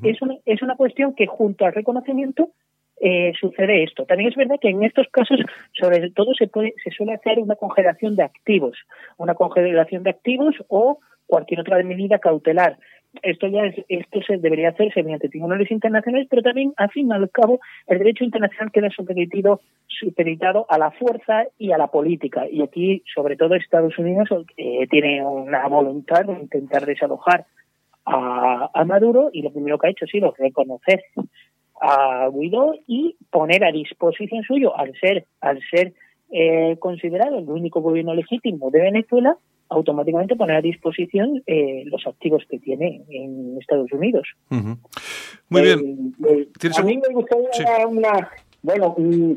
es, 0.03 0.21
una, 0.21 0.37
es 0.45 0.61
una 0.61 0.77
cuestión 0.77 1.15
que 1.15 1.27
junto 1.27 1.65
al 1.65 1.73
reconocimiento 1.73 2.51
eh, 3.01 3.33
sucede 3.41 3.85
esto. 3.85 4.05
También 4.05 4.29
es 4.29 4.37
verdad 4.37 4.57
que 4.61 4.69
en 4.69 4.83
estos 4.85 5.07
casos, 5.11 5.41
sobre 5.73 6.11
todo, 6.11 6.35
se, 6.35 6.47
puede, 6.47 6.75
se 6.85 6.91
suele 6.91 7.15
hacer 7.15 7.39
una 7.39 7.57
congelación 7.57 8.15
de 8.15 8.25
activos, 8.25 8.77
una 9.17 9.35
congelación 9.35 10.03
de 10.03 10.11
activos 10.11 10.57
o 10.69 10.99
cualquier 11.27 11.61
otra 11.61 11.83
medida 11.83 12.19
cautelar 12.19 12.77
esto 13.23 13.47
ya 13.49 13.65
es, 13.65 13.77
esto 13.89 14.21
se 14.27 14.39
debería 14.39 14.71
hacerse 14.71 15.03
mediante 15.03 15.29
tribunales 15.29 15.71
internacionales, 15.71 16.27
pero 16.31 16.43
también, 16.43 16.73
al 16.77 16.91
fin 16.91 17.09
y 17.09 17.13
al 17.13 17.31
cabo, 17.31 17.61
el 17.87 17.99
derecho 17.99 18.25
internacional 18.25 18.73
queda 18.73 18.89
supeditado, 18.91 19.61
supeditado 19.87 20.67
a 20.69 20.79
la 20.79 20.91
fuerza 20.93 21.45
y 21.59 21.73
a 21.73 21.79
la 21.79 21.89
política. 21.89 22.47
Y 22.51 22.63
aquí, 22.63 23.03
sobre 23.15 23.37
todo, 23.37 23.55
Estados 23.55 23.99
Unidos 23.99 24.29
eh, 24.57 24.87
tiene 24.89 25.25
una 25.25 25.67
voluntad 25.69 26.25
de 26.25 26.33
intentar 26.33 26.87
desalojar 26.87 27.47
a, 28.07 28.71
a, 28.73 28.85
Maduro 28.85 29.31
y 29.33 29.43
lo 29.43 29.53
primero 29.53 29.79
que 29.79 29.89
ha 29.89 29.91
hecho 29.91 30.07
ha 30.07 30.09
sido 30.09 30.35
reconocer 30.37 31.03
a 31.81 32.29
Guido 32.33 32.75
y 32.87 33.17
poner 33.31 33.65
a 33.65 33.73
disposición 33.73 34.43
suyo, 34.45 34.77
al 34.77 34.93
ser, 34.99 35.27
al 35.41 35.61
ser 35.71 35.93
eh, 36.31 36.77
considerado 36.79 37.39
el 37.39 37.49
único 37.49 37.81
gobierno 37.81 38.15
legítimo 38.15 38.71
de 38.71 38.81
Venezuela, 38.81 39.37
automáticamente 39.73 40.37
poner 40.37 40.57
a 40.57 40.61
disposición 40.61 41.43
eh, 41.47 41.85
los 41.87 42.07
activos 42.07 42.45
que 42.49 42.59
tiene 42.59 43.03
en 43.09 43.57
Estados 43.61 43.93
Unidos. 43.93 44.27
Muy 44.49 45.63
bien. 45.63 46.15
Eh, 46.27 46.49
eh, 46.63 46.71
a 46.77 46.83
mí 46.83 46.99
me 46.99 47.15
gustaría 47.15 47.87
una... 47.87 48.31
Bueno, 48.63 48.95
mm, 48.97 49.33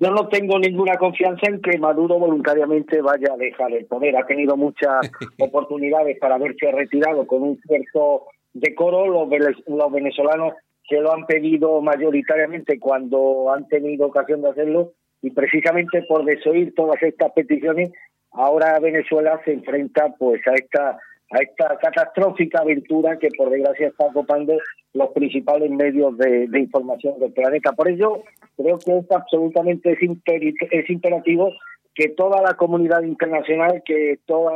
yo 0.00 0.10
no 0.10 0.28
tengo 0.28 0.58
ninguna 0.58 0.96
confianza 0.96 1.48
en 1.48 1.60
que 1.60 1.78
Maduro 1.78 2.18
voluntariamente 2.18 3.02
vaya 3.02 3.34
a 3.34 3.36
dejar 3.36 3.72
el 3.72 3.84
poder. 3.86 4.16
Ha 4.16 4.26
tenido 4.26 4.56
muchas 4.56 5.10
oportunidades 5.38 6.18
para 6.18 6.36
haberse 6.36 6.70
retirado 6.70 7.26
con 7.26 7.42
un 7.42 7.60
cierto 7.66 8.26
decoro. 8.54 9.06
Los, 9.06 9.56
los 9.66 9.92
venezolanos 9.92 10.54
se 10.88 11.00
lo 11.00 11.12
han 11.12 11.26
pedido 11.26 11.80
mayoritariamente 11.80 12.78
cuando 12.78 13.52
han 13.52 13.68
tenido 13.68 14.06
ocasión 14.06 14.42
de 14.42 14.50
hacerlo 14.50 14.92
y 15.22 15.30
precisamente 15.30 16.02
por 16.02 16.24
desoír 16.24 16.74
todas 16.74 17.02
estas 17.02 17.32
peticiones 17.32 17.92
ahora 18.32 18.78
Venezuela 18.80 19.40
se 19.44 19.52
enfrenta 19.52 20.14
pues 20.18 20.40
a 20.46 20.54
esta 20.54 20.98
a 21.32 21.38
esta 21.38 21.78
catastrófica 21.78 22.60
aventura 22.60 23.18
que 23.18 23.28
por 23.36 23.50
desgracia 23.50 23.88
está 23.88 24.06
ocupando 24.06 24.54
los 24.92 25.10
principales 25.12 25.70
medios 25.70 26.16
de, 26.18 26.46
información 26.58 27.18
del 27.18 27.32
planeta. 27.32 27.72
Por 27.72 27.88
ello, 27.88 28.22
creo 28.56 28.78
que 28.78 28.98
es 28.98 29.10
absolutamente 29.10 29.92
es, 29.92 30.90
imperativo 30.90 31.50
que 31.94 32.08
toda 32.10 32.42
la 32.42 32.54
comunidad 32.54 33.02
internacional, 33.02 33.82
que 33.84 34.18
todos 34.26 34.52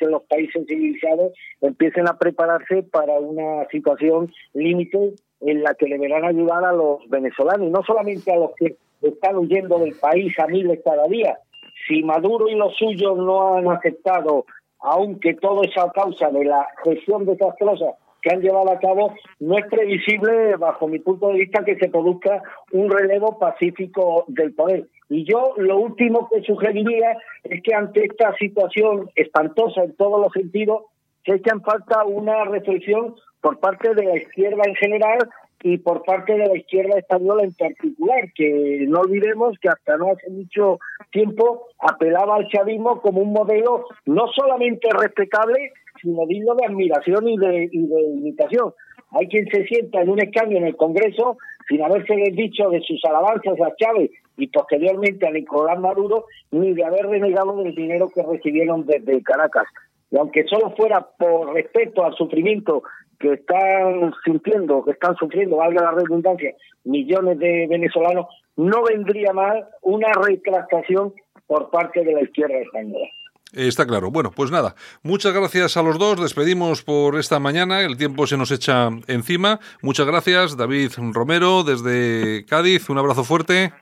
los 0.00 0.22
países 0.24 0.66
civilizados 0.66 1.32
empiecen 1.60 2.08
a 2.08 2.18
prepararse 2.18 2.82
para 2.82 3.14
una 3.20 3.66
situación 3.70 4.32
límite 4.52 5.14
en 5.40 5.62
la 5.62 5.74
que 5.74 5.86
le 5.86 5.98
verán 5.98 6.24
ayudar 6.24 6.64
a 6.64 6.72
los 6.72 7.08
venezolanos, 7.08 7.68
y 7.68 7.70
no 7.70 7.82
solamente 7.84 8.32
a 8.32 8.36
los 8.36 8.50
que 8.56 8.76
están 9.02 9.36
huyendo 9.36 9.78
del 9.78 9.94
país 9.94 10.36
a 10.38 10.46
miles 10.46 10.80
cada 10.84 11.06
día, 11.06 11.38
si 11.86 12.02
Maduro 12.02 12.48
y 12.48 12.54
los 12.54 12.74
suyos 12.76 13.16
no 13.16 13.56
han 13.56 13.68
aceptado, 13.68 14.44
aunque 14.80 15.34
todo 15.34 15.62
es 15.62 15.76
a 15.76 15.90
causa 15.90 16.30
de 16.30 16.44
la 16.44 16.66
gestión 16.84 17.24
desastrosa 17.24 17.94
que 18.22 18.34
han 18.34 18.40
llevado 18.40 18.70
a 18.70 18.78
cabo, 18.80 19.14
no 19.38 19.56
es 19.56 19.66
previsible, 19.66 20.56
bajo 20.56 20.88
mi 20.88 20.98
punto 20.98 21.28
de 21.28 21.34
vista, 21.34 21.64
que 21.64 21.76
se 21.76 21.88
produzca 21.88 22.42
un 22.72 22.90
relevo 22.90 23.38
pacífico 23.38 24.24
del 24.26 24.52
poder. 24.52 24.88
Y 25.08 25.24
yo 25.24 25.54
lo 25.56 25.78
último 25.78 26.28
que 26.28 26.42
sugeriría 26.42 27.16
es 27.44 27.62
que 27.62 27.72
ante 27.72 28.04
esta 28.04 28.34
situación 28.34 29.10
espantosa 29.14 29.84
en 29.84 29.94
todos 29.94 30.20
los 30.20 30.32
sentidos, 30.32 30.84
se 31.24 31.36
echa 31.36 31.52
en 31.52 31.62
falta 31.62 32.04
una 32.04 32.44
reflexión 32.44 33.14
por 33.40 33.60
parte 33.60 33.94
de 33.94 34.04
la 34.04 34.16
izquierda 34.16 34.62
en 34.66 34.74
general 34.74 35.18
y 35.62 35.78
por 35.78 36.02
parte 36.02 36.32
de 36.34 36.46
la 36.46 36.56
izquierda 36.56 36.98
española 36.98 37.42
en 37.44 37.54
particular, 37.54 38.32
que 38.34 38.84
no 38.88 39.00
olvidemos 39.00 39.58
que 39.58 39.68
hasta 39.68 39.96
no 39.96 40.10
hace 40.12 40.30
mucho 40.30 40.78
tiempo 41.10 41.68
apelaba 41.78 42.36
al 42.36 42.48
chavismo 42.48 43.00
como 43.00 43.20
un 43.20 43.32
modelo 43.32 43.86
no 44.04 44.26
solamente 44.34 44.88
respetable, 44.90 45.72
sino 46.00 46.26
digno 46.26 46.54
de 46.54 46.66
admiración 46.66 47.28
y 47.28 47.36
de, 47.38 47.68
y 47.72 47.86
de 47.86 48.02
imitación. 48.02 48.72
Hay 49.12 49.28
quien 49.28 49.48
se 49.48 49.64
sienta 49.64 50.02
en 50.02 50.10
un 50.10 50.20
escaño 50.20 50.58
en 50.58 50.66
el 50.66 50.76
Congreso 50.76 51.38
sin 51.68 51.82
haberse 51.82 52.14
dicho 52.32 52.68
de 52.70 52.80
sus 52.80 53.04
alabanzas 53.04 53.60
a 53.60 53.74
Chávez 53.76 54.10
y 54.36 54.48
posteriormente 54.48 55.26
a 55.26 55.30
Nicolás 55.30 55.80
Maduro, 55.80 56.26
ni 56.50 56.74
de 56.74 56.84
haber 56.84 57.06
renegado 57.06 57.56
del 57.62 57.74
dinero 57.74 58.10
que 58.14 58.22
recibieron 58.22 58.86
desde 58.86 59.22
Caracas. 59.22 59.66
Y 60.10 60.18
aunque 60.18 60.44
solo 60.44 60.70
fuera 60.76 61.06
por 61.18 61.54
respeto 61.54 62.04
al 62.04 62.14
sufrimiento 62.14 62.82
que 63.18 63.34
están 63.34 64.12
sintiendo, 64.24 64.84
que 64.84 64.92
están 64.92 65.16
sufriendo, 65.16 65.56
valga 65.56 65.82
la 65.82 65.92
redundancia, 65.92 66.54
millones 66.84 67.38
de 67.38 67.66
venezolanos, 67.68 68.26
no 68.56 68.82
vendría 68.82 69.32
mal 69.32 69.66
una 69.82 70.08
retractación 70.12 71.14
por 71.46 71.70
parte 71.70 72.04
de 72.04 72.12
la 72.12 72.22
izquierda 72.22 72.58
española. 72.58 73.06
Está 73.52 73.86
claro. 73.86 74.10
Bueno, 74.10 74.32
pues 74.34 74.50
nada, 74.50 74.74
muchas 75.02 75.32
gracias 75.32 75.76
a 75.76 75.82
los 75.82 75.98
dos. 75.98 76.20
Despedimos 76.20 76.82
por 76.82 77.16
esta 77.16 77.38
mañana. 77.38 77.82
El 77.82 77.96
tiempo 77.96 78.26
se 78.26 78.36
nos 78.36 78.50
echa 78.50 78.88
encima. 79.06 79.60
Muchas 79.82 80.06
gracias, 80.06 80.56
David 80.56 80.90
Romero, 81.12 81.62
desde 81.62 82.44
Cádiz. 82.46 82.90
Un 82.90 82.98
abrazo 82.98 83.24
fuerte. 83.24 83.72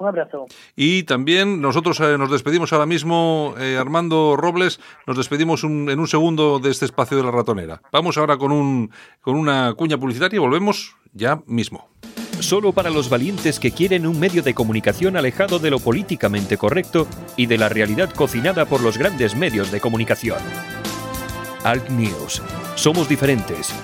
Un 0.00 0.08
abrazo. 0.08 0.46
Y 0.74 1.02
también 1.02 1.60
nosotros 1.60 2.00
eh, 2.00 2.16
nos 2.16 2.30
despedimos 2.30 2.72
ahora 2.72 2.86
mismo, 2.86 3.54
eh, 3.58 3.76
Armando 3.78 4.34
Robles, 4.34 4.80
nos 5.06 5.18
despedimos 5.18 5.62
en 5.62 6.00
un 6.00 6.08
segundo 6.08 6.58
de 6.58 6.70
este 6.70 6.86
espacio 6.86 7.18
de 7.18 7.22
la 7.22 7.30
ratonera. 7.30 7.82
Vamos 7.92 8.16
ahora 8.16 8.38
con, 8.38 8.50
un, 8.50 8.90
con 9.20 9.36
una 9.36 9.74
cuña 9.74 9.98
publicitaria 9.98 10.36
y 10.36 10.40
volvemos 10.40 10.96
ya 11.12 11.42
mismo. 11.46 11.90
Solo 12.38 12.72
para 12.72 12.88
los 12.88 13.10
valientes 13.10 13.60
que 13.60 13.72
quieren 13.72 14.06
un 14.06 14.18
medio 14.18 14.42
de 14.42 14.54
comunicación 14.54 15.18
alejado 15.18 15.58
de 15.58 15.70
lo 15.70 15.78
políticamente 15.78 16.56
correcto 16.56 17.06
y 17.36 17.44
de 17.44 17.58
la 17.58 17.68
realidad 17.68 18.08
cocinada 18.08 18.64
por 18.64 18.80
los 18.80 18.96
grandes 18.96 19.36
medios 19.36 19.70
de 19.70 19.80
comunicación. 19.80 20.38
Alt 21.62 21.90
News. 21.90 22.42
Somos 22.74 23.06
diferentes. 23.06 23.74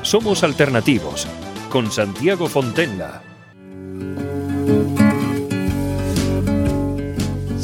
Somos 0.00 0.42
alternativos. 0.42 1.28
Con 1.68 1.90
Santiago 1.90 2.46
Fontenla. 2.46 3.22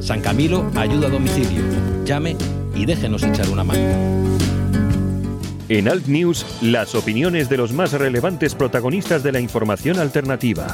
San 0.00 0.20
Camilo 0.20 0.70
ayuda 0.76 1.08
a 1.08 1.10
domicilio. 1.10 1.62
Llame 2.04 2.36
y 2.74 2.86
déjenos 2.86 3.22
echar 3.22 3.48
una 3.48 3.64
mano. 3.64 3.80
En 5.68 5.88
Alt 5.88 6.06
News, 6.06 6.46
las 6.62 6.94
opiniones 6.94 7.48
de 7.48 7.56
los 7.56 7.72
más 7.72 7.92
relevantes 7.92 8.54
protagonistas 8.54 9.22
de 9.22 9.32
la 9.32 9.40
información 9.40 9.98
alternativa. 9.98 10.68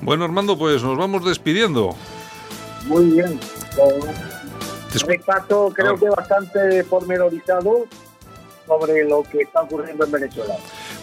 Bueno, 0.00 0.24
Armando, 0.24 0.58
pues 0.58 0.82
nos 0.82 0.98
vamos 0.98 1.24
despidiendo. 1.24 1.94
Muy 2.86 3.04
bien. 3.04 3.38
Un 3.78 5.08
repaso 5.08 5.72
creo 5.74 5.96
que 5.96 6.08
bastante 6.10 6.82
pormenorizado 6.84 7.86
sobre 8.66 9.04
lo 9.08 9.22
que 9.22 9.42
está 9.42 9.62
ocurriendo 9.62 10.04
en 10.04 10.12
Venezuela. 10.12 10.56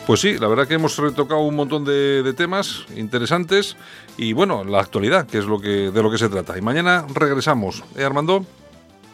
Pues 0.09 0.21
sí, 0.21 0.39
la 0.39 0.47
verdad 0.47 0.67
que 0.67 0.73
hemos 0.73 0.97
retocado 0.97 1.41
un 1.41 1.55
montón 1.55 1.85
de, 1.85 2.23
de 2.23 2.33
temas 2.33 2.83
interesantes 2.97 3.77
y 4.17 4.33
bueno, 4.33 4.63
la 4.63 4.79
actualidad, 4.79 5.27
que 5.27 5.37
es 5.37 5.45
lo 5.45 5.59
que 5.59 5.91
de 5.91 6.01
lo 6.01 6.09
que 6.09 6.17
se 6.17 6.29
trata. 6.29 6.57
Y 6.57 6.61
mañana 6.61 7.05
regresamos, 7.13 7.83
¿eh, 7.95 8.03
Armando? 8.03 8.43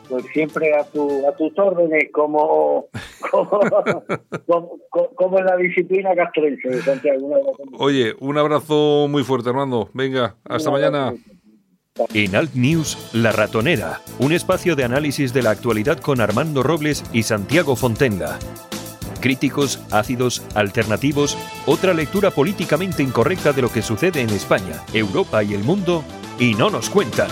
Pues 0.07 0.23
siempre 0.31 0.73
a, 0.73 0.85
tu, 0.85 1.27
a 1.27 1.35
tus 1.35 1.51
órdenes, 1.59 2.09
como, 2.13 2.87
como, 3.29 3.59
como, 4.47 4.79
como 5.15 5.39
en 5.39 5.45
la 5.45 5.57
disciplina 5.57 6.15
castrense, 6.15 6.81
Santiago. 6.83 7.57
Oye, 7.73 8.15
un 8.21 8.37
abrazo 8.37 9.07
muy 9.09 9.25
fuerte, 9.25 9.49
Armando. 9.49 9.89
Venga, 9.91 10.37
hasta 10.45 10.71
mañana. 10.71 11.13
En 12.13 12.37
Alt 12.37 12.53
News, 12.53 13.09
La 13.11 13.33
Ratonera, 13.33 13.99
un 14.19 14.31
espacio 14.31 14.77
de 14.77 14.85
análisis 14.85 15.33
de 15.33 15.43
la 15.43 15.49
actualidad 15.49 15.99
con 15.99 16.21
Armando 16.21 16.63
Robles 16.63 17.03
y 17.11 17.23
Santiago 17.23 17.75
Fontenga. 17.75 18.39
Críticos, 19.25 19.79
ácidos, 19.89 20.43
alternativos, 20.53 21.35
otra 21.65 21.95
lectura 21.95 22.29
políticamente 22.29 23.01
incorrecta 23.01 23.53
de 23.53 23.63
lo 23.63 23.71
que 23.71 23.81
sucede 23.81 24.21
en 24.21 24.29
España, 24.29 24.83
Europa 24.93 25.43
y 25.43 25.55
el 25.55 25.63
mundo, 25.63 26.03
y 26.39 26.53
no 26.53 26.69
nos 26.69 26.91
cuentan. 26.91 27.31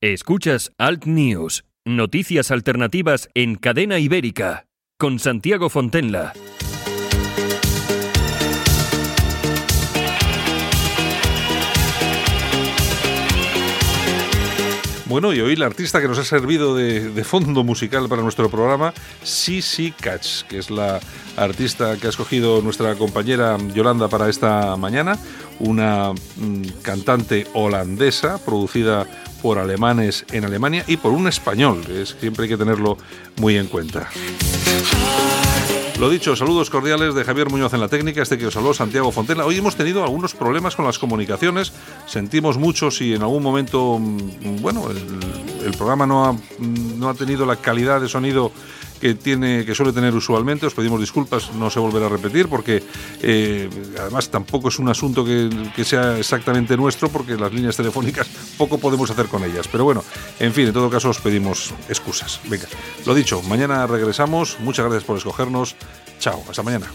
Escuchas 0.00 0.70
Alt 0.78 1.06
News, 1.06 1.64
noticias 1.84 2.52
alternativas 2.52 3.28
en 3.34 3.56
cadena 3.56 3.98
ibérica, 3.98 4.66
con 4.96 5.18
Santiago 5.18 5.68
Fontenla. 5.68 6.32
Bueno, 15.06 15.34
y 15.34 15.40
hoy 15.40 15.54
la 15.54 15.66
artista 15.66 16.00
que 16.00 16.08
nos 16.08 16.18
ha 16.18 16.24
servido 16.24 16.74
de, 16.74 17.24
fondo 17.24 17.62
musical 17.62 18.08
para 18.08 18.22
nuestro 18.22 18.48
programa, 18.48 18.94
Sisi 19.22 19.92
Catch, 19.92 20.44
que 20.48 20.58
es 20.58 20.70
la 20.70 20.98
artista 21.36 21.98
que 21.98 22.06
ha 22.06 22.10
escogido 22.10 22.62
nuestra 22.62 22.94
compañera 22.94 23.58
Yolanda 23.74 24.08
para 24.08 24.30
esta 24.30 24.76
mañana, 24.76 25.18
una 25.58 26.12
mm, 26.12 26.80
cantante 26.80 27.46
holandesa 27.52 28.38
producida 28.38 29.06
por 29.42 29.58
alemanes 29.58 30.24
en 30.32 30.46
Alemania 30.46 30.84
y 30.86 30.96
por 30.96 31.12
un 31.12 31.28
español, 31.28 31.82
es, 31.90 32.16
siempre 32.18 32.44
hay 32.44 32.48
que 32.48 32.56
tenerlo 32.56 32.96
muy 33.36 33.58
en 33.58 33.66
cuenta. 33.66 34.08
Lo 35.98 36.10
dicho, 36.10 36.34
saludos 36.34 36.70
cordiales 36.70 37.14
de 37.14 37.22
Javier 37.22 37.48
Muñoz 37.48 37.72
en 37.72 37.80
la 37.80 37.88
técnica, 37.88 38.20
este 38.20 38.36
que 38.36 38.48
os 38.48 38.56
habló 38.56 38.74
Santiago 38.74 39.12
Fontela. 39.12 39.46
Hoy 39.46 39.58
hemos 39.58 39.76
tenido 39.76 40.02
algunos 40.02 40.34
problemas 40.34 40.74
con 40.74 40.84
las 40.84 40.98
comunicaciones, 40.98 41.72
sentimos 42.06 42.58
mucho 42.58 42.90
si 42.90 43.14
en 43.14 43.22
algún 43.22 43.44
momento, 43.44 43.98
mm, 44.00 44.60
bueno, 44.60 44.90
el, 44.90 45.64
el 45.64 45.72
programa 45.76 46.04
no 46.04 46.24
ha, 46.24 46.32
mm, 46.32 46.98
no 46.98 47.08
ha 47.08 47.14
tenido 47.14 47.46
la 47.46 47.56
calidad 47.56 48.00
de 48.00 48.08
sonido 48.08 48.50
que 49.04 49.14
tiene 49.14 49.66
que 49.66 49.74
suele 49.74 49.92
tener 49.92 50.14
usualmente. 50.14 50.64
Os 50.64 50.72
pedimos 50.72 50.98
disculpas, 50.98 51.52
no 51.52 51.68
se 51.68 51.78
volverá 51.78 52.06
a 52.06 52.08
repetir 52.08 52.48
porque 52.48 52.82
eh, 53.20 53.68
además 54.00 54.30
tampoco 54.30 54.68
es 54.68 54.78
un 54.78 54.88
asunto 54.88 55.22
que, 55.26 55.50
que 55.76 55.84
sea 55.84 56.16
exactamente 56.16 56.74
nuestro 56.74 57.10
porque 57.10 57.36
las 57.36 57.52
líneas 57.52 57.76
telefónicas 57.76 58.26
poco 58.56 58.78
podemos 58.78 59.10
hacer 59.10 59.26
con 59.26 59.44
ellas. 59.44 59.68
Pero 59.68 59.84
bueno, 59.84 60.02
en 60.40 60.54
fin, 60.54 60.68
en 60.68 60.72
todo 60.72 60.88
caso 60.88 61.10
os 61.10 61.20
pedimos 61.20 61.74
excusas. 61.90 62.40
Venga, 62.48 62.64
lo 63.04 63.14
dicho, 63.14 63.42
mañana 63.42 63.86
regresamos. 63.86 64.56
Muchas 64.60 64.86
gracias 64.86 65.04
por 65.04 65.18
escogernos. 65.18 65.76
Chao, 66.18 66.42
hasta 66.48 66.62
mañana. 66.62 66.86